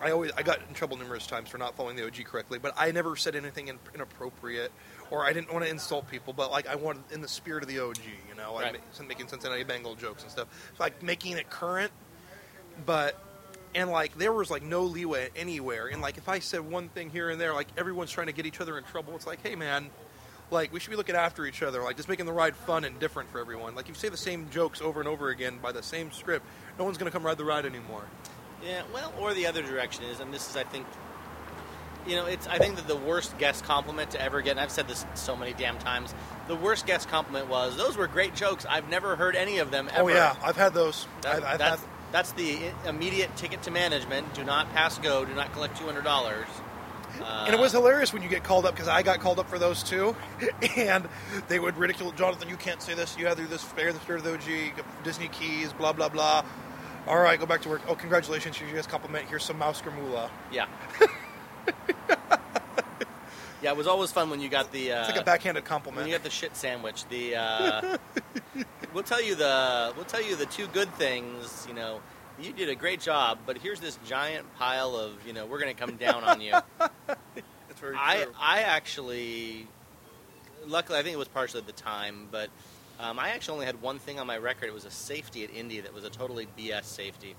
I 0.00 0.10
always 0.10 0.32
I 0.36 0.42
got 0.42 0.58
in 0.68 0.74
trouble 0.74 0.96
numerous 0.96 1.28
times 1.28 1.48
for 1.48 1.58
not 1.58 1.76
following 1.76 1.94
the 1.94 2.04
OG 2.04 2.24
correctly, 2.24 2.58
but 2.58 2.74
I 2.76 2.90
never 2.90 3.14
said 3.14 3.36
anything 3.36 3.68
in, 3.68 3.78
inappropriate, 3.94 4.72
or 5.12 5.24
I 5.24 5.32
didn't 5.32 5.52
want 5.52 5.64
to 5.64 5.70
insult 5.70 6.10
people. 6.10 6.32
But 6.32 6.50
like 6.50 6.66
I 6.66 6.74
wanted 6.74 7.04
in 7.12 7.20
the 7.20 7.28
spirit 7.28 7.62
of 7.62 7.68
the 7.68 7.78
OG, 7.78 7.98
you 8.28 8.34
know, 8.34 8.52
like 8.54 8.64
Right. 8.64 8.80
ma- 9.00 9.06
making 9.06 9.28
Cincinnati 9.28 9.62
Bengal 9.62 9.94
jokes 9.94 10.24
and 10.24 10.32
stuff, 10.32 10.48
so, 10.76 10.82
like 10.82 11.04
making 11.04 11.36
it 11.36 11.48
current. 11.50 11.92
But 12.84 13.16
and 13.76 13.90
like 13.90 14.18
there 14.18 14.32
was 14.32 14.50
like 14.50 14.64
no 14.64 14.82
leeway 14.82 15.28
anywhere, 15.36 15.86
and 15.86 16.02
like 16.02 16.18
if 16.18 16.28
I 16.28 16.40
said 16.40 16.62
one 16.62 16.88
thing 16.88 17.08
here 17.10 17.30
and 17.30 17.40
there, 17.40 17.54
like 17.54 17.68
everyone's 17.76 18.10
trying 18.10 18.26
to 18.26 18.32
get 18.32 18.44
each 18.44 18.60
other 18.60 18.78
in 18.78 18.84
trouble. 18.84 19.14
It's 19.14 19.26
like, 19.26 19.40
hey 19.46 19.54
man, 19.54 19.88
like 20.52 20.72
we 20.72 20.78
should 20.78 20.90
be 20.90 20.96
looking 20.96 21.16
after 21.16 21.46
each 21.46 21.62
other, 21.62 21.82
like 21.82 21.96
just 21.96 22.08
making 22.08 22.26
the 22.26 22.32
ride 22.32 22.54
fun 22.54 22.84
and 22.84 22.98
different 23.00 23.30
for 23.30 23.40
everyone. 23.40 23.74
Like 23.74 23.86
if 23.86 23.90
you 23.90 23.94
say 23.94 24.08
the 24.08 24.16
same 24.16 24.48
jokes 24.50 24.80
over 24.80 25.00
and 25.00 25.08
over 25.08 25.30
again 25.30 25.58
by 25.60 25.72
the 25.72 25.82
same 25.82 26.12
script, 26.12 26.46
no 26.78 26.84
one's 26.84 26.98
gonna 26.98 27.10
come 27.10 27.24
ride 27.24 27.38
the 27.38 27.44
ride 27.44 27.66
anymore. 27.66 28.04
Yeah, 28.64 28.82
well, 28.94 29.12
or 29.18 29.34
the 29.34 29.46
other 29.46 29.62
direction 29.62 30.04
is, 30.04 30.20
and 30.20 30.32
this 30.32 30.48
is, 30.48 30.56
I 30.56 30.62
think, 30.62 30.86
you 32.06 32.14
know, 32.14 32.26
it's. 32.26 32.46
I 32.46 32.58
think 32.58 32.76
that 32.76 32.86
the 32.86 32.96
worst 32.96 33.36
guest 33.38 33.64
compliment 33.64 34.12
to 34.12 34.20
ever 34.20 34.40
get, 34.40 34.52
and 34.52 34.60
I've 34.60 34.70
said 34.70 34.86
this 34.86 35.04
so 35.14 35.34
many 35.34 35.52
damn 35.52 35.78
times. 35.78 36.14
The 36.48 36.56
worst 36.56 36.86
guest 36.86 37.08
compliment 37.08 37.48
was, 37.48 37.76
"Those 37.76 37.96
were 37.96 38.06
great 38.06 38.34
jokes. 38.34 38.66
I've 38.68 38.88
never 38.88 39.16
heard 39.16 39.34
any 39.36 39.58
of 39.58 39.70
them 39.70 39.88
oh, 39.92 39.94
ever." 39.94 40.10
Oh 40.10 40.14
yeah, 40.14 40.36
I've 40.42 40.56
had 40.56 40.74
those. 40.74 41.06
That- 41.22 41.36
I've, 41.36 41.44
I've 41.44 41.58
that's 41.58 41.80
had, 41.80 41.90
that's 42.12 42.32
the 42.32 42.58
immediate 42.86 43.34
ticket 43.36 43.62
to 43.62 43.70
management. 43.70 44.32
Do 44.34 44.44
not 44.44 44.72
pass 44.72 44.98
go. 44.98 45.24
Do 45.24 45.34
not 45.34 45.52
collect 45.52 45.76
two 45.76 45.86
hundred 45.86 46.04
dollars. 46.04 46.46
Uh, 47.20 47.44
and 47.46 47.54
it 47.54 47.60
was 47.60 47.72
hilarious 47.72 48.12
when 48.12 48.22
you 48.22 48.28
get 48.28 48.42
called 48.44 48.64
up 48.66 48.74
because 48.74 48.88
I 48.88 49.02
got 49.02 49.20
called 49.20 49.38
up 49.38 49.48
for 49.48 49.58
those 49.58 49.82
too, 49.82 50.14
and 50.76 51.08
they 51.48 51.58
would 51.58 51.76
ridicule 51.76 52.12
Jonathan. 52.12 52.48
You 52.48 52.56
can't 52.56 52.80
say 52.82 52.94
this. 52.94 53.16
You 53.18 53.26
have 53.26 53.36
to 53.36 53.42
do 53.42 53.48
this. 53.48 53.60
Spare 53.62 53.92
the 53.92 54.00
spirit 54.00 54.24
of 54.24 54.24
the 54.24 54.34
OG. 54.34 54.84
Disney 55.04 55.28
keys. 55.28 55.72
Blah 55.72 55.92
blah 55.92 56.08
blah. 56.08 56.44
All 57.06 57.18
right, 57.18 57.38
go 57.38 57.46
back 57.46 57.62
to 57.62 57.68
work. 57.68 57.82
Oh, 57.88 57.94
congratulations! 57.94 58.60
You 58.60 58.66
guys 58.74 58.86
compliment. 58.86 59.26
Here's 59.28 59.44
some 59.44 59.58
mouse 59.58 59.82
moolah. 59.84 60.30
yeah. 60.52 60.66
yeah, 63.62 63.70
it 63.70 63.76
was 63.76 63.86
always 63.86 64.10
fun 64.12 64.30
when 64.30 64.40
you 64.40 64.48
got 64.48 64.72
the. 64.72 64.92
Uh, 64.92 65.00
It's 65.00 65.10
like 65.10 65.20
a 65.20 65.24
backhanded 65.24 65.62
When 65.64 65.68
compliment. 65.68 66.06
you 66.08 66.14
got 66.14 66.22
the 66.24 66.30
shit 66.30 66.56
sandwich, 66.56 67.04
the 67.08 67.36
uh, 67.36 67.96
we'll 68.92 69.02
tell 69.04 69.22
you 69.22 69.34
the 69.34 69.92
we'll 69.96 70.04
tell 70.04 70.22
you 70.22 70.36
the 70.36 70.46
two 70.46 70.66
good 70.68 70.92
things. 70.94 71.64
You 71.68 71.74
know, 71.74 72.00
you 72.40 72.52
did 72.52 72.68
a 72.68 72.74
great 72.74 73.00
job, 73.00 73.38
but 73.46 73.58
here's 73.58 73.80
this 73.80 73.98
giant 74.06 74.46
pile 74.56 74.96
of 74.96 75.12
you 75.26 75.32
know 75.32 75.46
we're 75.46 75.60
going 75.60 75.74
to 75.74 75.80
come 75.80 75.96
down 75.96 76.24
on 76.24 76.40
you. 76.40 76.54
it's 77.68 77.80
very 77.80 77.96
I 77.98 78.24
true. 78.24 78.32
I 78.40 78.60
actually, 78.60 79.66
luckily, 80.66 80.98
I 80.98 81.02
think 81.02 81.14
it 81.14 81.18
was 81.18 81.28
partially 81.28 81.62
the 81.62 81.72
time, 81.72 82.28
but 82.30 82.48
um, 83.00 83.18
I 83.18 83.30
actually 83.30 83.54
only 83.54 83.66
had 83.66 83.80
one 83.82 83.98
thing 83.98 84.20
on 84.20 84.26
my 84.26 84.38
record. 84.38 84.66
It 84.66 84.74
was 84.74 84.84
a 84.84 84.90
safety 84.90 85.44
at 85.44 85.54
Indy 85.54 85.80
that 85.80 85.92
was 85.92 86.04
a 86.04 86.10
totally 86.10 86.46
BS 86.58 86.84
safety. 86.84 87.34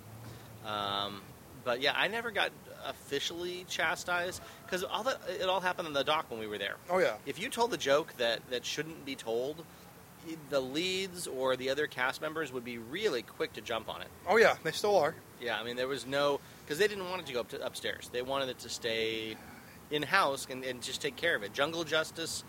Um, 0.65 1.21
but 1.63 1.81
yeah, 1.81 1.93
I 1.95 2.07
never 2.07 2.31
got 2.31 2.51
officially 2.85 3.65
chastised 3.69 4.41
because 4.65 4.83
all 4.83 5.03
that 5.03 5.21
it 5.39 5.47
all 5.47 5.61
happened 5.61 5.87
on 5.87 5.93
the 5.93 6.03
dock 6.03 6.29
when 6.29 6.39
we 6.39 6.47
were 6.47 6.57
there. 6.57 6.75
oh 6.89 6.99
yeah. 6.99 7.15
If 7.25 7.39
you 7.39 7.49
told 7.49 7.73
a 7.73 7.77
joke 7.77 8.13
that, 8.17 8.41
that 8.49 8.65
shouldn't 8.65 9.05
be 9.05 9.15
told, 9.15 9.63
the 10.49 10.59
leads 10.59 11.27
or 11.27 11.55
the 11.55 11.69
other 11.69 11.87
cast 11.87 12.21
members 12.21 12.51
would 12.51 12.65
be 12.65 12.77
really 12.77 13.21
quick 13.21 13.53
to 13.53 13.61
jump 13.61 13.89
on 13.89 14.01
it. 14.01 14.07
Oh 14.27 14.37
yeah. 14.37 14.55
They 14.63 14.71
still 14.71 14.97
are. 14.97 15.15
Yeah, 15.41 15.59
I 15.59 15.63
mean, 15.63 15.75
there 15.75 15.87
was 15.87 16.05
no. 16.05 16.39
Because 16.63 16.77
they 16.77 16.87
didn't 16.87 17.09
want 17.09 17.21
it 17.21 17.27
to 17.27 17.33
go 17.33 17.41
up 17.41 17.49
to 17.49 17.65
upstairs. 17.65 18.09
They 18.11 18.21
wanted 18.21 18.49
it 18.49 18.59
to 18.59 18.69
stay 18.69 19.35
in 19.91 20.03
house 20.03 20.47
and, 20.49 20.63
and 20.63 20.81
just 20.81 21.01
take 21.01 21.15
care 21.15 21.35
of 21.35 21.43
it. 21.43 21.53
Jungle 21.53 21.83
Justice 21.83 22.43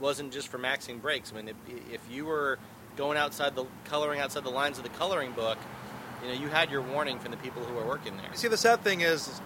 wasn't 0.00 0.32
just 0.32 0.48
for 0.48 0.58
maxing 0.58 1.00
breaks. 1.00 1.32
I 1.32 1.36
mean, 1.36 1.48
if, 1.48 1.56
if 1.92 2.00
you 2.10 2.24
were 2.24 2.58
going 2.96 3.16
outside 3.16 3.54
the 3.54 3.64
coloring 3.84 4.20
outside 4.20 4.44
the 4.44 4.50
lines 4.50 4.78
of 4.78 4.84
the 4.84 4.90
coloring 4.90 5.32
book, 5.32 5.58
you 6.22 6.28
know, 6.28 6.34
you 6.34 6.48
had 6.48 6.70
your 6.70 6.82
warning 6.82 7.18
from 7.18 7.30
the 7.30 7.36
people 7.38 7.62
who 7.62 7.74
were 7.74 7.86
working 7.86 8.16
there. 8.16 8.30
See, 8.34 8.48
the 8.48 8.56
sad 8.56 8.82
thing 8.82 9.00
is, 9.00 9.40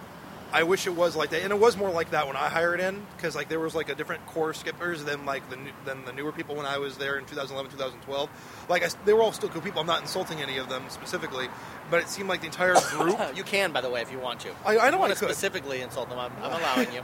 I 0.53 0.61
wish 0.63 0.85
it 0.85 0.91
was 0.95 1.15
like 1.15 1.31
that, 1.31 1.41
and 1.41 1.51
it 1.51 1.59
was 1.59 1.75
more 1.75 1.89
like 1.89 2.11
that 2.11 2.27
when 2.27 2.35
I 2.35 2.47
hired 2.47 2.79
in, 2.79 3.03
because 3.17 3.35
like 3.35 3.49
there 3.49 3.59
was 3.59 3.73
like 3.73 3.89
a 3.89 3.95
different 3.95 4.23
core 4.27 4.53
skippers 4.53 5.03
than 5.03 5.25
like 5.25 5.49
the 5.49 5.55
new, 5.55 5.71
than 5.83 6.05
the 6.05 6.13
newer 6.13 6.31
people 6.31 6.55
when 6.55 6.67
I 6.67 6.77
was 6.77 6.95
there 6.97 7.17
in 7.17 7.25
2011, 7.25 7.71
2012. 7.71 8.29
Like 8.69 8.83
I 8.85 8.89
they 9.03 9.13
were 9.13 9.23
all 9.23 9.31
still 9.31 9.49
cool 9.49 9.61
people. 9.63 9.81
I'm 9.81 9.87
not 9.87 10.01
insulting 10.01 10.41
any 10.41 10.57
of 10.59 10.69
them 10.69 10.83
specifically, 10.89 11.47
but 11.89 12.01
it 12.01 12.07
seemed 12.07 12.29
like 12.29 12.41
the 12.41 12.45
entire 12.45 12.75
group. 12.91 13.17
you 13.35 13.43
can, 13.43 13.71
by 13.71 13.81
the 13.81 13.89
way, 13.89 14.01
if 14.03 14.11
you 14.11 14.19
want 14.19 14.41
to. 14.41 14.49
I- 14.63 14.77
I 14.77 14.89
you 14.91 14.97
want 14.99 15.11
to 15.11 15.17
specifically 15.17 15.81
insult 15.81 16.09
them. 16.09 16.19
I'm, 16.19 16.31
I'm 16.43 16.51
allowing 16.61 16.93
you. 16.93 17.01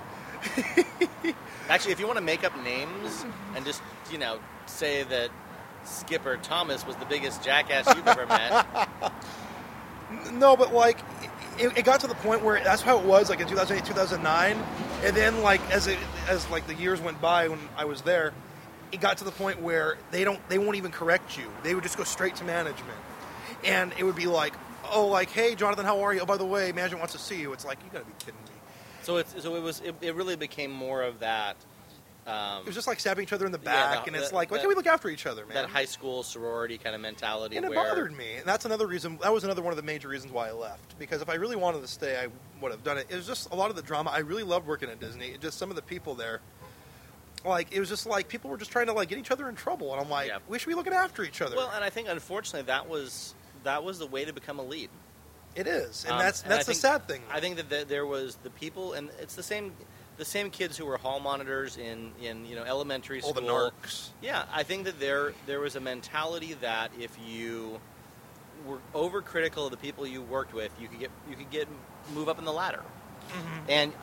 Actually, 1.70 1.92
if 1.94 2.00
you 2.00 2.06
want 2.06 2.18
to 2.20 2.24
make 2.24 2.44
up 2.44 2.56
names 2.64 3.26
and 3.56 3.66
just 3.66 3.82
you 4.12 4.20
know 4.20 4.40
say 4.68 5.02
that 5.04 5.32
Skipper 5.86 6.38
Thomas 6.38 6.86
was 6.86 6.96
the 6.98 7.06
biggest 7.06 7.44
jackass 7.44 7.88
you've 7.96 8.08
ever 8.08 8.28
met, 8.28 8.68
no, 10.34 10.56
but 10.56 10.72
like 10.72 11.00
it, 11.60 11.78
it 11.78 11.86
got 11.86 12.00
to 12.02 12.08
the 12.08 12.16
point 12.16 12.44
where 12.44 12.64
that's 12.64 12.82
how 12.82 12.98
it 13.00 13.06
was 13.06 13.30
like 13.30 13.40
in 13.40 13.48
2008, 13.48 13.86
2009, 13.86 14.58
and 15.04 15.16
then 15.16 15.42
like 15.42 15.62
as 15.72 15.88
it 15.88 15.98
as 16.28 16.50
like 16.50 16.66
the 16.68 16.74
years 16.74 17.02
went 17.02 17.20
by 17.22 17.48
when 17.48 17.60
I 17.78 17.86
was 17.86 18.02
there, 18.02 18.34
it 18.92 19.02
got 19.02 19.18
to 19.18 19.26
the 19.26 19.32
point 19.32 19.62
where 19.62 19.98
they 20.12 20.24
don't 20.24 20.40
they 20.50 20.58
won't 20.58 20.78
even 20.78 20.92
correct 20.92 21.38
you. 21.38 21.46
They 21.64 21.76
would 21.76 21.84
just 21.84 21.98
go 21.98 22.04
straight 22.04 22.36
to 22.38 22.46
management, 22.46 22.98
and 23.64 23.94
it 23.98 24.04
would 24.04 24.16
be 24.16 24.28
like, 24.28 24.54
oh, 24.92 25.08
like 25.08 25.30
hey, 25.32 25.56
Jonathan, 25.56 25.86
how 25.86 26.02
are 26.02 26.14
you? 26.14 26.22
Oh, 26.22 26.26
by 26.26 26.38
the 26.38 26.46
way, 26.46 26.72
management 26.72 27.02
wants 27.02 27.14
to 27.14 27.20
see 27.20 27.40
you. 27.40 27.52
It's 27.54 27.66
like 27.66 27.80
you 27.84 27.90
got 27.92 28.00
to 28.00 28.06
be 28.06 28.14
kidding 28.20 28.40
me. 28.46 28.52
so 29.02 29.18
it's 29.18 29.42
so 29.44 29.56
it 29.56 29.62
was 29.62 29.82
it, 29.82 29.96
it 30.02 30.16
really 30.16 30.38
became 30.38 30.72
more 30.72 31.04
of 31.04 31.20
that. 31.20 31.58
Um, 32.30 32.60
It 32.62 32.66
was 32.68 32.76
just 32.76 32.88
like 32.88 33.00
stabbing 33.00 33.24
each 33.24 33.34
other 33.34 33.46
in 33.46 33.52
the 33.52 33.58
Yeah, 33.64 33.64
back, 33.96 34.04
the- 34.06 34.08
and 34.12 34.16
it's 34.16 34.30
the- 34.30 34.36
like, 34.36 34.52
why 34.52 34.58
can't 34.58 34.70
we 34.70 34.76
look 34.76 34.86
after 34.88 35.10
each 35.10 35.26
other, 35.26 35.46
man? 35.46 35.56
that 35.56 35.70
high 35.70 35.86
school 35.86 36.22
sorority 36.22 36.78
kind 36.78 36.94
of 36.96 37.02
mentality 37.02 37.58
and 37.58 37.66
it 37.66 37.70
where 37.70 37.84
bothered 37.90 38.16
me, 38.16 38.36
and 38.36 38.46
that's 38.46 38.66
another 38.66 38.86
reason. 38.88 39.18
That 39.22 39.34
was 39.34 39.44
another 39.44 39.62
one 39.62 39.72
of 39.72 39.78
the 39.78 39.84
major 39.84 40.08
reasons 40.10 40.32
why 40.32 40.50
I 40.50 40.52
left. 40.52 40.98
Because 41.00 41.22
if 41.22 41.30
I 41.30 41.34
really 41.36 41.56
wanted 41.56 41.82
to 41.82 41.88
stay, 41.88 42.20
I 42.22 42.28
would 42.62 42.72
have 42.72 42.84
done 42.84 42.98
it. 42.98 43.08
It 43.10 43.16
was 43.16 43.26
just 43.26 43.52
a 43.52 43.56
lot 43.56 43.70
of 43.72 43.76
the 43.76 43.82
drama. 43.82 44.12
I 44.12 44.20
really 44.20 44.44
loved 44.44 44.68
working 44.68 44.90
at 44.90 45.00
Disney. 45.00 45.30
It 45.30 45.42
just 45.42 45.58
some 45.58 45.70
of 45.70 45.76
the 45.76 45.82
people 45.82 46.14
there, 46.16 46.42
like 47.46 47.72
it 47.72 47.80
was 47.80 47.90
just 47.90 48.06
like 48.06 48.28
people 48.28 48.50
were 48.50 48.58
just 48.58 48.72
trying 48.72 48.88
to 48.88 48.94
like 48.94 49.10
get 49.10 49.18
each 49.18 49.32
other 49.32 49.48
in 49.50 49.56
trouble, 49.56 49.92
and 49.94 50.02
I'm 50.02 50.10
like, 50.10 50.28
Yeah. 50.28 50.40
we 50.48 50.60
should 50.60 50.70
be 50.70 50.76
looking 50.76 50.94
after 50.94 51.24
each 51.24 51.42
other. 51.42 51.56
Well, 51.56 51.72
and 51.74 51.84
I 51.84 51.90
think 51.90 52.08
unfortunately 52.10 52.68
that 52.68 52.88
was 52.90 53.34
that 53.64 53.84
was 53.84 54.00
the 54.00 54.08
way 54.08 54.26
to 54.26 54.34
become 54.34 54.60
a 54.60 54.64
lead. 54.64 54.90
it 55.56 55.66
is, 55.68 56.04
and 56.06 56.14
Um, 56.14 56.20
that's 56.20 56.44
and 56.44 56.54
I 56.54 56.58
that's 56.58 56.68
the 56.68 56.74
think- 56.74 56.82
sad 56.82 57.08
thing. 57.08 57.24
I 57.32 57.40
think 57.40 57.56
that 57.58 57.70
the, 57.70 57.84
there 57.84 58.06
was 58.06 58.36
the 58.44 58.52
people, 58.52 58.94
and 58.94 59.10
it's 59.20 59.34
the 59.36 59.44
same. 59.44 59.76
The 60.20 60.26
same 60.26 60.52
kids 60.52 60.78
who 60.78 60.86
were 60.86 60.98
hall 60.98 61.20
monitors 61.20 61.78
in, 61.78 62.12
in 62.22 62.46
you 62.46 62.56
know 62.56 62.64
elementary 62.64 63.22
school. 63.22 63.34
All 63.34 63.42
the 63.42 63.72
narcs. 63.82 64.10
Yeah, 64.22 64.44
I 64.54 64.62
think 64.64 64.84
that 64.84 65.00
there 65.00 65.34
there 65.48 65.60
was 65.60 65.76
a 65.76 65.80
mentality 65.80 66.54
that 66.62 66.92
if 67.00 67.18
you 67.26 67.80
were 68.68 68.78
overcritical 68.94 69.66
of 69.66 69.72
the 69.72 69.78
people 69.78 70.06
you 70.06 70.22
worked 70.22 70.54
with, 70.54 70.72
you 70.80 70.88
could 70.88 71.00
get 71.00 71.10
you 71.30 71.36
could 71.36 71.50
get 71.50 71.68
move 72.14 72.30
up 72.30 72.38
in 72.38 72.46
the 72.46 72.54
ladder. 72.54 72.84
And 73.68 73.94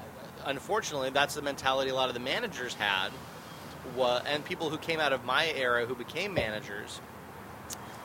unfortunately, 0.44 1.10
that's 1.10 1.34
the 1.34 1.42
mentality 1.42 1.90
a 1.90 1.94
lot 1.94 2.08
of 2.08 2.14
the 2.14 2.20
managers 2.20 2.74
had, 2.74 3.10
wa- 3.96 4.22
and 4.26 4.44
people 4.44 4.70
who 4.70 4.78
came 4.78 5.00
out 5.00 5.12
of 5.12 5.24
my 5.24 5.48
era 5.48 5.84
who 5.84 5.94
became 5.96 6.32
managers, 6.32 7.00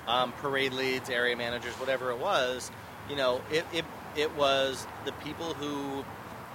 um, 0.07 0.31
parade 0.33 0.73
leads, 0.73 1.09
area 1.09 1.37
managers, 1.37 1.73
whatever 1.75 2.11
it 2.11 2.17
was. 2.17 2.71
You 3.09 3.15
know, 3.15 3.41
it, 3.51 3.65
it 3.71 3.85
it 4.15 4.35
was 4.35 4.85
the 5.05 5.11
people 5.13 5.53
who 5.53 6.03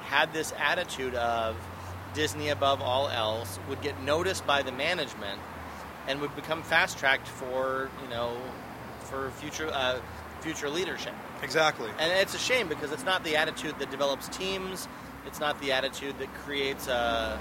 had 0.07 0.33
this 0.33 0.53
attitude 0.59 1.15
of 1.15 1.57
Disney 2.15 2.49
above 2.49 2.81
all 2.81 3.09
else 3.09 3.59
would 3.69 3.83
get 3.83 4.03
noticed 4.03 4.47
by 4.47 4.63
the 4.63 4.73
management 4.73 5.41
and 6.09 6.21
would 6.21 6.35
become 6.35 6.63
fast 6.63 6.99
tracked 6.99 7.29
for 7.29 7.91
you 8.03 8.09
know 8.09 8.37
for 9.01 9.31
future 9.33 9.69
uh, 9.73 9.99
future 10.41 10.71
leadership. 10.71 11.13
Exactly. 11.43 11.91
And 11.99 12.13
it's 12.13 12.35
a 12.35 12.39
shame 12.39 12.69
because 12.69 12.93
it's 12.93 13.05
not 13.05 13.25
the 13.25 13.37
attitude 13.37 13.79
that 13.79 13.91
develops 13.91 14.29
teams. 14.29 14.89
It's 15.27 15.41
not 15.41 15.61
the 15.61 15.73
attitude 15.73 16.19
that 16.19 16.33
creates 16.35 16.89
uh, 16.89 17.37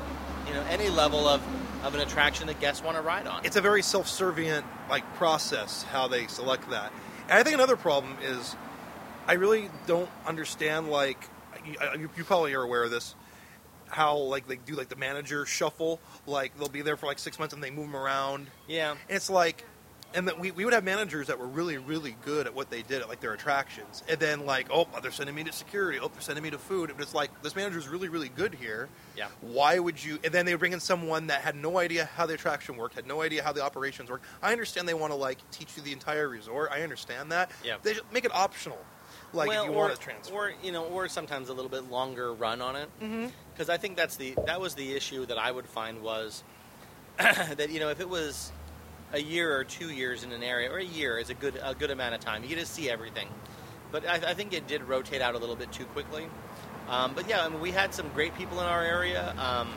you 0.47 0.53
know 0.53 0.63
any 0.70 0.89
level 0.89 1.28
of, 1.28 1.41
of 1.84 1.93
an 1.93 2.01
attraction 2.01 2.47
that 2.47 2.59
guests 2.59 2.84
want 2.84 2.97
to 2.97 3.01
ride 3.01 3.28
on. 3.28 3.45
it's 3.45 3.55
a 3.55 3.61
very 3.61 3.82
self-servient 3.82 4.63
like 4.89 5.03
process 5.16 5.84
how 5.84 6.07
they 6.07 6.28
select 6.28 6.70
that. 6.72 6.91
And 7.30 7.34
I 7.34 7.43
think 7.43 7.55
another 7.55 7.76
problem 7.76 8.18
is 8.22 8.55
I 9.28 9.34
really 9.34 9.70
don't 9.88 10.09
understand 10.26 10.89
like 10.89 11.30
you, 11.66 11.76
uh, 11.80 11.93
you 11.97 12.09
you 12.18 12.24
probably 12.24 12.53
are 12.53 12.63
aware 12.63 12.84
of 12.84 12.91
this 12.91 13.16
how 13.88 14.18
like 14.18 14.47
they 14.47 14.57
do 14.57 14.76
like 14.76 14.89
the 14.89 14.95
manager 14.95 15.45
shuffle. 15.45 15.99
Like 16.26 16.57
they'll 16.57 16.70
be 16.70 16.82
there 16.82 16.97
for 16.97 17.05
like 17.05 17.20
six 17.20 17.39
months 17.39 17.53
and 17.53 17.63
they 17.63 17.72
move 17.72 17.88
them 17.88 17.95
around. 17.95 18.47
Yeah, 18.68 18.91
and 18.91 18.99
it's 19.09 19.30
like 19.30 19.63
and 20.13 20.30
that 20.30 20.39
we, 20.39 20.51
we 20.51 20.63
would 20.63 20.74
have 20.74 20.86
managers 20.86 21.28
that 21.28 21.39
were 21.39 21.47
really 21.47 21.78
really 21.78 22.16
good 22.24 22.47
at 22.47 22.55
what 22.55 22.70
they 22.70 22.82
did 22.82 23.01
at 23.01 23.09
like 23.09 23.20
their 23.20 23.34
attractions. 23.34 24.03
And 24.07 24.20
then 24.20 24.45
like 24.45 24.68
oh 24.72 24.88
they're 25.01 25.11
sending 25.11 25.36
me 25.36 25.43
to 25.43 25.51
security. 25.51 25.99
Oh 26.01 26.07
they're 26.07 26.22
sending 26.22 26.43
me 26.43 26.51
to 26.51 26.57
food. 26.57 26.89
And 26.89 26.99
it's 26.99 27.13
like 27.13 27.41
this 27.41 27.55
manager's 27.55 27.88
really 27.88 28.09
really 28.09 28.30
good 28.30 28.53
here. 28.53 28.89
Yeah. 29.18 29.28
why 29.41 29.80
would 29.80 30.03
you 30.03 30.20
and 30.24 30.34
then 30.34 30.45
they 30.45 30.53
would 30.53 30.59
bring 30.59 30.74
in 30.74 30.80
someone 30.80 31.28
that 31.28 31.41
had 31.41 31.55
no 31.55 31.78
idea 31.78 32.05
how 32.16 32.26
the 32.26 32.34
attraction 32.34 32.76
worked 32.78 32.95
had 32.95 33.07
no 33.07 33.22
idea 33.22 33.43
how 33.43 33.53
the 33.53 33.63
operations 33.63 34.09
worked. 34.09 34.26
I 34.41 34.51
understand 34.51 34.88
they 34.88 34.93
want 34.93 35.11
to 35.11 35.18
like 35.18 35.39
teach 35.51 35.78
you 35.78 35.84
the 35.84 35.93
entire 35.93 36.28
resort. 36.28 36.70
I 36.72 36.82
understand 36.82 37.32
that. 37.32 37.51
Yeah. 37.63 37.78
they 37.84 37.95
make 38.11 38.26
it 38.26 38.34
optional 38.34 38.80
like 39.36 39.50
well, 39.50 39.64
if 39.64 39.70
you 39.70 39.76
or, 39.76 39.80
want 39.80 39.96
to 39.96 40.00
transfer 40.00 40.34
or 40.34 40.54
you 40.64 40.72
know, 40.72 40.86
or 40.86 41.08
sometimes 41.08 41.50
a 41.50 41.54
little 41.54 41.70
bit 41.70 41.90
longer 41.92 42.34
run 42.34 42.62
on 42.62 42.76
it. 42.76 42.90
Because 43.54 43.70
I 43.70 43.78
think 43.78 43.96
that's 43.98 44.16
the 44.16 44.36
that 44.46 44.60
was 44.60 44.76
the 44.76 44.96
issue 44.96 45.26
that 45.28 45.38
I 45.38 45.52
would 45.52 45.68
find 45.68 46.02
was 46.02 46.44
that 47.18 47.70
you 47.70 47.80
know 47.80 47.90
if 47.90 48.00
it 48.00 48.10
was 48.10 48.52
a 49.14 49.22
year 49.22 49.56
or 49.56 49.64
two 49.64 49.92
years 49.92 50.24
in 50.24 50.32
an 50.32 50.44
area 50.44 50.70
or 50.72 50.78
a 50.78 50.84
year 50.84 51.18
is 51.20 51.30
a 51.30 51.34
good 51.34 51.60
a 51.64 51.76
good 51.76 51.92
amount 51.92 52.16
of 52.16 52.20
time 52.20 52.44
you 52.44 52.50
get 52.50 52.60
to 52.60 52.66
see 52.66 52.90
everything. 52.90 53.28
But 53.92 54.06
I, 54.08 54.16
I 54.16 54.34
think 54.34 54.52
it 54.54 54.68
did 54.68 54.84
rotate 54.84 55.22
out 55.22 55.36
a 55.36 55.38
little 55.38 55.56
bit 55.56 55.72
too 55.72 55.86
quickly. 55.86 56.28
Um, 56.90 57.14
but 57.16 57.30
yeah, 57.30 57.46
I 57.46 57.50
mean, 57.50 57.62
we 57.62 57.72
had 57.72 57.94
some 57.94 58.10
great 58.10 58.36
people 58.38 58.60
in 58.60 58.66
our 58.66 58.84
area, 58.84 59.34
um, 59.38 59.70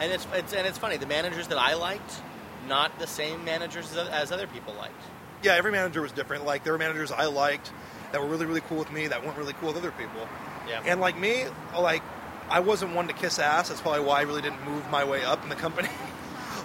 and 0.00 0.12
it's, 0.12 0.26
it's 0.34 0.52
and 0.52 0.66
it's 0.66 0.78
funny 0.78 0.96
the 0.96 1.06
managers 1.06 1.48
that 1.48 1.58
I 1.58 1.74
liked, 1.74 2.20
not 2.68 2.96
the 2.98 3.06
same 3.06 3.44
managers 3.44 3.96
as, 3.96 4.08
as 4.08 4.32
other 4.32 4.46
people 4.46 4.74
liked. 4.78 4.94
yeah 5.42 5.54
every 5.54 5.72
manager 5.72 6.02
was 6.02 6.12
different 6.12 6.44
like 6.44 6.64
there 6.64 6.72
were 6.72 6.78
managers 6.78 7.10
i 7.12 7.26
liked 7.26 7.72
that 8.12 8.20
were 8.20 8.26
really 8.26 8.46
really 8.46 8.60
cool 8.62 8.78
with 8.78 8.90
me 8.92 9.06
that 9.06 9.24
weren't 9.24 9.36
really 9.38 9.52
cool 9.54 9.68
with 9.68 9.76
other 9.76 9.92
people. 9.92 10.28
Yeah. 10.68 10.82
and 10.84 11.00
like 11.00 11.18
me 11.18 11.44
like 11.78 12.02
i 12.50 12.60
wasn't 12.60 12.94
one 12.94 13.08
to 13.08 13.14
kiss 13.14 13.38
ass. 13.38 13.68
That's 13.68 13.80
probably 13.80 14.00
why 14.04 14.18
i 14.18 14.22
really 14.22 14.42
didn't 14.42 14.64
move 14.66 14.88
my 14.90 15.04
way 15.04 15.24
up 15.24 15.42
in 15.42 15.48
the 15.48 15.56
company. 15.56 15.88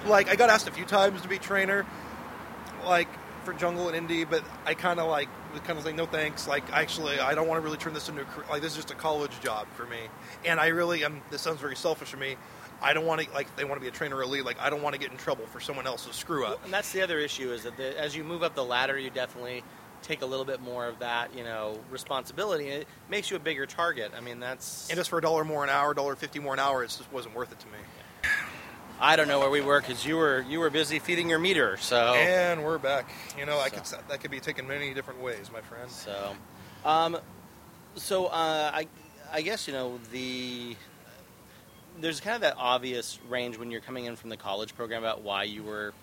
Like 0.05 0.27
i 0.29 0.35
got 0.35 0.49
asked 0.49 0.67
a 0.67 0.71
few 0.71 0.83
times 0.83 1.21
to 1.21 1.29
be 1.29 1.37
trainer 1.37 1.85
like 2.85 3.07
for 3.45 3.53
jungle 3.53 3.87
and 3.87 3.95
Indy 3.95 4.25
but 4.25 4.43
i 4.65 4.73
kind 4.73 4.99
of 4.99 5.07
like 5.09 5.29
was 5.53 5.61
kind 5.61 5.79
of 5.79 5.85
like 5.85 5.95
no 5.95 6.05
thanks. 6.05 6.45
Like 6.47 6.63
actually 6.73 7.19
i 7.19 7.33
don't 7.33 7.47
want 7.47 7.61
to 7.61 7.63
really 7.63 7.77
turn 7.77 7.93
this 7.93 8.09
into 8.09 8.21
a 8.21 8.25
career 8.25 8.45
like 8.49 8.61
this 8.61 8.71
is 8.71 8.77
just 8.77 8.91
a 8.91 8.95
college 8.95 9.39
job 9.39 9.67
for 9.75 9.85
me. 9.85 9.99
And 10.45 10.59
i 10.59 10.67
really 10.67 11.05
am 11.05 11.21
this 11.29 11.41
sounds 11.41 11.61
very 11.61 11.75
selfish 11.77 12.11
of 12.13 12.19
me. 12.19 12.35
I 12.81 12.93
don't 12.93 13.05
want 13.05 13.21
to 13.21 13.31
like 13.33 13.55
they 13.55 13.63
want 13.63 13.77
to 13.77 13.81
be 13.81 13.87
a 13.87 13.91
trainer 13.91 14.17
or 14.17 14.23
a 14.23 14.27
lead 14.27 14.43
like 14.43 14.59
i 14.59 14.69
don't 14.69 14.81
want 14.81 14.93
to 14.93 14.99
get 14.99 15.11
in 15.11 15.17
trouble 15.17 15.45
for 15.45 15.61
someone 15.61 15.87
else's 15.87 16.17
screw 16.17 16.45
up. 16.45 16.61
And 16.65 16.73
that's 16.73 16.91
the 16.91 17.01
other 17.01 17.19
issue 17.19 17.53
is 17.53 17.63
that 17.63 17.77
the, 17.77 17.97
as 17.97 18.13
you 18.13 18.25
move 18.25 18.43
up 18.43 18.55
the 18.55 18.65
ladder, 18.65 18.99
you 18.99 19.09
definitely 19.09 19.63
take 20.03 20.21
a 20.21 20.25
little 20.25 20.45
bit 20.45 20.61
more 20.61 20.85
of 20.85 20.99
that, 20.99 21.35
you 21.35 21.43
know, 21.43 21.79
responsibility. 21.89 22.69
And 22.69 22.81
it 22.81 22.87
makes 23.09 23.31
you 23.31 23.37
a 23.37 23.39
bigger 23.39 23.65
target. 23.65 24.11
I 24.15 24.19
mean, 24.21 24.39
that's. 24.39 24.89
and 24.89 24.97
just 24.97 25.09
for 25.09 25.17
a 25.19 25.21
dollar 25.21 25.43
more 25.43 25.63
an 25.63 25.69
hour 25.69 25.93
dollar 25.93 26.15
fifty 26.15 26.39
more 26.39 26.53
an 26.53 26.59
hour 26.59 26.83
it 26.83 26.87
just 26.87 27.11
wasn't 27.11 27.35
worth 27.35 27.51
it 27.51 27.59
to 27.59 27.67
me 27.67 27.77
I 28.99 29.15
don't 29.15 29.27
know 29.27 29.39
where 29.39 29.49
we 29.49 29.61
were 29.61 29.81
because 29.81 30.05
you 30.05 30.15
were 30.17 30.45
you 30.47 30.59
were 30.59 30.69
busy 30.69 30.99
feeding 30.99 31.27
your 31.29 31.39
meter. 31.39 31.77
So. 31.77 32.13
and 32.13 32.63
we're 32.63 32.77
back 32.77 33.09
you 33.37 33.45
know 33.45 33.59
i 33.59 33.69
So. 33.69 33.97
could 33.97 34.09
that 34.09 34.21
could 34.21 34.31
be 34.31 34.39
taken 34.39 34.67
many 34.67 34.93
different 34.93 35.21
ways 35.21 35.49
my 35.51 35.61
friend 35.61 35.89
So, 35.89 36.35
um, 36.85 37.17
so 37.95 38.27
uh, 38.27 38.71
I, 38.73 38.87
I 39.31 39.41
guess 39.41 39.67
you 39.67 39.73
know 39.73 39.99
the 40.11 40.75
there's 41.99 42.19
kind 42.19 42.35
of 42.35 42.41
that 42.41 42.55
obvious 42.57 43.19
range 43.29 43.57
when 43.57 43.71
you're 43.71 43.81
coming 43.81 44.05
in 44.05 44.15
from 44.15 44.29
the 44.29 44.37
college 44.37 44.75
program 44.75 45.03
about 45.03 45.21
why 45.21 45.43
you 45.43 45.63
were 45.63 45.93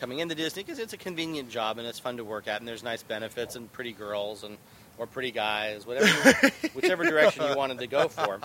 coming 0.00 0.18
into 0.18 0.34
Disney 0.34 0.62
because 0.62 0.78
it's 0.78 0.92
a 0.92 0.96
convenient 0.96 1.50
job 1.50 1.78
and 1.78 1.86
it's 1.86 1.98
fun 1.98 2.16
to 2.16 2.24
work 2.24 2.48
at 2.48 2.60
and 2.60 2.66
there's 2.66 2.82
nice 2.82 3.02
benefits 3.02 3.54
and 3.54 3.70
pretty 3.72 3.92
girls 3.92 4.42
and 4.42 4.56
or 4.98 5.06
pretty 5.06 5.30
guys, 5.30 5.86
whatever, 5.86 6.50
whichever 6.74 7.04
direction 7.04 7.44
you 7.48 7.56
wanted 7.56 7.78
to 7.78 7.86
go 7.86 8.08
for. 8.08 8.40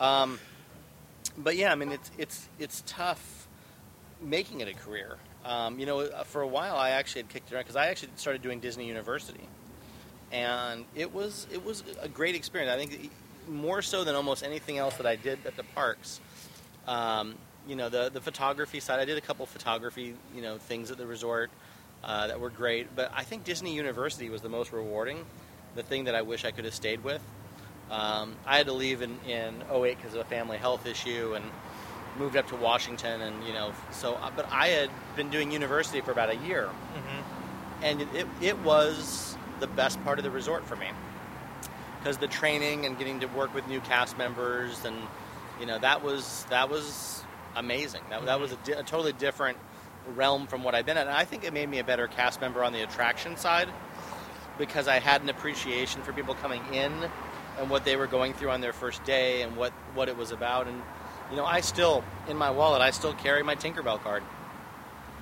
Um, 0.00 0.38
but 1.36 1.56
yeah, 1.56 1.72
I 1.72 1.74
mean 1.74 1.92
it's 1.92 2.10
it's 2.18 2.48
it's 2.58 2.82
tough 2.86 3.48
making 4.20 4.60
it 4.60 4.68
a 4.68 4.74
career. 4.74 5.16
Um, 5.44 5.80
you 5.80 5.86
know, 5.86 6.06
for 6.24 6.42
a 6.42 6.46
while 6.46 6.76
I 6.76 6.90
actually 6.90 7.22
had 7.22 7.30
kicked 7.30 7.50
it 7.50 7.54
around 7.54 7.64
because 7.64 7.76
I 7.76 7.88
actually 7.88 8.10
started 8.16 8.42
doing 8.42 8.60
Disney 8.60 8.86
University 8.86 9.48
and 10.32 10.84
it 10.94 11.12
was 11.12 11.46
it 11.52 11.64
was 11.64 11.84
a 12.00 12.08
great 12.08 12.34
experience. 12.34 12.72
I 12.72 12.84
think 12.84 13.10
more 13.48 13.82
so 13.82 14.04
than 14.04 14.14
almost 14.14 14.42
anything 14.42 14.78
else 14.78 14.94
that 14.96 15.06
I 15.06 15.16
did 15.16 15.38
at 15.46 15.56
the 15.56 15.64
parks. 15.64 16.20
Um, 16.86 17.34
you 17.68 17.76
know, 17.76 17.88
the 17.88 18.10
the 18.12 18.20
photography 18.20 18.80
side. 18.80 19.00
I 19.00 19.04
did 19.04 19.18
a 19.18 19.20
couple 19.20 19.46
photography 19.46 20.14
you 20.34 20.42
know 20.42 20.58
things 20.58 20.90
at 20.90 20.98
the 20.98 21.06
resort 21.06 21.50
uh, 22.04 22.26
that 22.26 22.40
were 22.40 22.50
great, 22.50 22.94
but 22.96 23.12
I 23.14 23.24
think 23.24 23.44
Disney 23.44 23.74
University 23.74 24.28
was 24.30 24.42
the 24.42 24.48
most 24.48 24.72
rewarding. 24.72 25.24
The 25.74 25.82
thing 25.82 26.04
that 26.04 26.14
I 26.14 26.22
wish 26.22 26.44
I 26.44 26.50
could 26.50 26.64
have 26.64 26.74
stayed 26.74 27.02
with. 27.04 27.22
Um, 27.90 28.36
I 28.46 28.56
had 28.56 28.66
to 28.66 28.72
leave 28.72 29.02
in 29.02 29.18
in 29.28 29.54
08 29.70 29.96
because 29.96 30.14
of 30.14 30.20
a 30.20 30.24
family 30.24 30.58
health 30.58 30.86
issue 30.86 31.34
and 31.34 31.44
moved 32.18 32.36
up 32.36 32.46
to 32.48 32.56
Washington 32.56 33.20
and 33.22 33.44
you 33.46 33.52
know 33.52 33.72
so 33.90 34.14
uh, 34.14 34.30
but 34.36 34.46
I 34.50 34.68
had 34.68 34.90
been 35.16 35.30
doing 35.30 35.50
university 35.50 36.00
for 36.00 36.12
about 36.12 36.30
a 36.30 36.36
year 36.36 36.68
and 37.82 38.02
it, 38.02 38.08
it, 38.14 38.26
it 38.40 38.58
was 38.60 39.36
the 39.60 39.66
best 39.66 40.02
part 40.04 40.18
of 40.18 40.24
the 40.24 40.30
resort 40.30 40.66
for 40.66 40.76
me 40.76 40.88
because 41.98 42.18
the 42.18 42.28
training 42.28 42.86
and 42.86 42.98
getting 42.98 43.20
to 43.20 43.26
work 43.26 43.54
with 43.54 43.66
new 43.68 43.80
cast 43.80 44.18
members 44.18 44.84
and 44.84 44.96
you 45.60 45.66
know 45.66 45.78
that 45.78 46.02
was 46.02 46.46
that 46.50 46.68
was 46.68 47.24
amazing. 47.56 48.02
That, 48.10 48.24
that 48.26 48.40
was 48.40 48.52
a, 48.52 48.56
di- 48.56 48.72
a 48.72 48.82
totally 48.82 49.12
different 49.12 49.58
realm 50.14 50.46
from 50.46 50.64
what 50.64 50.74
I've 50.74 50.86
been 50.86 50.96
at. 50.96 51.06
And 51.06 51.16
I 51.16 51.24
think 51.24 51.44
it 51.44 51.52
made 51.52 51.68
me 51.68 51.78
a 51.78 51.84
better 51.84 52.06
cast 52.08 52.40
member 52.40 52.64
on 52.64 52.72
the 52.72 52.82
attraction 52.82 53.36
side 53.36 53.68
because 54.58 54.88
I 54.88 54.98
had 54.98 55.22
an 55.22 55.28
appreciation 55.28 56.02
for 56.02 56.12
people 56.12 56.34
coming 56.34 56.62
in 56.72 56.92
and 57.58 57.70
what 57.70 57.84
they 57.84 57.96
were 57.96 58.06
going 58.06 58.34
through 58.34 58.50
on 58.50 58.60
their 58.60 58.72
first 58.72 59.04
day 59.04 59.42
and 59.42 59.56
what, 59.56 59.72
what 59.94 60.08
it 60.08 60.16
was 60.16 60.30
about. 60.30 60.66
And 60.66 60.82
you 61.30 61.36
know 61.36 61.44
I 61.44 61.60
still 61.60 62.04
in 62.28 62.36
my 62.36 62.50
wallet 62.50 62.82
I 62.82 62.90
still 62.90 63.14
carry 63.14 63.42
my 63.42 63.54
Tinkerbell 63.54 64.02
card. 64.02 64.22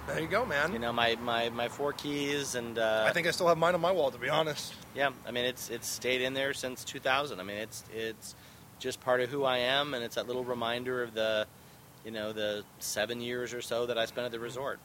There 0.07 0.20
you 0.20 0.26
go 0.26 0.45
man. 0.45 0.72
You 0.72 0.78
know 0.78 0.93
my, 0.93 1.16
my, 1.22 1.51
my 1.51 1.68
four 1.68 1.93
keys 1.93 2.57
and 2.57 2.78
uh, 2.78 3.05
i 3.07 3.12
think 3.12 3.28
i 3.28 3.31
still 3.31 3.47
have 3.47 3.59
mine 3.59 3.74
on 3.74 3.81
my 3.81 3.93
wall 3.93 4.11
to 4.11 4.18
be 4.18 4.28
honest. 4.28 4.74
Yeah, 4.95 5.11
I 5.26 5.31
mean 5.31 5.45
it's 5.45 5.70
it's 5.70 5.89
stayed 5.89 6.20
in 6.20 6.35
there 6.35 6.53
since 6.53 6.85
2000. 6.85 7.39
I 7.39 7.43
mean 7.45 7.59
it's 7.59 7.85
it's 7.95 8.35
just 8.81 9.01
part 9.01 9.20
of 9.20 9.28
who 9.28 9.45
I 9.45 9.59
am, 9.59 9.95
and 9.95 10.03
it's 10.03 10.16
that 10.16 10.26
little 10.26 10.43
reminder 10.43 11.03
of 11.03 11.14
the, 11.14 11.47
you 12.05 12.11
know, 12.11 12.32
the 12.32 12.64
seven 12.78 13.20
years 13.20 13.53
or 13.53 13.62
so 13.62 13.86
that 13.86 13.98
I 13.98 14.07
spent 14.07 14.24
at 14.26 14.30
the 14.30 14.38
mm-hmm. 14.38 14.44
resort. 14.44 14.80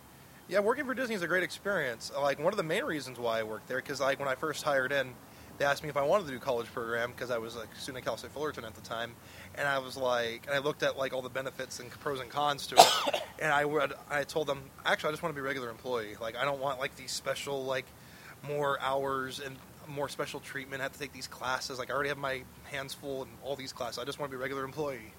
Yeah, 0.48 0.60
working 0.60 0.86
for 0.86 0.94
Disney 0.94 1.16
is 1.16 1.24
a 1.24 1.28
great 1.28 1.44
experience. 1.44 2.12
Like 2.20 2.38
one 2.40 2.54
of 2.54 2.58
the 2.58 2.64
main 2.64 2.84
reasons 2.84 3.18
why 3.18 3.40
I 3.40 3.44
worked 3.44 3.68
there, 3.68 3.78
because 3.78 4.00
like 4.00 4.20
when 4.20 4.28
I 4.28 4.36
first 4.36 4.64
hired 4.64 4.92
in, 4.92 5.14
they 5.58 5.66
asked 5.66 5.84
me 5.84 5.90
if 5.90 5.98
I 5.98 6.04
wanted 6.04 6.28
to 6.28 6.34
do 6.34 6.40
college 6.40 6.68
program 6.68 7.12
because 7.12 7.32
I 7.32 7.38
was 7.38 7.56
like 7.56 7.70
a 7.76 7.80
student 7.80 8.04
at 8.04 8.06
Cal 8.06 8.18
State 8.18 8.32
Fullerton 8.32 8.66
at 8.66 8.76
the 8.76 8.82
time, 8.82 9.14
and 9.56 9.68
I 9.68 9.80
was 9.80 9.98
like, 9.98 10.46
and 10.46 10.56
I 10.56 10.60
looked 10.60 10.84
at 10.84 10.98
like 10.98 11.14
all 11.14 11.22
the 11.22 11.30
benefits 11.30 11.80
and 11.80 11.90
pros 11.90 12.20
and 12.20 12.30
cons 12.30 12.68
to 12.68 12.76
it, 12.76 13.24
and 13.40 13.52
I 13.52 13.66
would, 13.66 13.94
I 14.10 14.24
told 14.24 14.48
them 14.48 14.64
actually 14.86 15.10
I 15.10 15.12
just 15.14 15.24
want 15.24 15.34
to 15.34 15.36
be 15.36 15.42
a 15.42 15.48
regular 15.48 15.70
employee. 15.70 16.16
Like 16.20 16.36
I 16.36 16.46
don't 16.46 16.60
want 16.60 16.80
like 16.80 16.96
these 16.96 17.12
special 17.12 17.64
like 17.64 17.86
more 18.48 18.80
hours 18.82 19.40
and 19.40 19.56
more 19.88 20.10
special 20.10 20.40
treatment. 20.40 20.82
I 20.82 20.84
have 20.84 20.94
to 20.94 21.00
take 21.00 21.14
these 21.14 21.28
classes. 21.28 21.80
Like 21.80 21.90
I 21.90 21.94
already 21.94 22.10
have 22.10 22.18
my 22.18 22.44
hands 22.66 22.94
full 22.94 23.24
in 23.24 23.30
all 23.44 23.56
these 23.56 23.74
classes. 23.74 23.98
I 23.98 24.04
just 24.04 24.20
want 24.20 24.32
to 24.32 24.38
be 24.38 24.40
a 24.40 24.42
regular 24.42 24.64
employee. 24.64 25.14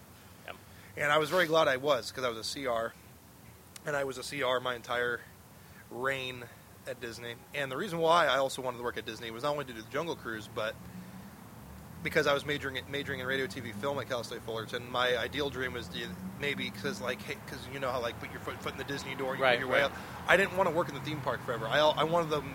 And 0.97 1.13
I 1.13 1.19
was 1.19 1.29
very 1.31 1.47
glad 1.47 1.69
I 1.69 1.77
was 1.77 2.11
because 2.11 2.25
I 2.25 2.29
was 2.31 2.39
a 2.57 2.65
CR, 2.65 2.93
and 3.87 3.95
I 3.97 4.05
was 4.05 4.19
a 4.19 4.23
CR 4.23 4.61
my 4.63 4.75
entire 4.75 5.21
reign 5.91 6.45
at 6.89 7.01
Disney. 7.01 7.35
And 7.55 7.71
the 7.71 7.77
reason 7.77 7.99
why 7.99 8.27
I 8.27 8.39
also 8.39 8.63
wanted 8.63 8.79
to 8.79 8.83
work 8.85 8.97
at 8.97 9.05
Disney 9.05 9.31
was 9.31 9.43
not 9.43 9.53
only 9.53 9.65
to 9.67 9.73
do 9.73 9.83
the 9.83 9.91
Jungle 9.91 10.17
Cruise, 10.17 10.49
but 10.55 10.75
because 12.03 12.27
I 12.27 12.33
was 12.35 12.47
majoring 12.47 12.79
majoring 12.91 13.21
in 13.21 13.27
radio, 13.27 13.47
TV, 13.47 13.75
film 13.75 13.99
at 13.99 14.09
Cal 14.09 14.23
State 14.25 14.43
Fullerton. 14.43 14.91
My 14.91 15.17
ideal 15.19 15.51
dream 15.51 15.73
was 15.75 15.89
to 15.89 15.99
maybe 16.41 16.71
because 16.71 17.01
like 17.01 17.19
because 17.27 17.59
you 17.75 17.81
know 17.81 17.91
how 17.91 18.01
like 18.01 18.19
put 18.21 18.31
your 18.31 18.41
foot, 18.41 18.61
foot 18.63 18.73
in 18.73 18.79
the 18.79 18.85
Disney 18.85 19.15
door, 19.17 19.31
and 19.33 19.39
you 19.39 19.45
Right, 19.45 19.59
your 19.59 19.69
way 19.69 19.83
up. 19.83 19.93
I 20.29 20.37
didn't 20.37 20.57
want 20.57 20.69
to 20.69 20.75
work 20.75 20.89
in 20.89 20.95
the 20.95 21.01
theme 21.03 21.21
park 21.21 21.45
forever. 21.45 21.67
I 21.67 21.79
I 21.81 22.05
wanted 22.05 22.31
them. 22.31 22.55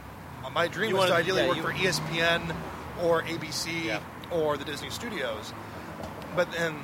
My 0.53 0.67
dream 0.67 0.89
You 0.91 0.95
was 0.97 1.09
to 1.11 1.15
ideally 1.15 1.43
yeah, 1.43 1.47
work 1.49 1.57
you- 1.57 1.63
for 1.63 1.71
ESPN 1.73 2.55
or 3.03 3.21
ABC 3.23 3.85
Yeah. 3.85 3.99
or 4.31 4.57
the 4.57 4.65
Disney 4.65 4.89
Studios. 4.89 5.53
But 6.35 6.51
then 6.53 6.75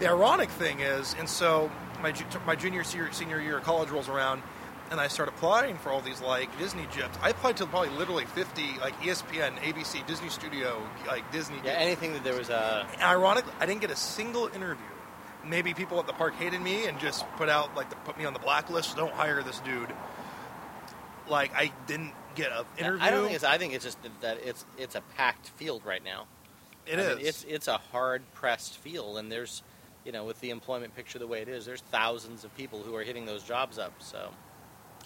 the 0.00 0.08
ironic 0.08 0.48
thing 0.50 0.80
is, 0.80 1.14
and 1.18 1.28
so 1.28 1.70
my 2.02 2.12
my 2.46 2.54
junior 2.56 2.84
senior, 2.84 3.12
senior 3.12 3.40
year 3.40 3.58
of 3.58 3.64
college 3.64 3.90
rolls 3.90 4.08
around, 4.08 4.42
and 4.90 5.00
I 5.00 5.08
start 5.08 5.28
applying 5.28 5.76
for 5.78 5.90
all 5.90 6.00
these 6.00 6.20
like 6.20 6.56
Disney 6.58 6.86
jobs. 6.96 7.16
I 7.22 7.30
applied 7.30 7.56
to 7.58 7.66
probably 7.66 7.90
literally 7.90 8.24
fifty 8.26 8.78
like 8.80 8.94
ESPN, 9.00 9.56
ABC, 9.58 10.06
Disney 10.06 10.28
Studio, 10.28 10.82
like 11.06 11.30
Disney. 11.32 11.56
Yeah, 11.64 11.72
anything 11.72 12.12
that 12.14 12.24
there 12.24 12.36
was 12.36 12.48
a. 12.50 12.86
And 12.94 13.02
ironically, 13.02 13.52
I 13.60 13.66
didn't 13.66 13.80
get 13.80 13.90
a 13.90 13.96
single 13.96 14.48
interview. 14.48 14.84
Maybe 15.44 15.74
people 15.74 15.98
at 15.98 16.06
the 16.06 16.12
park 16.12 16.34
hated 16.34 16.60
me 16.60 16.86
and 16.86 16.98
just 17.00 17.24
put 17.36 17.48
out 17.48 17.74
like 17.76 17.90
to 17.90 17.96
put 17.96 18.16
me 18.18 18.24
on 18.24 18.32
the 18.32 18.38
blacklist. 18.38 18.96
Don't 18.96 19.12
hire 19.12 19.42
this 19.42 19.58
dude. 19.60 19.92
Like 21.28 21.54
I 21.54 21.72
didn't 21.86 22.12
get 22.34 22.52
an 22.52 22.64
interview. 22.78 23.04
I 23.04 23.10
don't 23.10 23.22
think 23.24 23.34
it's. 23.36 23.44
I 23.44 23.58
think 23.58 23.74
it's 23.74 23.84
just 23.84 24.02
that- 24.02 24.20
that 24.20 24.38
it's 24.44 24.64
it's 24.78 24.94
a 24.94 25.00
packed 25.16 25.48
field 25.50 25.82
right 25.84 26.02
now. 26.04 26.26
It 26.86 26.98
I 26.98 27.02
is. 27.02 27.16
mean, 27.16 27.26
it's 27.26 27.44
it's 27.48 27.68
a 27.68 27.78
hard 27.78 28.22
pressed 28.34 28.76
field, 28.78 29.16
and 29.18 29.30
there's, 29.30 29.62
you 30.04 30.12
know, 30.12 30.24
with 30.24 30.40
the 30.40 30.50
employment 30.50 30.94
picture 30.94 31.18
the 31.18 31.26
way 31.26 31.42
it 31.42 31.48
is, 31.48 31.64
there's 31.64 31.82
thousands 31.90 32.44
of 32.44 32.56
people 32.56 32.82
who 32.82 32.94
are 32.96 33.02
hitting 33.02 33.26
those 33.26 33.42
jobs 33.42 33.78
up. 33.78 33.92
So 34.00 34.30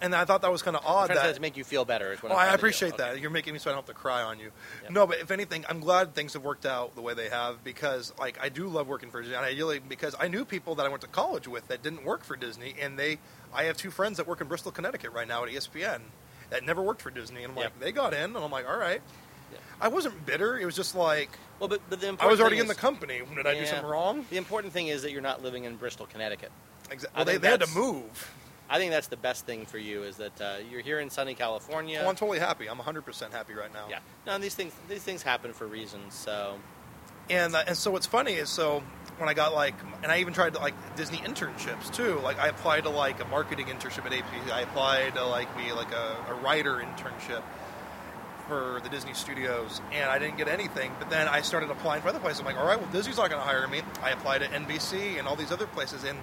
and 0.03 0.15
I 0.15 0.25
thought 0.25 0.43
that 0.43 0.53
was 0.53 0.63
kind 0.63 0.77
of 0.77 0.85
odd. 0.85 1.09
that 1.09 1.35
to 1.35 1.41
make 1.41 1.57
you 1.57 1.65
feel 1.65 1.85
better. 1.85 2.13
Is 2.13 2.23
what 2.23 2.31
Well, 2.31 2.39
I'm 2.39 2.49
oh, 2.49 2.51
I 2.51 2.55
appreciate 2.55 2.95
Okay. 2.95 3.03
that. 3.15 3.21
You're 3.21 3.31
making 3.31 3.55
me 3.55 3.59
so 3.59 3.71
I 3.71 3.75
don't 3.75 3.87
have 3.87 3.95
to 3.95 3.95
cry 3.95 4.23
on 4.23 4.39
you. 4.39 4.51
Yep. 4.83 4.93
No, 4.93 5.07
but 5.07 5.19
if 5.19 5.31
anything, 5.31 5.65
I'm 5.69 5.81
glad 5.81 6.15
things 6.15 6.35
have 6.35 6.45
worked 6.45 6.67
out 6.67 6.95
the 6.95 7.01
way 7.01 7.15
they 7.15 7.29
have 7.31 7.65
because, 7.65 8.13
like, 8.19 8.39
I 8.41 8.49
do 8.49 8.69
love 8.69 8.89
working 8.89 9.11
for 9.11 9.23
Disney. 9.23 9.37
And 9.37 9.45
I 9.45 9.51
really 9.51 9.79
because 9.79 10.15
I 10.19 10.29
knew 10.29 10.45
people 10.45 10.75
that 10.77 10.87
I 10.87 10.89
went 10.89 11.01
to 11.03 11.09
college 11.09 11.49
with 11.49 11.69
that 11.69 11.83
didn't 11.83 12.05
work 12.05 12.25
for 12.25 12.37
Disney, 12.37 12.75
and 12.81 12.99
they. 12.99 13.19
I 13.55 13.65
have 13.65 13.77
two 13.77 13.91
friends 13.91 14.19
that 14.19 14.27
work 14.27 14.41
in 14.41 14.49
Bristol, 14.49 14.71
Connecticut 14.71 15.13
right 15.13 15.27
now 15.27 15.45
at 15.45 15.51
ESPN 15.51 16.01
that 16.51 16.63
never 16.63 16.83
worked 16.83 17.01
for 17.01 17.11
Disney, 17.11 17.43
and 17.43 17.53
I'm 17.53 17.57
like, 17.57 17.79
they 17.81 17.91
got 17.91 18.13
in, 18.13 18.37
and 18.37 18.37
I'm 18.37 18.51
like, 18.51 18.69
all 18.69 18.79
right. 18.79 19.01
Yeah. 19.53 19.59
I 19.81 19.89
wasn't 19.89 20.25
bitter. 20.27 20.59
It 20.59 20.65
was 20.65 20.75
just 20.77 20.95
like 20.95 21.31
Well, 21.61 21.69
but, 21.69 21.81
but 21.89 22.01
the 22.01 22.07
I 22.07 22.11
important 22.11 22.31
was 22.31 22.41
already 22.41 22.59
in 22.59 22.67
the 22.67 22.73
is- 22.75 22.79
company. 22.79 23.21
Did 23.35 23.47
I 23.47 23.55
do 23.55 23.67
something 23.67 23.87
wrong? 23.87 24.25
The 24.31 24.37
important 24.37 24.73
thing 24.73 24.89
is 24.89 25.03
that 25.03 25.13
you're 25.13 25.21
not 25.23 25.43
living 25.43 25.65
in 25.65 25.77
Bristol, 25.77 26.07
Connecticut. 26.07 26.51
Exa- 26.91 27.07
I 27.15 27.19
well, 27.19 27.25
they, 27.27 27.37
they 27.39 27.49
had 27.49 27.61
to 27.61 27.75
move. 27.75 28.33
I 28.69 28.79
think 28.79 28.91
that's 28.91 29.07
the 29.09 29.17
best 29.17 29.47
thing 29.47 29.65
for 29.67 29.79
you 29.79 30.03
is 30.03 30.17
that 30.17 30.41
uh, 30.41 30.57
you're 30.71 30.81
here 30.81 30.99
in 30.99 31.09
sunny 31.11 31.35
California. 31.35 32.01
Oh, 32.05 32.09
I'm 32.09 32.17
totally 32.17 32.41
happy. 32.41 32.69
I'm 32.69 32.79
100% 32.79 33.31
happy 33.33 33.55
right 33.55 33.73
now. 33.73 33.87
yeah. 33.89 34.01
No, 34.27 34.39
these 34.39 34.55
things 34.57 34.73
these 34.89 35.03
things 35.05 35.23
happen 35.23 35.53
for 35.53 35.67
reasons. 35.69 36.15
So 36.15 36.59
And 37.31 37.55
uh, 37.55 37.63
and 37.69 37.77
so 37.77 37.91
what's 37.93 38.07
funny 38.07 38.33
is 38.35 38.49
so 38.49 38.83
when 39.19 39.29
I 39.29 39.35
got 39.35 39.55
like 39.55 39.75
and 40.03 40.11
I 40.11 40.19
even 40.19 40.33
tried 40.35 40.55
to 40.55 40.59
like 40.59 40.75
Disney 40.97 41.19
internships 41.19 41.93
too. 41.95 42.19
Like 42.25 42.39
I 42.41 42.49
applied 42.49 42.83
to 42.85 42.91
like 42.91 43.21
a 43.23 43.25
marketing 43.27 43.67
internship 43.67 44.05
at 44.05 44.13
AP. 44.13 44.53
I 44.53 44.63
applied 44.63 45.15
to 45.15 45.25
like 45.25 45.55
be 45.57 45.73
like 45.73 45.93
a, 45.93 46.17
a 46.31 46.35
writer 46.35 46.75
internship 46.75 47.43
for 48.49 48.81
the 48.83 48.89
Disney 48.89 49.15
Studios, 49.15 49.81
and 49.93 50.11
I 50.11 50.19
didn't 50.19 50.37
get 50.39 50.49
anything. 50.49 50.93
But 50.99 51.11
then 51.11 51.29
I 51.29 51.41
started 51.41 51.71
applying 51.71 52.03
for 52.03 52.09
other 52.09 52.19
places. 52.21 52.41
I'm 52.41 52.47
like, 52.47 52.57
all 52.59 52.67
right, 52.67 52.81
well 52.81 52.91
Disney's 52.91 53.17
not 53.17 53.31
going 53.31 53.41
to 53.41 53.47
hire 53.47 53.67
me. 53.69 53.83
I 54.03 54.11
applied 54.11 54.39
to 54.43 54.49
NBC 54.49 55.19
and 55.19 55.27
all 55.29 55.37
these 55.37 55.53
other 55.53 55.67
places, 55.67 56.05
and 56.05 56.19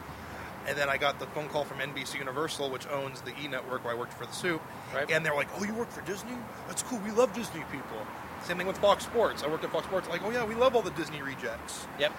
and 0.65 0.77
then 0.77 0.87
I 0.89 0.95
got 0.97 1.19
the 1.19 1.25
phone 1.27 1.49
call 1.49 1.65
from 1.65 1.79
NBC 1.79 2.19
Universal, 2.19 2.69
which 2.69 2.87
owns 2.87 3.19
the 3.21 3.31
E 3.43 3.49
Network, 3.49 3.83
where 3.83 3.93
I 3.93 3.97
worked 3.97 4.13
for 4.13 4.25
the 4.25 4.31
Soup, 4.31 4.61
Right. 4.95 5.11
and 5.11 5.25
they're 5.25 5.35
like, 5.35 5.49
"Oh, 5.59 5.63
you 5.65 5.73
work 5.73 5.89
for 5.91 5.99
Disney? 6.01 6.37
That's 6.67 6.81
cool. 6.83 6.99
We 6.99 7.11
love 7.11 7.33
Disney 7.33 7.63
people." 7.71 7.97
Same 8.43 8.57
thing 8.57 8.67
with 8.67 8.77
Fox 8.77 9.03
Sports. 9.03 9.43
I 9.43 9.47
worked 9.47 9.63
at 9.65 9.71
Fox 9.71 9.85
Sports. 9.87 10.07
Like, 10.09 10.21
oh 10.23 10.29
yeah, 10.29 10.45
we 10.45 10.55
love 10.55 10.75
all 10.75 10.81
the 10.81 10.91
Disney 10.91 11.21
rejects. 11.21 11.85
yep. 11.99 12.13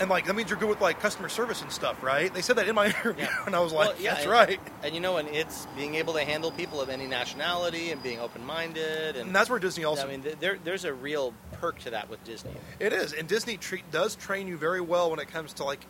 And 0.00 0.08
like 0.08 0.26
that 0.26 0.34
means 0.36 0.48
you're 0.50 0.58
good 0.58 0.68
with 0.68 0.80
like 0.80 1.00
customer 1.00 1.28
service 1.28 1.60
and 1.62 1.72
stuff, 1.72 2.02
right? 2.02 2.32
They 2.32 2.40
said 2.42 2.56
that 2.56 2.68
in 2.68 2.74
my 2.74 2.86
interview, 2.94 3.24
Yeah. 3.24 3.46
and 3.46 3.54
I 3.56 3.60
was 3.60 3.72
like, 3.72 3.88
Well, 3.94 4.00
yeah, 4.00 4.10
"That's 4.12 4.22
and- 4.24 4.32
right." 4.32 4.60
And 4.84 4.94
you 4.94 5.00
know, 5.00 5.16
and 5.16 5.28
it's 5.28 5.66
being 5.76 5.96
able 5.96 6.14
to 6.14 6.24
handle 6.24 6.50
people 6.52 6.80
of 6.80 6.88
any 6.88 7.06
nationality 7.06 7.90
and 7.90 8.02
being 8.02 8.20
open 8.20 8.44
minded 8.46 9.16
and. 9.16 9.26
And 9.28 9.34
that's 9.36 9.50
where 9.50 9.58
Disney 9.58 9.84
also 9.84 10.06
I 10.06 10.10
mean, 10.10 10.24
there, 10.40 10.58
there's 10.62 10.84
a 10.84 10.94
real 10.94 11.34
perk 11.52 11.78
to 11.80 11.90
that 11.90 12.08
with 12.08 12.22
Disney. 12.24 12.52
it 12.78 12.92
is. 12.92 13.12
And 13.12 13.26
Disney 13.28 13.56
treat, 13.56 13.90
does 13.90 14.14
train 14.14 14.46
you 14.46 14.56
very 14.56 14.80
well 14.80 15.10
when 15.10 15.18
it 15.18 15.28
comes 15.28 15.52
to 15.54 15.64
like 15.64 15.84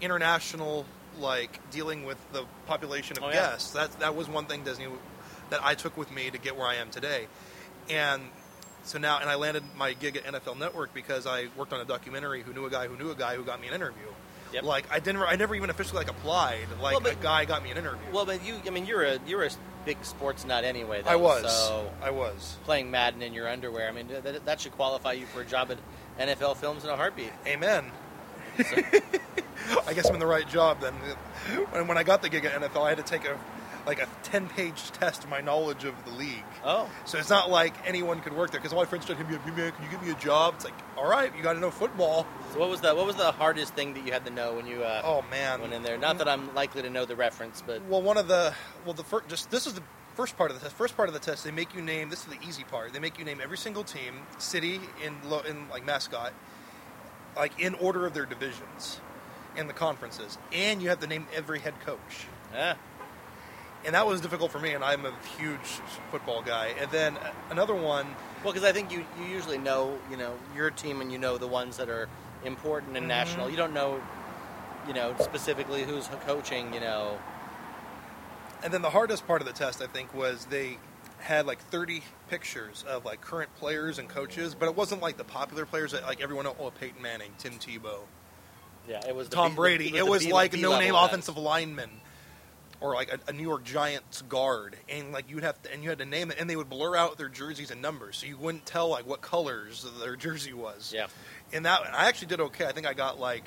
international 0.00 0.84
like 1.20 1.58
dealing 1.70 2.04
with 2.04 2.16
the 2.32 2.44
population 2.66 3.18
of 3.18 3.24
Oh, 3.24 3.28
yeah. 3.28 3.34
guests. 3.50 3.72
That 3.72 3.92
that 4.00 4.16
was 4.16 4.28
one 4.28 4.46
thing 4.46 4.64
Disney 4.64 4.86
that 5.50 5.60
I 5.62 5.74
took 5.74 5.96
with 5.96 6.10
me 6.10 6.30
to 6.30 6.38
get 6.38 6.56
where 6.56 6.66
I 6.66 6.76
am 6.76 6.88
today. 6.90 7.26
And 7.90 8.22
so 8.84 8.98
now, 8.98 9.18
and 9.20 9.28
I 9.30 9.34
landed 9.36 9.62
my 9.76 9.92
gig 9.92 10.16
at 10.16 10.24
NFL 10.24 10.58
Network 10.58 10.92
because 10.94 11.26
I 11.26 11.46
worked 11.56 11.72
on 11.72 11.80
a 11.80 11.84
documentary 11.84 12.42
who 12.42 12.52
knew 12.52 12.66
a 12.66 12.70
guy 12.70 12.86
who 12.88 12.96
knew 12.96 13.10
a 13.10 13.14
guy 13.14 13.36
who 13.36 13.44
got 13.44 13.60
me 13.60 13.68
an 13.68 13.74
interview. 13.74 14.06
Yep. 14.52 14.64
Like 14.64 14.84
I 14.90 14.98
didn't, 15.00 15.22
I 15.22 15.36
never 15.36 15.54
even 15.54 15.70
officially 15.70 15.98
like 15.98 16.10
applied. 16.10 16.66
Like 16.80 16.92
Well, 16.92 17.00
but- 17.00 17.12
a 17.12 17.16
guy 17.16 17.44
got 17.46 17.62
me 17.62 17.70
an 17.70 17.78
interview. 17.78 18.00
Well, 18.12 18.26
but 18.26 18.44
you, 18.44 18.56
I 18.66 18.70
mean, 18.70 18.84
you're 18.86 19.02
a 19.02 19.18
you're 19.26 19.44
a 19.44 19.50
big 19.86 20.04
sports 20.04 20.44
nut 20.44 20.64
anyway. 20.64 21.02
Though, 21.02 21.10
I 21.10 21.16
was, 21.16 21.50
So 21.50 21.90
I 22.02 22.10
was. 22.10 22.56
playing 22.64 22.90
Madden 22.90 23.22
in 23.22 23.32
your 23.32 23.48
underwear, 23.48 23.88
I 23.88 23.92
mean, 23.92 24.08
that, 24.08 24.44
that 24.44 24.60
should 24.60 24.72
qualify 24.72 25.12
you 25.12 25.26
for 25.26 25.40
a 25.40 25.44
job 25.44 25.70
at 25.70 25.78
NFL 26.28 26.56
Films 26.56 26.84
in 26.84 26.90
a 26.90 26.96
heartbeat. 26.96 27.32
Amen. 27.46 27.90
I 29.86 29.94
guess 29.94 30.06
I'm 30.08 30.14
in 30.14 30.20
the 30.20 30.26
right 30.26 30.48
job 30.48 30.80
then. 30.80 30.92
When, 31.70 31.86
when 31.88 31.98
I 31.98 32.02
got 32.02 32.20
the 32.22 32.28
gig 32.28 32.44
at 32.44 32.52
NFL, 32.60 32.84
I 32.84 32.90
had 32.90 32.98
to 32.98 33.04
take 33.04 33.24
a 33.24 33.38
like 33.86 34.00
a 34.00 34.08
10 34.22 34.48
page 34.48 34.90
test 34.92 35.24
of 35.24 35.30
my 35.30 35.40
knowledge 35.40 35.84
of 35.84 35.94
the 36.04 36.10
league. 36.12 36.44
Oh, 36.64 36.88
So 37.04 37.18
it's 37.18 37.30
not 37.30 37.50
like 37.50 37.74
anyone 37.86 38.20
could 38.20 38.32
work 38.32 38.50
there 38.50 38.60
because 38.60 38.72
all 38.72 38.78
my 38.78 38.84
friends 38.86 39.06
"Hey 39.06 39.14
man, 39.14 39.40
man, 39.56 39.72
can 39.72 39.84
you 39.84 39.90
give 39.90 40.02
me 40.02 40.10
a 40.10 40.14
job?" 40.14 40.54
It's 40.56 40.64
like, 40.64 40.74
all 40.96 41.08
right, 41.08 41.34
you 41.36 41.42
got 41.42 41.54
to 41.54 41.60
know 41.60 41.70
football. 41.70 42.26
so 42.52 42.58
what 42.60 42.68
was 42.68 42.80
the 42.80 42.94
what 42.94 43.06
was 43.06 43.16
the 43.16 43.32
hardest 43.32 43.74
thing 43.74 43.94
that 43.94 44.06
you 44.06 44.12
had 44.12 44.24
to 44.26 44.30
know 44.30 44.54
when 44.54 44.66
you 44.66 44.82
uh, 44.84 45.02
Oh 45.04 45.24
man, 45.30 45.60
went 45.60 45.72
in 45.72 45.82
there? 45.82 45.98
Not 45.98 46.18
that 46.18 46.28
I'm 46.28 46.54
likely 46.54 46.82
to 46.82 46.90
know 46.90 47.04
the 47.04 47.16
reference, 47.16 47.62
but 47.66 47.82
Well, 47.86 48.02
one 48.02 48.16
of 48.16 48.28
the 48.28 48.54
well, 48.84 48.94
the 48.94 49.04
first 49.04 49.28
just 49.28 49.50
this 49.50 49.66
is 49.66 49.74
the 49.74 49.82
first 50.14 50.36
part 50.36 50.50
of 50.50 50.58
the 50.58 50.62
test. 50.64 50.76
First 50.76 50.96
part 50.96 51.08
of 51.08 51.14
the 51.14 51.20
test, 51.20 51.42
they 51.42 51.50
make 51.50 51.74
you 51.74 51.82
name. 51.82 52.10
This 52.10 52.20
is 52.20 52.26
the 52.26 52.38
easy 52.46 52.64
part. 52.64 52.92
They 52.92 52.98
make 53.00 53.18
you 53.18 53.24
name 53.24 53.40
every 53.42 53.58
single 53.58 53.82
team, 53.84 54.20
city, 54.38 54.80
in 55.04 55.16
in 55.48 55.68
like 55.70 55.84
mascot, 55.84 56.32
like 57.36 57.58
in 57.58 57.74
order 57.76 58.06
of 58.06 58.14
their 58.14 58.26
divisions, 58.26 59.00
and 59.56 59.68
the 59.68 59.72
conferences, 59.74 60.38
and 60.52 60.82
you 60.82 60.88
have 60.90 61.00
to 61.00 61.06
name 61.06 61.26
every 61.34 61.58
head 61.60 61.74
coach. 61.84 62.26
eh, 62.54 62.74
And 63.84 63.94
that 63.96 64.06
was 64.06 64.20
difficult 64.20 64.52
for 64.52 64.60
me, 64.60 64.74
and 64.74 64.84
I'm 64.84 65.04
a 65.04 65.12
huge 65.38 65.58
football 66.12 66.40
guy. 66.42 66.72
And 66.80 66.88
then 66.92 67.16
another 67.50 67.74
one, 67.74 68.06
well, 68.44 68.52
because 68.52 68.62
I 68.68 68.72
think 68.72 68.92
you, 68.92 69.04
you 69.18 69.24
usually 69.26 69.58
know 69.58 69.98
you 70.10 70.16
know 70.16 70.34
your 70.54 70.70
team 70.70 71.00
and 71.00 71.10
you 71.10 71.18
know 71.18 71.36
the 71.36 71.48
ones 71.48 71.76
that 71.78 71.88
are 71.88 72.08
important 72.44 72.96
and 72.96 73.04
Mhm. 73.06 73.08
national. 73.08 73.50
You 73.50 73.56
don't 73.56 73.74
know, 73.74 74.00
you 74.86 74.94
know, 74.94 75.14
specifically 75.18 75.82
who's 75.82 76.08
coaching. 76.26 76.72
You 76.72 76.80
know, 76.80 77.18
and 78.62 78.72
then 78.72 78.82
the 78.82 78.90
hardest 78.90 79.26
part 79.26 79.40
of 79.42 79.46
the 79.48 79.52
test, 79.52 79.82
I 79.82 79.86
think, 79.88 80.14
was 80.14 80.44
they 80.46 80.78
had 81.18 81.46
like 81.46 81.58
30 81.70 82.02
pictures 82.30 82.84
of 82.88 83.04
like 83.04 83.20
current 83.20 83.52
players 83.56 83.98
and 83.98 84.08
coaches, 84.08 84.54
but 84.54 84.66
it 84.66 84.76
wasn't 84.76 85.02
like 85.02 85.16
the 85.16 85.24
popular 85.24 85.66
players 85.66 85.92
that 85.92 86.02
like 86.04 86.20
everyone 86.20 86.44
knows, 86.44 86.56
oh, 86.60 86.70
Peyton 86.70 87.00
Manning, 87.02 87.32
Tim 87.38 87.54
Tebow. 87.54 87.98
yeah, 88.88 89.00
it 89.06 89.14
was 89.14 89.28
Tom 89.28 89.50
B- 89.52 89.56
Brady. 89.56 89.96
It 89.96 90.06
was 90.06 90.24
B- 90.24 90.32
like 90.32 90.52
B 90.52 90.60
no 90.62 90.78
name 90.78 90.94
offensive 90.96 91.36
lineman, 91.36 91.90
or 92.82 92.94
like 92.94 93.12
a, 93.12 93.30
a 93.30 93.32
New 93.32 93.44
York 93.44 93.64
Giants 93.64 94.22
guard, 94.22 94.76
and 94.88 95.12
like 95.12 95.30
you'd 95.30 95.44
have 95.44 95.62
to, 95.62 95.72
and 95.72 95.82
you 95.82 95.88
had 95.88 95.98
to 95.98 96.04
name 96.04 96.30
it, 96.30 96.38
and 96.38 96.50
they 96.50 96.56
would 96.56 96.68
blur 96.68 96.96
out 96.96 97.16
their 97.16 97.28
jerseys 97.28 97.70
and 97.70 97.80
numbers, 97.80 98.16
so 98.16 98.26
you 98.26 98.36
wouldn't 98.36 98.66
tell 98.66 98.88
like 98.88 99.06
what 99.06 99.22
colors 99.22 99.86
their 100.00 100.16
jersey 100.16 100.52
was. 100.52 100.92
Yeah. 100.94 101.06
And 101.52 101.64
that 101.64 101.80
I 101.94 102.08
actually 102.08 102.26
did 102.28 102.40
okay. 102.40 102.66
I 102.66 102.72
think 102.72 102.86
I 102.86 102.92
got 102.92 103.20
like, 103.20 103.44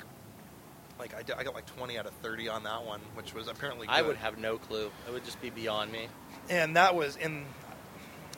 like 0.98 1.14
I, 1.14 1.22
did, 1.22 1.36
I 1.36 1.44
got 1.44 1.54
like 1.54 1.66
twenty 1.66 1.98
out 1.98 2.06
of 2.06 2.12
thirty 2.22 2.48
on 2.48 2.64
that 2.64 2.84
one, 2.84 3.00
which 3.14 3.34
was 3.34 3.46
apparently. 3.46 3.86
Good. 3.86 3.92
I 3.94 4.02
would 4.02 4.16
have 4.16 4.38
no 4.38 4.56
clue. 4.56 4.90
It 5.06 5.12
would 5.12 5.24
just 5.24 5.40
be 5.42 5.50
beyond 5.50 5.92
me. 5.92 6.08
and 6.48 6.76
that 6.76 6.94
was 6.94 7.16
in, 7.16 7.44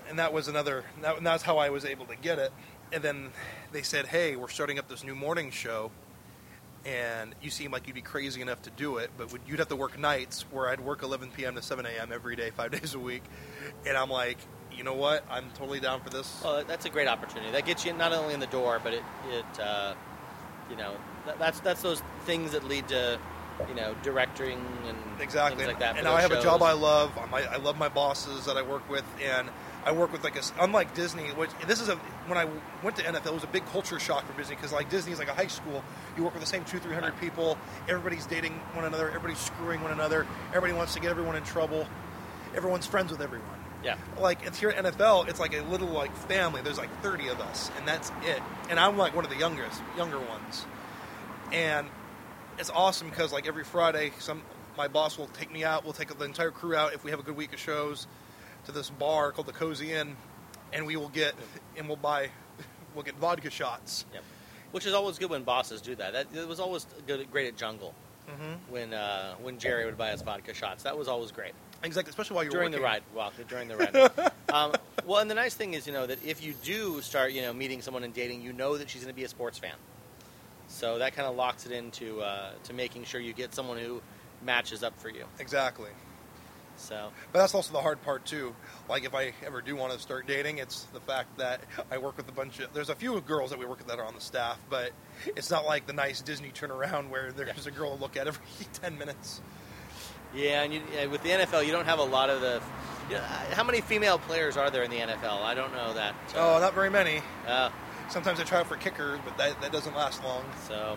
and 0.09 0.19
that 0.19 0.33
was 0.33 0.49
another. 0.49 0.85
That, 1.03 1.23
that's 1.23 1.45
how 1.45 1.59
I 1.59 1.71
was 1.71 1.85
able 1.85 2.07
to 2.07 2.17
get 2.17 2.39
it. 2.39 2.53
And 2.93 3.03
then 3.03 3.31
they 3.71 3.83
said, 3.83 4.07
"Hey, 4.07 4.35
we're 4.35 4.49
starting 4.49 4.79
up 4.79 4.89
this 4.89 5.05
new 5.05 5.15
morning 5.15 5.51
show." 5.53 5.93
And 6.85 7.35
you 7.43 7.51
seem 7.51 7.71
like 7.71 7.87
you'd 7.87 7.95
be 7.95 8.03
crazy 8.03 8.41
enough 8.41 8.63
to 8.63 8.71
do 8.71 8.99
it, 8.99 9.11
but 9.19 9.33
would, 9.33 9.41
you'd 9.47 9.59
have 9.59 9.69
to 9.69 9.77
work 9.77 9.99
nights 9.99 10.43
where 10.51 10.69
I'd 10.69 10.81
work 10.81 11.03
11 11.03 11.31
p.m. 11.37 11.55
to 11.57 11.63
7 11.63 11.85
a.m. 11.87 12.11
every 12.13 12.37
day, 12.37 12.51
five 12.51 12.71
days 12.81 12.95
a 12.95 12.99
week. 12.99 13.23
And 13.87 13.97
I'm 13.97 14.11
like, 14.11 14.39
you 14.73 14.85
know 14.85 14.95
what? 14.95 15.25
I'm 15.31 15.51
totally 15.51 15.81
down 15.81 16.01
for 16.01 16.11
this. 16.11 16.41
Well, 16.43 16.65
that's 16.65 16.87
a 16.87 16.91
great 16.91 17.09
opportunity. 17.09 17.51
That 17.53 17.67
gets 17.67 17.85
you 17.85 17.93
not 17.93 18.13
only 18.13 18.35
in 18.35 18.41
the 18.41 18.47
door, 18.47 18.81
but 18.83 18.95
it, 18.95 19.03
it 19.31 19.61
uh, 19.61 19.95
you 20.71 20.77
know, 20.77 20.95
that, 21.27 21.39
that's 21.39 21.61
that's 21.61 21.83
those 21.83 22.03
things 22.27 22.53
that 22.53 22.65
lead 22.65 22.87
to, 22.89 23.19
you 23.69 23.75
know, 23.75 23.95
directing 24.03 24.61
and 24.87 24.97
Exactly. 25.21 25.57
things 25.57 25.69
like 25.69 25.81
that. 25.81 25.99
and 25.99 26.07
I 26.07 26.21
have 26.21 26.31
a 26.31 26.41
job. 26.41 26.63
I 26.63 26.73
love. 26.73 27.11
I 27.33 27.57
love 27.57 27.77
my 27.79 27.89
bosses 27.89 28.45
that 28.47 28.57
I 28.57 28.63
work 28.63 28.89
with, 28.89 29.05
and 29.23 29.49
I 29.85 29.93
work 29.93 30.13
with 30.13 30.25
like 30.25 30.37
a. 30.37 30.43
Unlike 30.61 30.95
Disney, 30.95 31.29
which 31.29 31.51
this 31.67 31.81
is 31.81 31.89
a 31.89 31.97
when 32.27 32.39
I 32.39 32.47
went 32.83 32.97
to 32.97 33.03
NFL, 33.03 33.27
it 33.27 33.35
was 33.35 33.45
a 33.45 33.49
big 33.49 33.65
culture 33.67 33.99
shock 33.99 34.27
for 34.27 34.37
Disney 34.37 34.57
because 34.57 34.73
like 34.73 34.91
Disney 34.91 35.13
is 35.13 35.19
like 35.19 35.29
a 35.29 35.35
high 35.35 35.47
school. 35.47 35.83
You 36.17 36.25
work 36.25 36.35
with 36.35 36.43
the 36.43 36.49
same 36.49 36.65
two, 36.65 36.79
three 36.79 36.95
hundred 36.95 37.19
people. 37.21 37.57
Everybody's 37.89 38.27
dating 38.27 38.53
one 38.75 38.85
another. 38.85 39.09
Everybody's 39.09 39.39
screwing 39.39 39.83
one 39.83 39.93
another. 39.93 40.27
Everybody 40.49 40.73
wants 40.73 40.95
to 40.95 41.01
get 41.01 41.11
everyone 41.11 41.37
in 41.37 41.45
trouble. 41.45 41.87
Everyone's 42.55 42.87
friends 42.87 43.11
with 43.11 43.21
everyone. 43.21 43.49
Yeah. 43.85 43.97
Like 44.19 44.45
it's 44.45 44.59
here 44.59 44.71
at 44.71 44.85
NFL, 44.85 45.29
it's 45.29 45.41
like 45.41 45.55
a 45.55 45.63
little 45.63 45.89
like 45.89 46.15
family. 46.17 46.61
There's 46.63 46.79
like 46.79 46.91
30 47.01 47.29
of 47.29 47.41
us, 47.41 47.71
and 47.79 47.87
that's 47.87 48.11
it. 48.25 48.43
And 48.69 48.79
I'm 48.79 48.97
like 48.99 49.15
one 49.15 49.25
of 49.25 49.31
the 49.31 49.39
youngest, 49.39 49.81
younger 49.97 50.19
ones. 50.19 50.67
And 51.53 51.87
it's 52.59 52.71
awesome 52.71 53.09
because 53.09 53.33
like 53.33 53.47
every 53.47 53.65
Friday, 53.65 54.13
some 54.19 54.43
my 54.77 54.89
boss 54.89 55.19
will 55.19 55.29
take 55.29 55.53
me 55.53 55.65
out. 55.65 55.85
We'll 55.85 55.93
take 55.93 56.17
the 56.17 56.25
entire 56.25 56.51
crew 56.51 56.75
out 56.75 56.95
if 56.95 57.05
we 57.05 57.11
have 57.11 57.21
a 57.21 57.23
good 57.23 57.37
week 57.37 57.53
of 57.53 57.59
shows 57.59 58.07
to 58.69 58.73
this 58.73 58.91
bar 58.91 59.33
called 59.33 59.49
the 59.49 59.53
Cozy 59.53 59.93
Inn, 59.93 60.17
and 60.73 60.87
we 60.87 60.97
will 60.97 61.09
get 61.09 61.35
and 61.77 61.89
we'll 61.89 61.97
buy 61.97 62.31
we'll 62.95 63.05
get 63.05 63.17
vodka 63.17 63.51
shots. 63.51 64.05
Yep. 64.15 64.23
Which 64.71 64.87
is 64.87 64.93
always 64.93 65.19
good 65.19 65.31
when 65.31 65.45
bosses 65.45 65.81
do 65.81 65.95
that. 65.97 66.13
That 66.13 66.27
it 66.35 66.47
was 66.47 66.61
always 66.61 66.87
good, 67.07 67.31
great 67.33 67.49
at 67.49 67.57
Jungle 67.57 67.95
Mm-hmm. 68.29 68.73
when 68.73 68.93
uh, 68.93 69.37
when 69.41 69.59
Jerry 69.59 69.87
would 69.87 69.97
buy 69.97 70.11
us 70.11 70.21
vodka 70.21 70.53
shots. 70.53 70.83
That 70.83 70.99
was 70.99 71.09
always 71.09 71.31
great 71.33 71.55
Exactly, 71.83 72.11
especially 72.11 72.35
while 72.35 72.45
you're 72.45 72.53
during 72.53 72.73
the 72.73 72.81
ride. 72.81 73.03
Well, 73.15 73.33
during 73.49 73.69
the 73.69 73.77
ride. 73.77 74.33
um, 74.53 74.75
well, 75.07 75.21
and 75.21 75.31
the 75.31 75.35
nice 75.35 75.55
thing 75.55 75.75
is, 75.75 75.87
you 75.87 75.93
know, 75.93 76.07
that 76.07 76.25
if 76.25 76.43
you 76.43 76.55
do 76.65 77.01
start, 77.01 77.33
you 77.33 77.43
know, 77.43 77.53
meeting 77.53 77.83
someone 77.83 78.03
and 78.03 78.13
dating, 78.13 78.43
you 78.43 78.53
know 78.53 78.77
that 78.77 78.91
she's 78.91 79.03
going 79.03 79.15
to 79.15 79.17
be 79.17 79.25
a 79.25 79.29
sports 79.29 79.59
fan. 79.59 79.75
So 80.67 80.99
that 80.99 81.15
kind 81.15 81.29
of 81.29 81.37
locks 81.37 81.67
it 81.67 81.73
into 81.73 82.21
uh, 82.21 82.51
to 82.65 82.73
making 82.75 83.05
sure 83.05 83.21
you 83.21 83.33
get 83.33 83.55
someone 83.55 83.79
who 83.79 84.03
matches 84.45 84.83
up 84.83 84.99
for 85.01 85.09
you. 85.09 85.25
Exactly. 85.39 85.91
So 86.79 87.11
But 87.33 87.41
that's 87.41 87.55
also 87.55 87.73
the 87.73 87.81
hard 87.81 88.01
part 88.03 88.25
too. 88.25 88.55
Like 88.89 89.05
if 89.05 89.15
I 89.15 89.33
ever 89.45 89.61
do 89.61 89.77
want 89.77 89.93
to 89.93 89.99
start 89.99 90.27
dating, 90.27 90.59
it's 90.59 90.85
the 90.95 91.01
fact 91.01 91.37
that 91.39 91.61
I 91.91 91.99
work 91.99 92.17
with 92.17 92.29
a 92.29 92.33
bunch 92.33 92.61
of. 92.61 92.73
There's 92.73 92.89
a 92.89 92.95
few 92.95 93.21
girls 93.21 93.51
that 93.51 93.59
we 93.59 93.67
work 93.67 93.79
with 93.79 93.89
that 93.89 93.99
are 93.99 94.05
on 94.05 94.15
the 94.15 94.21
staff, 94.21 94.59
but 94.71 94.93
it's 95.27 95.51
not 95.51 95.67
like 95.67 95.87
the 95.87 95.93
nice 95.93 96.21
Disney 96.21 96.51
turnaround 96.51 97.11
where 97.11 97.33
there's 97.33 97.67
a 97.67 97.71
girl 97.71 97.95
to 97.95 98.01
look 98.01 98.17
at 98.17 98.27
every 98.27 98.43
ten 98.75 98.97
minutes. 98.99 99.41
yeah, 100.35 100.63
and 100.63 100.73
you, 100.73 100.81
with 101.11 101.23
the 101.23 101.31
NFL, 101.31 101.67
you 101.67 101.73
don't 101.73 101.87
have 101.87 101.99
a 101.99 102.05
lot 102.05 102.31
of 102.31 102.41
the. 102.41 102.63
You 103.11 103.15
know, 103.15 103.23
how 103.23 103.65
many 103.65 103.81
female 103.81 104.19
players 104.19 104.59
are 104.59 104.71
there 104.71 104.83
in 104.83 104.91
the 104.91 104.99
NFL? 104.99 105.43
I 105.43 105.55
don't 105.55 105.73
know 105.73 105.95
that. 105.95 106.15
Oh, 106.37 106.59
not 106.61 106.75
very 106.75 106.91
many. 106.91 107.23
Uh, 107.47 107.71
Sometimes 108.11 108.41
I 108.41 108.45
try 108.45 108.61
out 108.61 108.67
for 108.67 108.77
kickers, 108.77 109.21
but 109.25 109.37
that, 109.37 109.61
that 109.61 109.71
doesn't 109.71 109.95
last 109.95 110.25
long. 110.25 110.43
So, 110.67 110.97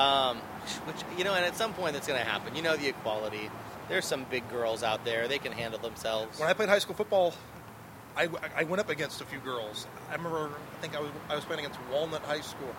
um, 0.00 0.38
which 0.84 0.96
you 1.18 1.24
know, 1.24 1.34
and 1.34 1.44
at 1.44 1.56
some 1.56 1.74
point 1.74 1.94
that's 1.94 2.06
going 2.06 2.20
to 2.20 2.24
happen. 2.24 2.54
You 2.54 2.62
know, 2.62 2.76
the 2.76 2.88
equality. 2.88 3.50
There's 3.88 4.04
some 4.04 4.24
big 4.24 4.48
girls 4.50 4.82
out 4.82 5.04
there; 5.04 5.28
they 5.28 5.38
can 5.38 5.52
handle 5.52 5.78
themselves. 5.78 6.38
When 6.40 6.48
I 6.48 6.52
played 6.52 6.68
high 6.68 6.78
school 6.80 6.94
football, 6.94 7.34
I, 8.16 8.28
I 8.56 8.64
went 8.64 8.80
up 8.80 8.88
against 8.88 9.20
a 9.20 9.24
few 9.24 9.38
girls. 9.38 9.86
I 10.10 10.14
remember, 10.14 10.48
I 10.48 10.80
think 10.80 10.96
I 10.96 11.00
was 11.00 11.10
I 11.28 11.34
was 11.34 11.44
playing 11.44 11.60
against 11.64 11.78
Walnut 11.92 12.22
High 12.22 12.40
School, 12.40 12.74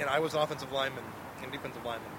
and 0.00 0.08
I 0.08 0.18
was 0.18 0.34
an 0.34 0.40
offensive 0.40 0.72
lineman 0.72 1.04
and 1.42 1.50
defensive 1.50 1.84
lineman. 1.84 2.10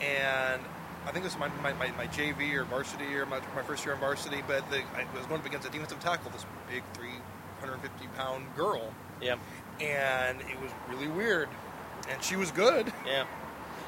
And 0.00 0.60
I 1.06 1.10
think 1.12 1.24
this 1.24 1.34
was 1.34 1.40
my, 1.40 1.48
my, 1.62 1.72
my, 1.74 1.90
my 1.96 2.06
JV 2.08 2.52
or 2.54 2.64
varsity 2.64 3.14
or 3.14 3.24
my, 3.24 3.40
my 3.54 3.62
first 3.62 3.84
year 3.84 3.94
in 3.94 4.00
varsity, 4.00 4.42
but 4.46 4.68
the, 4.70 4.78
I 4.94 5.06
was 5.16 5.24
going 5.26 5.40
up 5.40 5.46
against 5.46 5.66
a 5.66 5.70
defensive 5.70 6.00
tackle, 6.00 6.30
this 6.32 6.44
big 6.70 6.82
350 6.94 8.08
pound 8.16 8.44
girl, 8.56 8.92
Yeah, 9.22 9.36
and 9.80 10.40
it 10.42 10.60
was 10.60 10.70
really 10.90 11.08
weird. 11.08 11.48
And 12.10 12.22
she 12.22 12.36
was 12.36 12.50
good. 12.50 12.92
yeah. 13.06 13.24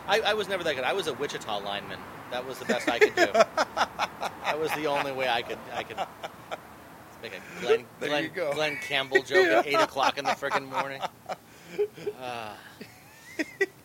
I, 0.09 0.21
I 0.21 0.35
was 0.35 0.49
never 0.49 0.65
that 0.65 0.75
good. 0.75 0.85
I 0.85 0.93
was 0.95 1.07
a 1.07 1.15
Wichita 1.15 1.59
lineman. 1.59 1.99
That 2.31 2.47
was 2.47 2.59
the 2.59 2.65
best 2.65 2.89
I 2.89 2.99
could 2.99 3.15
do. 3.15 3.27
that 3.33 4.59
was 4.59 4.71
the 4.73 4.87
only 4.87 5.13
way 5.13 5.29
I 5.29 5.43
could 5.43 5.59
I 5.75 5.83
could 5.83 5.97
make 7.23 7.33
a 7.33 7.61
Glen, 7.61 7.85
There 8.01 8.09
Glen, 8.09 8.23
you 8.25 8.31
go. 8.31 8.53
Glen 8.53 8.77
Campbell 8.83 9.23
joke 9.23 9.47
at 9.49 9.67
eight 9.67 9.75
o'clock 9.81 10.19
in 10.19 10.25
the 10.25 10.33
freaking 10.33 10.71
morning. 10.71 11.01
Ah. 12.21 12.57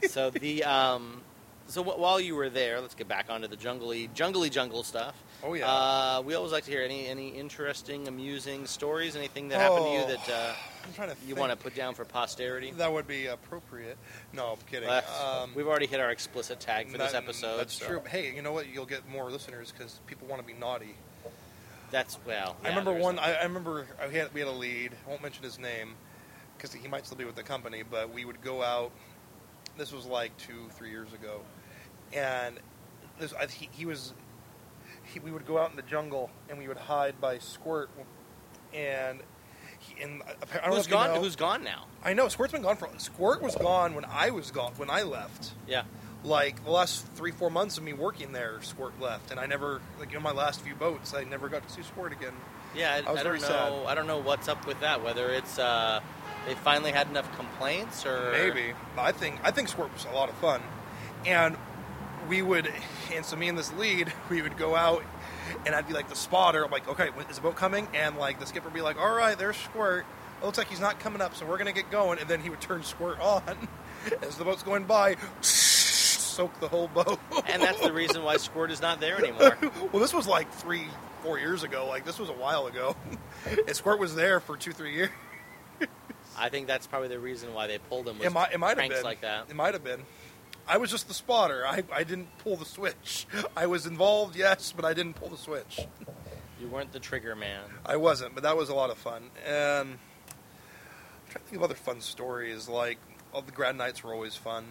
so 0.09 0.29
the 0.29 0.63
um, 0.63 1.21
so 1.67 1.83
wh- 1.83 1.99
while 1.99 2.19
you 2.19 2.35
were 2.35 2.49
there, 2.49 2.79
let's 2.81 2.95
get 2.95 3.07
back 3.07 3.27
onto 3.29 3.47
the 3.47 3.55
jungly 3.57 4.09
jungly 4.13 4.49
jungle 4.49 4.83
stuff. 4.83 5.15
Oh, 5.43 5.53
yeah. 5.53 5.67
Uh, 5.69 6.21
we 6.25 6.35
always 6.35 6.51
like 6.53 6.63
to 6.65 6.71
hear 6.71 6.81
any 6.83 7.07
any 7.07 7.29
interesting, 7.29 8.07
amusing 8.07 8.65
stories. 8.65 9.15
Anything 9.15 9.49
that 9.49 9.59
happened 9.59 9.85
to 9.85 9.91
you 9.91 9.99
Oh, 9.99 10.07
that 10.07 10.29
uh, 10.29 10.53
I'm 10.85 10.93
trying 10.93 11.09
to 11.09 11.15
you 11.21 11.27
think. 11.27 11.39
want 11.39 11.51
to 11.51 11.57
put 11.57 11.75
down 11.75 11.95
for 11.95 12.05
posterity? 12.05 12.71
That 12.71 12.91
would 12.91 13.07
be 13.07 13.27
appropriate. 13.27 13.97
No, 14.33 14.51
I'm 14.51 14.57
kidding. 14.69 14.89
Uh, 14.89 15.01
Um, 15.43 15.51
we've 15.55 15.67
already 15.67 15.87
hit 15.87 15.99
our 15.99 16.11
explicit 16.11 16.59
tag 16.59 16.89
for 16.89 16.97
this 16.97 17.13
episode. 17.13 17.57
That's 17.57 17.73
so 17.73 17.87
true. 17.87 18.01
Hey, 18.07 18.33
you 18.35 18.41
know 18.41 18.51
what? 18.51 18.67
You'll 18.67 18.85
get 18.85 19.07
more 19.09 19.31
listeners 19.31 19.71
because 19.71 19.99
people 20.07 20.27
want 20.27 20.41
to 20.41 20.47
be 20.47 20.53
naughty. 20.59 20.95
That's 21.91 22.17
well. 22.25 22.57
I 22.63 22.69
remember 22.69 22.91
one. 22.93 23.19
I, 23.19 23.33
I 23.35 23.43
remember 23.43 23.85
I 24.01 24.07
had, 24.07 24.33
we 24.33 24.39
had 24.39 24.49
a 24.49 24.51
lead. 24.51 24.93
I 25.05 25.09
won't 25.09 25.21
mention 25.21 25.43
his 25.43 25.59
name 25.59 25.93
because 26.57 26.73
he 26.73 26.87
might 26.87 27.05
still 27.05 27.17
be 27.17 27.25
with 27.25 27.35
the 27.35 27.43
company. 27.43 27.83
But 27.89 28.11
we 28.11 28.25
would 28.25 28.41
go 28.41 28.63
out. 28.63 28.91
This 29.77 29.91
was 29.91 30.05
like 30.05 30.35
two, 30.37 30.69
three 30.71 30.89
years 30.89 31.13
ago, 31.13 31.41
and 32.11 32.59
this 33.19 33.33
I, 33.33 33.45
he, 33.45 33.69
he 33.71 33.85
was. 33.85 34.13
He, 35.03 35.19
we 35.19 35.31
would 35.31 35.45
go 35.45 35.57
out 35.59 35.69
in 35.69 35.75
the 35.75 35.81
jungle 35.83 36.29
and 36.49 36.57
we 36.57 36.67
would 36.67 36.77
hide 36.77 37.19
by 37.21 37.37
Squirt, 37.37 37.89
and 38.73 39.19
and 40.01 40.21
I 40.23 40.57
don't 40.57 40.69
know 40.69 40.75
Who's 40.77 40.85
you 40.87 40.91
gone? 40.91 41.13
know- 41.13 41.21
Who's 41.21 41.35
gone 41.35 41.63
now? 41.63 41.85
I 42.03 42.13
know 42.13 42.27
Squirt's 42.27 42.51
been 42.53 42.61
gone 42.63 42.75
for. 42.77 42.89
Squirt 42.97 43.41
was 43.41 43.55
gone 43.55 43.95
when 43.95 44.05
I 44.05 44.29
was 44.31 44.51
gone 44.51 44.73
when 44.77 44.89
I 44.89 45.03
left. 45.03 45.51
Yeah. 45.67 45.83
Like 46.25 46.63
the 46.63 46.71
last 46.71 47.05
three, 47.15 47.31
four 47.31 47.49
months 47.49 47.77
of 47.77 47.83
me 47.83 47.93
working 47.93 48.31
there, 48.31 48.61
Squirt 48.61 48.99
left, 49.01 49.31
and 49.31 49.39
I 49.39 49.45
never 49.45 49.81
like 49.99 50.13
in 50.13 50.21
my 50.21 50.31
last 50.31 50.61
few 50.61 50.73
boats, 50.75 51.13
I 51.13 51.23
never 51.25 51.49
got 51.49 51.67
to 51.67 51.73
see 51.73 51.81
Squirt 51.83 52.11
again. 52.13 52.33
Yeah, 52.75 52.93
I, 53.05 53.09
I 53.09 53.11
was 53.11 53.19
I 53.19 53.23
don't 53.23 53.41
know. 53.41 53.47
sad. 53.47 53.73
I 53.87 53.93
don't 53.95 54.07
know 54.07 54.19
what's 54.19 54.47
up 54.47 54.65
with 54.65 54.79
that. 54.79 55.03
Whether 55.03 55.29
it's 55.31 55.59
uh, 55.59 55.99
they 56.47 56.55
finally 56.55 56.91
had 56.91 57.07
enough 57.09 57.29
complaints 57.37 58.05
or 58.05 58.31
Maybe 58.31 58.73
I 58.97 59.11
think 59.11 59.39
I 59.43 59.51
think 59.51 59.67
Squirt 59.67 59.93
was 59.93 60.05
a 60.05 60.15
lot 60.15 60.29
of 60.29 60.35
fun, 60.35 60.61
and 61.25 61.57
we 62.29 62.41
would, 62.41 62.71
and 63.13 63.25
so 63.25 63.35
me 63.35 63.49
and 63.49 63.57
this 63.57 63.73
lead, 63.73 64.11
we 64.29 64.41
would 64.41 64.55
go 64.57 64.75
out, 64.77 65.03
and 65.65 65.75
I'd 65.75 65.87
be 65.87 65.93
like 65.93 66.09
the 66.09 66.15
spotter. 66.15 66.63
I'm 66.63 66.71
like, 66.71 66.87
okay, 66.87 67.09
is 67.29 67.35
the 67.37 67.41
boat 67.41 67.55
coming? 67.55 67.87
And 67.93 68.17
like 68.17 68.39
the 68.39 68.45
skipper 68.45 68.65
would 68.65 68.73
be 68.73 68.81
like, 68.81 68.97
all 68.99 69.13
right, 69.15 69.37
there's 69.37 69.57
Squirt. 69.57 70.05
It 70.41 70.45
looks 70.45 70.57
like 70.57 70.67
he's 70.67 70.79
not 70.79 70.99
coming 70.99 71.21
up, 71.21 71.35
so 71.35 71.45
we're 71.45 71.57
gonna 71.57 71.71
get 71.73 71.89
going. 71.91 72.19
And 72.19 72.27
then 72.29 72.41
he 72.41 72.49
would 72.49 72.61
turn 72.61 72.83
Squirt 72.83 73.19
on 73.19 73.41
as 74.21 74.37
the 74.37 74.43
boat's 74.43 74.63
going 74.63 74.83
by, 74.85 75.15
soak 75.41 76.59
the 76.59 76.67
whole 76.67 76.87
boat. 76.87 77.19
And 77.47 77.61
that's 77.61 77.79
the 77.79 77.93
reason 77.93 78.23
why 78.23 78.37
Squirt 78.37 78.71
is 78.71 78.81
not 78.81 78.99
there 78.99 79.17
anymore. 79.23 79.57
well, 79.91 80.01
this 80.01 80.13
was 80.13 80.27
like 80.27 80.51
three, 80.51 80.87
four 81.21 81.39
years 81.39 81.63
ago. 81.63 81.87
Like 81.87 82.05
this 82.05 82.19
was 82.19 82.29
a 82.29 82.33
while 82.33 82.67
ago. 82.67 82.95
and 83.67 83.75
Squirt 83.75 83.99
was 83.99 84.15
there 84.15 84.39
for 84.39 84.57
two, 84.57 84.71
three 84.73 84.95
years. 84.95 85.09
I 86.37 86.49
think 86.49 86.67
that's 86.67 86.87
probably 86.87 87.09
the 87.09 87.19
reason 87.19 87.53
why 87.53 87.67
they 87.67 87.77
pulled 87.77 88.07
him. 88.07 88.17
Was 88.17 88.27
It 88.27 88.33
might, 88.33 88.53
it 88.53 88.57
might 88.59 88.77
have 88.77 88.89
been 88.89 89.03
like 89.03 89.21
that. 89.21 89.49
It 89.49 89.55
might 89.55 89.73
have 89.75 89.83
been. 89.83 90.01
I 90.67 90.77
was 90.77 90.89
just 90.91 91.07
the 91.07 91.13
spotter. 91.13 91.65
I, 91.67 91.83
I 91.91 92.03
didn't 92.03 92.37
pull 92.39 92.55
the 92.55 92.65
switch. 92.65 93.27
I 93.55 93.67
was 93.67 93.85
involved, 93.85 94.35
yes, 94.35 94.73
but 94.75 94.85
I 94.85 94.93
didn't 94.93 95.15
pull 95.15 95.29
the 95.29 95.37
switch. 95.37 95.81
You 96.59 96.67
weren't 96.67 96.93
the 96.93 96.99
trigger 96.99 97.35
man. 97.35 97.63
I 97.85 97.97
wasn't, 97.97 98.33
but 98.33 98.43
that 98.43 98.55
was 98.55 98.69
a 98.69 98.73
lot 98.73 98.89
of 98.89 98.97
fun. 98.97 99.23
And 99.45 99.89
I'm 99.91 99.99
trying 101.29 101.43
to 101.43 101.49
think 101.49 101.57
of 101.57 101.63
other 101.63 101.75
fun 101.75 101.99
stories. 101.99 102.69
Like 102.69 102.97
all 103.33 103.41
the 103.41 103.51
grad 103.51 103.75
nights 103.75 104.03
were 104.03 104.13
always 104.13 104.35
fun. 104.35 104.65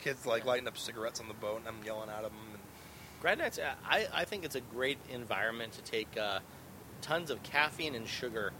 Kids 0.00 0.24
like 0.24 0.44
lighting 0.46 0.68
up 0.68 0.78
cigarettes 0.78 1.20
on 1.20 1.28
the 1.28 1.34
boat, 1.34 1.58
and 1.58 1.68
I'm 1.68 1.84
yelling 1.84 2.08
at 2.08 2.22
them. 2.22 2.32
And 2.52 2.60
Grad 3.20 3.38
nights. 3.38 3.58
uh, 3.58 3.74
I, 3.84 4.06
I 4.14 4.24
think 4.24 4.44
it's 4.44 4.54
a 4.54 4.60
great 4.60 4.98
environment 5.12 5.72
to 5.72 5.82
take 5.82 6.08
uh, 6.16 6.38
tons 7.02 7.30
of 7.30 7.42
caffeine 7.42 7.94
and 7.96 8.06
sugar, 8.06 8.52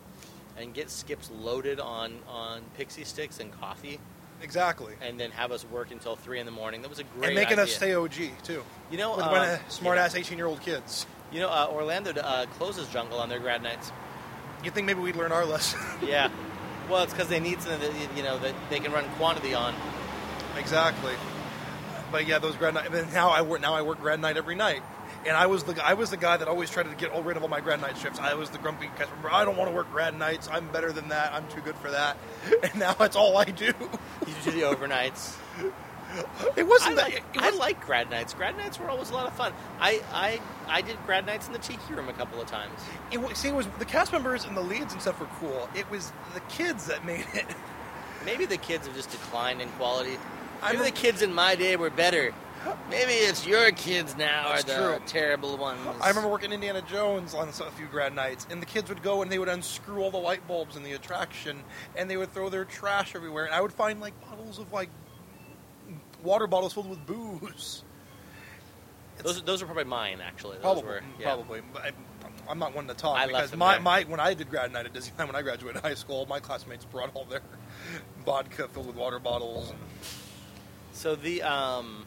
and 0.57 0.75
get 0.75 0.91
skips 0.91 1.31
loaded 1.31 1.79
on 1.79 2.19
on 2.29 2.63
pixie 2.77 3.05
sticks 3.05 3.39
and 3.39 3.53
coffee, 3.53 4.01
exactly. 4.43 4.95
and 5.01 5.19
then 5.19 5.31
have 5.31 5.53
us 5.53 5.65
work 5.67 5.91
until 5.91 6.17
three 6.17 6.41
in 6.41 6.47
the 6.47 6.53
morning. 6.53 6.83
That 6.83 6.89
was 6.89 6.99
a 6.99 7.05
great. 7.05 7.27
And 7.27 7.35
making 7.35 7.59
idea. 7.59 7.65
us 7.65 7.75
stay 7.75 7.95
OG 7.95 8.15
too. 8.43 8.63
You 8.91 8.99
know, 8.99 9.17
With 9.17 9.27
a 9.27 9.55
um, 9.55 9.61
smart 9.69 9.99
ass 9.99 10.15
18 10.15 10.39
year 10.39 10.47
old 10.47 10.61
kids. 10.61 11.07
You 11.31 11.41
know, 11.41 11.49
uh, 11.49 11.69
Orlando 11.71 12.13
uh, 12.13 12.47
closes 12.59 12.89
Jungle 12.89 13.19
on 13.19 13.29
their 13.29 13.39
grad 13.39 13.63
nights. 13.63 13.93
You 14.65 14.71
think 14.71 14.87
maybe 14.87 15.01
we'd 15.01 15.17
learn 15.17 15.33
our 15.33 15.45
lesson? 15.45 15.81
Yeah. 16.07 16.31
Well, 16.89 17.03
it's 17.03 17.13
because 17.13 17.29
they 17.29 17.39
need 17.39 17.61
something 17.61 17.81
that 17.81 18.17
you 18.17 18.23
know 18.23 18.39
that 18.39 18.55
they 18.71 18.81
can 18.81 18.93
run 18.93 19.05
quantity 19.17 19.53
on. 19.53 19.75
exactly. 20.57 21.13
But 22.11 22.27
yeah, 22.27 22.39
those 22.39 22.57
grad 22.57 22.73
night. 22.75 22.91
Now 23.13 23.29
I 23.29 23.43
work. 23.43 23.61
Now 23.61 23.75
I 23.75 23.83
work 23.83 24.01
grad 24.01 24.21
night 24.21 24.39
every 24.39 24.55
night. 24.55 24.83
And 25.29 25.37
I 25.37 25.47
was 25.47 25.63
the 25.65 25.85
I 25.87 25.93
was 25.95 26.09
the 26.11 26.17
guy 26.17 26.37
that 26.39 26.49
always 26.49 26.71
tried 26.71 26.85
to 26.85 26.95
get 26.97 27.13
rid 27.25 27.37
of 27.37 27.43
all 27.43 27.49
my 27.51 27.61
grad 27.61 27.81
night 27.81 27.97
shifts. 27.99 28.19
I 28.19 28.33
was 28.35 28.49
the 28.51 28.59
grumpy 28.59 28.89
customer. 28.97 29.31
I 29.31 29.45
don't 29.45 29.57
want 29.59 29.69
to 29.71 29.77
work 29.77 29.91
grad 29.93 30.19
nights. 30.19 30.49
I'm 30.51 30.67
better 30.73 30.91
than 30.91 31.09
that. 31.11 31.35
I'm 31.35 31.47
too 31.49 31.61
good 31.61 31.77
for 31.77 31.91
that. 31.91 32.17
And 32.63 32.75
now 32.77 32.95
that's 32.95 33.15
all 33.15 33.37
I 33.37 33.45
do. 33.45 33.67
You 33.67 34.35
do 34.45 34.51
the 34.53 34.63
overnights. 34.63 35.37
It 36.57 36.67
wasn't 36.67 36.97
that. 36.97 37.05
like, 37.05 37.15
It 37.35 37.41
I 37.43 37.45
wasn't, 37.47 37.59
like 37.61 37.85
grad 37.85 38.09
nights. 38.11 38.33
Grad 38.33 38.57
nights 38.57 38.81
were 38.81 38.89
always 38.89 39.11
a 39.11 39.15
lot 39.15 39.27
of 39.27 39.35
fun. 39.35 39.53
I, 39.79 40.01
I 40.13 40.41
I 40.67 40.81
did 40.81 40.97
grad 41.05 41.27
nights 41.27 41.47
in 41.47 41.53
the 41.53 41.59
tiki 41.59 41.93
room 41.93 42.09
a 42.09 42.15
couple 42.15 42.41
of 42.41 42.47
times. 42.49 42.81
it, 43.13 43.19
wa- 43.19 43.35
see, 43.35 43.49
it 43.49 43.55
was 43.55 43.67
the 43.79 43.85
cast 43.85 44.13
members 44.13 44.45
and 44.47 44.57
the 44.57 44.63
leads 44.63 44.95
and 44.95 45.03
stuff 45.03 45.21
were 45.21 45.29
cool. 45.39 45.69
It 45.75 45.89
was 45.91 46.11
the 46.35 46.41
kids 46.49 46.87
that 46.87 47.05
made 47.05 47.27
it. 47.35 47.47
Maybe 48.25 48.47
the 48.47 48.57
kids 48.57 48.87
have 48.87 48.97
just 48.97 49.11
declined 49.11 49.61
in 49.61 49.69
quality. 49.73 50.17
I 50.63 50.73
Maybe 50.73 50.85
the 50.87 50.91
kids 50.91 51.21
in 51.23 51.35
my 51.35 51.55
day 51.55 51.77
were 51.77 51.91
better. 51.91 52.33
Maybe 52.91 53.13
it's 53.13 53.47
your 53.47 53.71
kids 53.73 54.17
now 54.17 54.49
That's 54.53 54.65
are 54.65 54.67
the 54.67 54.97
true. 54.99 55.07
terrible 55.07 55.57
ones. 55.57 55.81
I 56.01 56.09
remember 56.09 56.29
working 56.29 56.53
Indiana 56.53 56.83
Jones 56.83 57.35
on 57.35 57.49
a 57.49 57.53
few 57.53 57.87
grad 57.87 58.15
nights, 58.15 58.47
and 58.51 58.61
the 58.63 58.67
kids 58.67 58.89
would 58.89 59.03
go 59.03 59.23
and 59.23 59.31
they 59.31 59.39
would 59.39 59.49
unscrew 59.49 60.03
all 60.03 60.11
the 60.11 60.17
light 60.19 60.47
bulbs 60.49 60.77
in 60.77 60.83
the 60.83 60.93
attraction, 60.93 61.63
and 61.97 62.11
they 62.11 62.17
would 62.17 62.33
throw 62.33 62.49
their 62.49 62.65
trash 62.65 63.15
everywhere. 63.15 63.45
And 63.45 63.55
I 63.55 63.61
would 63.61 63.73
find 63.73 64.01
like 64.01 64.19
bottles 64.29 64.59
of 64.59 64.73
like 64.73 64.91
water 66.23 66.47
bottles 66.47 66.73
filled 66.73 66.89
with 66.91 67.05
booze. 67.07 67.85
Those, 69.23 69.43
those 69.43 69.63
are 69.63 69.67
probably 69.67 69.85
mine, 69.85 70.21
actually. 70.25 70.55
Those 70.57 70.63
Probably, 70.63 70.85
were, 70.85 71.01
yeah. 71.19 71.35
probably. 71.35 71.61
But 71.73 71.83
I, 71.83 71.91
I'm 72.49 72.59
not 72.61 72.75
one 72.75 72.87
to 72.87 72.95
talk 72.95 73.19
I 73.19 73.27
because 73.27 73.55
my, 73.57 73.79
my 73.79 74.05
when 74.05 74.21
I 74.21 74.33
did 74.35 74.49
grad 74.49 74.73
night 74.73 74.87
at 74.87 74.93
Disneyland 74.95 75.27
when 75.27 75.35
I 75.37 75.43
graduated 75.43 75.83
high 75.83 75.95
school, 75.95 76.25
my 76.27 76.39
classmates 76.39 76.85
brought 76.85 77.11
all 77.15 77.25
their 77.25 77.41
vodka 78.25 78.69
filled 78.69 78.87
with 78.87 78.97
water 78.97 79.19
bottles. 79.19 79.71
And, 79.71 79.79
So 80.93 81.17
the 81.17 81.43
um, 81.43 82.07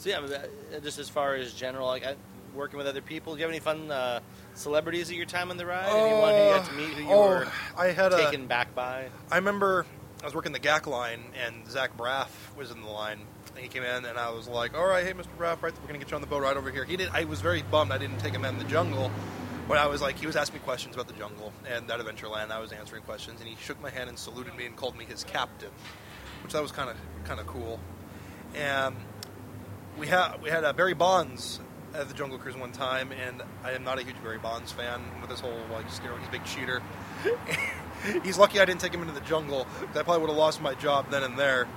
so 0.00 0.08
yeah, 0.08 0.18
uh, 0.18 0.80
just 0.80 0.98
as 0.98 1.10
far 1.10 1.34
as 1.34 1.52
general, 1.52 1.86
like 1.86 2.06
I, 2.06 2.14
working 2.54 2.78
with 2.78 2.86
other 2.86 3.02
people, 3.02 3.34
do 3.34 3.40
you 3.40 3.44
have 3.44 3.50
any 3.50 3.60
fun 3.60 3.90
uh, 3.90 4.20
celebrities 4.54 5.10
at 5.10 5.16
your 5.16 5.26
time 5.26 5.50
on 5.50 5.58
the 5.58 5.66
ride? 5.66 5.90
Anyone 5.90 6.34
who 6.34 6.42
you 6.42 6.50
got 6.50 6.64
to 6.64 6.72
meet 6.72 6.88
who 6.88 7.02
you 7.02 7.10
oh, 7.10 7.28
were 7.28 7.52
I 7.76 7.88
had 7.88 8.14
a. 8.14 8.16
taken 8.16 8.46
back 8.46 8.74
by? 8.74 9.10
I 9.30 9.36
remember 9.36 9.84
I 10.22 10.24
was 10.24 10.34
working 10.34 10.52
the 10.52 10.58
GAC 10.58 10.86
line 10.86 11.20
and 11.44 11.68
Zach 11.68 11.98
Braff 11.98 12.28
was 12.56 12.70
in 12.70 12.80
the 12.80 12.88
line. 12.88 13.18
And 13.54 13.58
he 13.58 13.68
came 13.68 13.82
in 13.82 14.06
and 14.06 14.16
I 14.16 14.30
was 14.30 14.48
like, 14.48 14.74
"All 14.74 14.86
right, 14.86 15.04
hey, 15.04 15.12
Mr. 15.12 15.26
Braff, 15.36 15.60
right, 15.60 15.74
we're 15.82 15.86
gonna 15.86 15.98
get 15.98 16.10
you 16.10 16.14
on 16.14 16.22
the 16.22 16.26
boat 16.26 16.42
right 16.42 16.56
over 16.56 16.70
here." 16.70 16.84
He 16.84 16.96
did. 16.96 17.10
I 17.12 17.24
was 17.24 17.42
very 17.42 17.62
bummed 17.62 17.92
I 17.92 17.98
didn't 17.98 18.18
take 18.18 18.32
him 18.32 18.44
in 18.44 18.56
the 18.58 18.64
jungle. 18.64 19.10
But 19.68 19.78
I 19.78 19.86
was 19.86 20.00
like, 20.00 20.18
he 20.18 20.26
was 20.26 20.34
asking 20.34 20.60
me 20.60 20.64
questions 20.64 20.96
about 20.96 21.06
the 21.06 21.12
jungle 21.14 21.52
and 21.68 21.86
that 21.88 22.00
Adventureland. 22.00 22.50
I 22.50 22.58
was 22.58 22.72
answering 22.72 23.02
questions, 23.02 23.38
and 23.40 23.48
he 23.48 23.56
shook 23.60 23.80
my 23.80 23.90
hand 23.90 24.08
and 24.08 24.18
saluted 24.18 24.56
me 24.56 24.66
and 24.66 24.74
called 24.74 24.96
me 24.96 25.04
his 25.04 25.22
captain, 25.22 25.70
which 26.42 26.52
that 26.54 26.62
was 26.62 26.72
kind 26.72 26.90
of 26.90 26.96
kind 27.24 27.38
of 27.38 27.46
cool. 27.46 27.78
And 28.56 28.96
we 30.00 30.06
had 30.06 30.42
we 30.42 30.48
had 30.48 30.64
uh, 30.64 30.72
Barry 30.72 30.94
Bonds 30.94 31.60
at 31.94 32.08
the 32.08 32.14
Jungle 32.14 32.38
Cruise 32.38 32.56
one 32.56 32.72
time, 32.72 33.12
and 33.12 33.42
I 33.62 33.72
am 33.72 33.84
not 33.84 33.98
a 33.98 34.02
huge 34.02 34.20
Barry 34.22 34.38
Bonds 34.38 34.72
fan 34.72 35.02
with 35.20 35.28
this 35.28 35.40
whole 35.40 35.60
like 35.70 35.84
a 35.84 36.30
big 36.32 36.44
cheater. 36.44 36.82
He's 38.24 38.38
lucky 38.38 38.60
I 38.60 38.64
didn't 38.64 38.80
take 38.80 38.94
him 38.94 39.02
into 39.02 39.12
the 39.12 39.20
jungle. 39.20 39.66
I 39.90 40.02
probably 40.02 40.20
would 40.20 40.30
have 40.30 40.38
lost 40.38 40.62
my 40.62 40.72
job 40.74 41.10
then 41.10 41.22
and 41.22 41.38
there. 41.38 41.68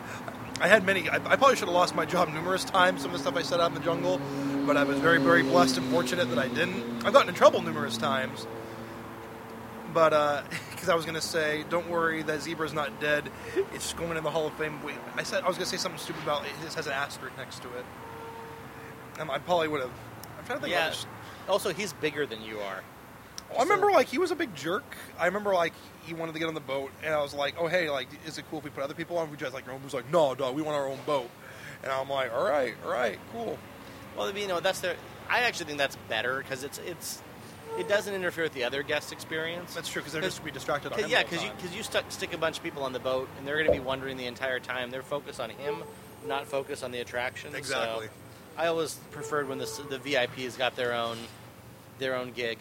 I 0.62 0.70
had 0.70 0.86
many. 0.86 1.10
I, 1.10 1.16
I 1.16 1.36
probably 1.36 1.58
should 1.58 1.68
have 1.68 1.76
lost 1.76 1.96
my 1.96 2.06
job 2.06 2.30
numerous 2.30 2.64
times. 2.64 3.02
Some 3.02 3.12
of 3.12 3.18
the 3.18 3.20
stuff 3.20 3.36
I 3.36 3.42
said 3.42 3.60
out 3.60 3.72
in 3.72 3.76
the 3.76 3.84
jungle, 3.84 4.22
but 4.66 4.78
I 4.78 4.86
was 4.86 4.98
very, 5.00 5.20
very 5.20 5.44
blessed 5.44 5.78
and 5.78 5.92
fortunate 5.92 6.30
that 6.30 6.40
I 6.40 6.48
didn't. 6.48 7.06
I've 7.06 7.12
gotten 7.12 7.28
in 7.28 7.36
trouble 7.36 7.62
numerous 7.62 7.98
times. 7.98 8.48
But 9.94 10.46
because 10.72 10.88
I 10.88 10.96
was 10.96 11.04
going 11.04 11.16
to 11.16 11.22
say, 11.22 11.66
don't 11.70 11.90
worry, 11.90 12.24
that 12.24 12.42
zebra's 12.42 12.74
not 12.74 13.02
dead. 13.02 13.30
It's 13.74 13.92
going 13.94 14.16
in 14.18 14.24
the 14.24 14.32
Hall 14.32 14.48
of 14.48 14.54
Fame. 14.54 14.82
Wait, 14.82 14.96
I 15.18 15.24
said 15.24 15.44
I 15.44 15.48
was 15.48 15.58
going 15.58 15.70
to 15.70 15.72
say 15.72 15.78
something 15.78 16.00
stupid 16.00 16.24
about 16.24 16.46
it. 16.46 16.52
This 16.64 16.76
has 16.76 16.88
an 16.88 16.94
asterisk 16.94 17.36
next 17.38 17.62
to 17.64 17.68
it. 17.74 17.86
Um, 19.20 19.30
I 19.30 19.39
probably 19.39 19.68
would 19.68 19.82
have. 19.82 19.91
I'm 20.39 20.45
trying 20.45 20.59
to 20.59 20.64
think. 20.64 20.74
Yeah. 20.74 20.88
Of 20.88 20.93
this. 20.93 21.05
Also, 21.47 21.74
he's 21.74 21.93
bigger 21.93 22.26
than 22.26 22.41
you 22.41 22.59
are. 22.59 22.84
I 23.57 23.61
remember 23.61 23.91
like 23.91 24.07
he 24.07 24.18
was 24.18 24.32
a 24.32 24.36
big 24.36 24.55
jerk. 24.55 24.95
I 25.20 25.26
remember 25.28 25.53
like 25.53 25.74
he 26.05 26.14
wanted 26.14 26.34
to 26.34 26.39
get 26.39 26.47
on 26.47 26.53
the 26.53 26.59
boat, 26.59 26.91
and 27.03 27.14
I 27.14 27.22
was 27.22 27.34
like, 27.34 27.55
"Oh 27.59 27.68
hey, 27.68 27.89
like 27.89 28.07
is 28.26 28.38
it 28.38 28.45
cool 28.49 28.59
if 28.59 28.66
we 28.66 28.72
put 28.72 28.84
other 28.84 28.93
people 28.93 29.18
on? 29.18 29.30
We 29.30 29.38
just 29.38 29.53
like 29.53 29.66
your 29.66 29.76
own." 29.76 29.82
He 29.82 29.86
was 29.86 29.93
like, 29.93 30.11
"No, 30.11 30.34
dog, 30.34 30.55
we 30.55 30.61
want 30.61 30.76
our 30.76 30.88
own 30.88 30.99
boat." 31.05 31.30
And 31.84 31.91
I'm 31.91 32.09
like, 32.09 32.34
"All 32.34 32.43
right, 32.43 32.74
all 32.84 32.91
right, 32.91 33.20
cool." 33.32 33.59
Well, 34.18 34.36
you 34.36 34.47
know, 34.47 34.59
that's 34.59 34.80
their. 34.80 34.95
I 35.30 35.41
actually 35.41 35.68
think 35.68 35.78
that's 35.78 35.97
better 36.09 36.38
because 36.38 36.64
it's 36.64 36.80
it's 36.80 37.22
it 37.78 37.88
doesn't 37.88 38.14
interfere 38.14 38.43
with 38.43 38.53
the 38.53 38.64
other 38.64 38.84
guest 38.84 39.11
experience. 39.11 39.74
That's 39.74 39.89
true 39.89 40.01
because 40.01 40.14
they're 40.14 40.22
just 40.22 40.39
going 40.39 40.49
to 40.49 40.53
be 40.53 40.57
distracted 40.57 40.93
on 40.93 40.99
Cause, 40.99 41.09
yeah, 41.09 41.24
because 41.24 41.43
you 41.43 41.51
because 41.55 41.76
you 41.76 41.84
stuck, 41.84 42.11
stick 42.11 42.34
a 42.34 42.38
bunch 42.38 42.57
of 42.57 42.64
people 42.64 42.84
on 42.84 42.93
the 42.93 42.99
boat, 42.99 43.30
and 43.38 43.47
they're 43.47 43.55
going 43.57 43.68
to 43.68 43.74
be 43.74 43.80
wondering 43.80 44.18
the 44.18 44.28
entire 44.28 44.59
time. 44.59 44.91
They're 44.91 45.03
focused 45.03 45.39
on 45.39 45.49
him, 45.49 45.84
not 46.28 46.45
focused 46.47 46.84
on 46.84 46.91
the 46.91 46.99
attraction. 46.99 47.51
so 47.51 47.57
Exactly. 47.57 48.07
I 48.58 48.68
always 48.68 48.95
preferred 49.12 49.47
when 49.49 49.58
the 49.58 49.66
the 49.89 49.97
VIPs 49.99 50.58
got 50.58 50.76
their 50.76 50.93
own 50.93 51.18
their 51.99 52.16
own 52.16 52.32
gig. 52.32 52.60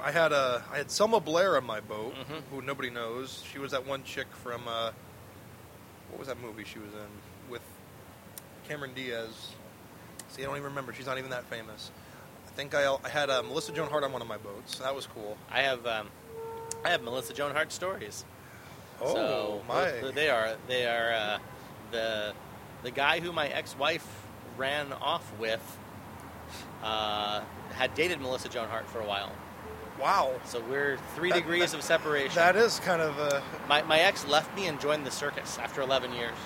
I 0.00 0.12
had 0.12 0.32
a 0.32 0.62
I 0.72 0.76
had 0.78 0.90
Selma 0.90 1.18
Blair 1.20 1.56
on 1.56 1.64
my 1.64 1.80
boat, 1.80 2.14
Mhm. 2.14 2.42
who 2.50 2.62
nobody 2.62 2.90
knows. 2.90 3.42
She 3.52 3.58
was 3.58 3.72
that 3.72 3.84
one 3.86 4.04
chick 4.04 4.28
from 4.42 4.68
uh, 4.68 4.92
what 6.10 6.18
was 6.20 6.28
that 6.28 6.40
movie 6.40 6.64
she 6.64 6.78
was 6.78 6.92
in 6.94 7.50
with 7.50 7.62
Cameron 8.68 8.92
Diaz? 8.94 9.52
See, 10.30 10.42
I 10.42 10.46
don't 10.46 10.54
even 10.56 10.68
remember. 10.68 10.92
She's 10.92 11.06
not 11.06 11.18
even 11.18 11.30
that 11.30 11.44
famous. 11.46 11.90
I 12.46 12.50
think 12.50 12.74
I, 12.74 12.96
I 13.04 13.08
had 13.08 13.28
uh, 13.28 13.42
Melissa 13.42 13.72
Joan 13.72 13.90
Hart 13.90 14.04
on 14.04 14.12
one 14.12 14.22
of 14.22 14.28
my 14.28 14.38
boats. 14.38 14.78
That 14.78 14.94
was 14.94 15.06
cool. 15.06 15.36
I 15.50 15.62
have 15.62 15.84
um, 15.86 16.08
I 16.84 16.90
have 16.90 17.02
Melissa 17.02 17.32
Joan 17.34 17.52
Hart 17.52 17.72
stories. 17.72 18.24
Oh 19.00 19.14
so 19.14 19.62
my! 19.68 19.90
They 20.14 20.30
are 20.30 20.56
they 20.68 20.86
are 20.86 21.12
uh, 21.12 21.38
the 21.90 22.32
the 22.82 22.90
guy 22.92 23.18
who 23.20 23.32
my 23.32 23.48
ex-wife 23.48 24.06
ran 24.56 24.92
off 24.94 25.30
with 25.38 25.60
uh, 26.82 27.42
had 27.74 27.94
dated 27.94 28.20
Melissa 28.20 28.48
Joan 28.48 28.68
Hart 28.68 28.88
for 28.88 29.00
a 29.00 29.06
while. 29.06 29.32
Wow, 30.00 30.32
So 30.44 30.60
we're 30.60 30.98
three 31.14 31.30
That- 31.30 31.36
degrees 31.36 31.70
that- 31.72 31.78
of 31.78 31.82
separation. 31.84 32.34
that 32.36 32.54
is 32.56 32.80
kind 32.80 33.00
of 33.00 33.18
a 33.18 33.42
my 33.68 33.82
my 33.82 33.98
ex 34.00 34.26
left 34.26 34.54
me 34.54 34.66
and 34.66 34.78
joined 34.80 35.06
the 35.06 35.10
circus 35.10 35.58
after 35.58 35.80
11 35.80 36.12
years. 36.12 36.36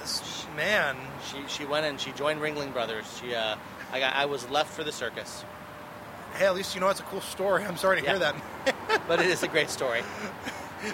this 0.00 0.46
man. 0.56 0.96
She 1.28 1.38
she 1.48 1.64
went 1.64 1.86
and 1.86 2.00
she 2.00 2.12
joined 2.12 2.40
Ringling 2.40 2.72
Brothers. 2.72 3.04
She 3.20 3.34
uh, 3.34 3.56
I 3.92 3.98
got 3.98 4.14
I 4.14 4.26
was 4.26 4.48
left 4.48 4.72
for 4.72 4.84
the 4.84 4.92
circus, 4.92 5.44
Hey, 6.34 6.46
at 6.46 6.54
least 6.54 6.74
you 6.76 6.80
know 6.80 6.88
it's 6.88 7.00
a 7.00 7.04
cool 7.04 7.20
story. 7.20 7.64
I'm 7.64 7.76
sorry 7.76 8.00
to 8.00 8.06
hear 8.08 8.18
that. 8.20 8.34
but 9.08 9.20
it 9.20 9.26
is 9.26 9.42
a 9.42 9.48
great 9.48 9.68
story. 9.70 10.02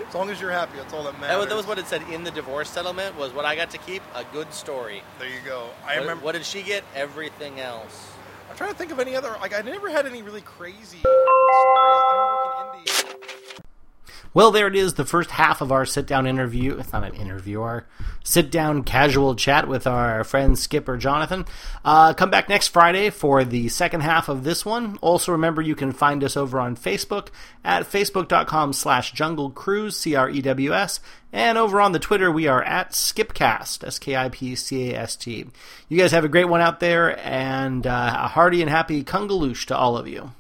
as 0.09 0.15
long 0.15 0.31
as 0.31 0.41
you're 0.41 0.51
happy, 0.51 0.77
that's 0.79 0.93
all 0.93 1.03
that 1.05 1.13
That 1.15 1.21
matters. 1.21 1.39
was, 1.39 1.49
that 1.49 1.57
was 1.57 1.67
what 1.67 1.79
it 1.79 1.87
said 1.87 2.03
in 2.11 2.25
the 2.25 2.31
divorce 2.31 2.71
settlement. 2.71 3.17
Was 3.17 3.33
what 3.33 3.45
I 3.45 3.57
got 3.57 3.71
to 3.71 3.79
keep 3.79 4.03
a 4.15 4.25
good 4.33 4.53
story. 4.53 5.03
There 5.19 5.29
you 5.29 5.41
go. 5.45 5.69
I 5.85 5.95
what, 5.95 6.01
remember. 6.01 6.25
what 6.25 6.33
did 6.33 6.45
she 6.45 6.63
get? 6.63 6.85
Everything 6.95 7.61
else. 7.61 8.11
I'm 8.51 8.57
trying 8.57 8.71
to 8.71 8.77
think 8.77 8.93
of 8.93 9.01
any 9.01 9.17
other. 9.17 9.31
Like, 9.41 9.55
I 9.55 9.63
never 9.63 9.91
had 9.91 10.07
any 10.07 10.23
really 10.23 10.41
crazy 10.43 10.99
stories. 11.01 13.15
Well, 14.37 14.51
there 14.51 14.67
it 14.67 14.77
is, 14.77 14.93
the 14.93 15.07
first 15.07 15.31
half 15.31 15.63
of 15.63 15.73
our 15.73 15.87
sit 15.87 16.07
down 16.07 16.27
interview. 16.27 16.77
It's 16.79 16.93
not 16.93 17.05
an 17.05 17.15
interview, 17.15 17.63
our 17.63 17.87
sit 18.23 18.51
down 18.51 18.83
casual 18.83 19.35
chat 19.35 19.67
with 19.67 19.87
our 19.87 20.25
friend 20.25 20.59
Skipper 20.59 20.99
Jonathan. 20.99 21.47
Uh, 21.83 22.13
come 22.13 22.29
back 22.29 22.47
next 22.47 22.69
Friday 22.69 23.09
for 23.09 23.45
the 23.45 23.71
second 23.71 24.03
half 24.03 24.29
of 24.29 24.45
this 24.45 24.63
one. 24.63 24.99
Also, 25.01 25.33
remember 25.33 25.63
you 25.63 25.75
can 25.75 25.91
find 25.91 26.23
us 26.23 26.37
over 26.37 26.61
on 26.61 26.77
Facebook 26.77 27.29
at 27.65 27.91
facebook.com 27.91 28.75
slash 28.75 29.13
jungle 29.13 29.49
cruise, 29.49 29.97
C 29.97 30.15
R 30.15 30.29
E 30.29 30.43
W 30.43 30.75
S. 30.75 31.01
And 31.33 31.57
over 31.57 31.81
on 31.81 31.93
the 31.93 31.99
Twitter, 31.99 32.31
we 32.31 32.47
are 32.47 32.63
at 32.63 32.91
Skipcast, 32.91 33.87
S 33.87 33.99
K 33.99 34.17
I 34.17 34.29
P 34.29 34.55
C 34.55 34.91
A 34.91 34.99
S 34.99 35.17
T. 35.17 35.47
You 35.89 35.97
guys 35.97 36.13
have 36.13 36.27
a 36.27 36.29
great 36.29 36.51
one 36.51 36.61
out 36.61 36.81
there, 36.81 37.19
and 37.27 37.87
uh, 37.87 38.17
a 38.19 38.29
hearty 38.29 38.61
and 38.61 38.71
happy 38.71 39.03
Kungaloosh 39.03 39.65
to 39.69 39.77
all 39.79 39.97
of 39.97 40.07
you. 40.07 40.33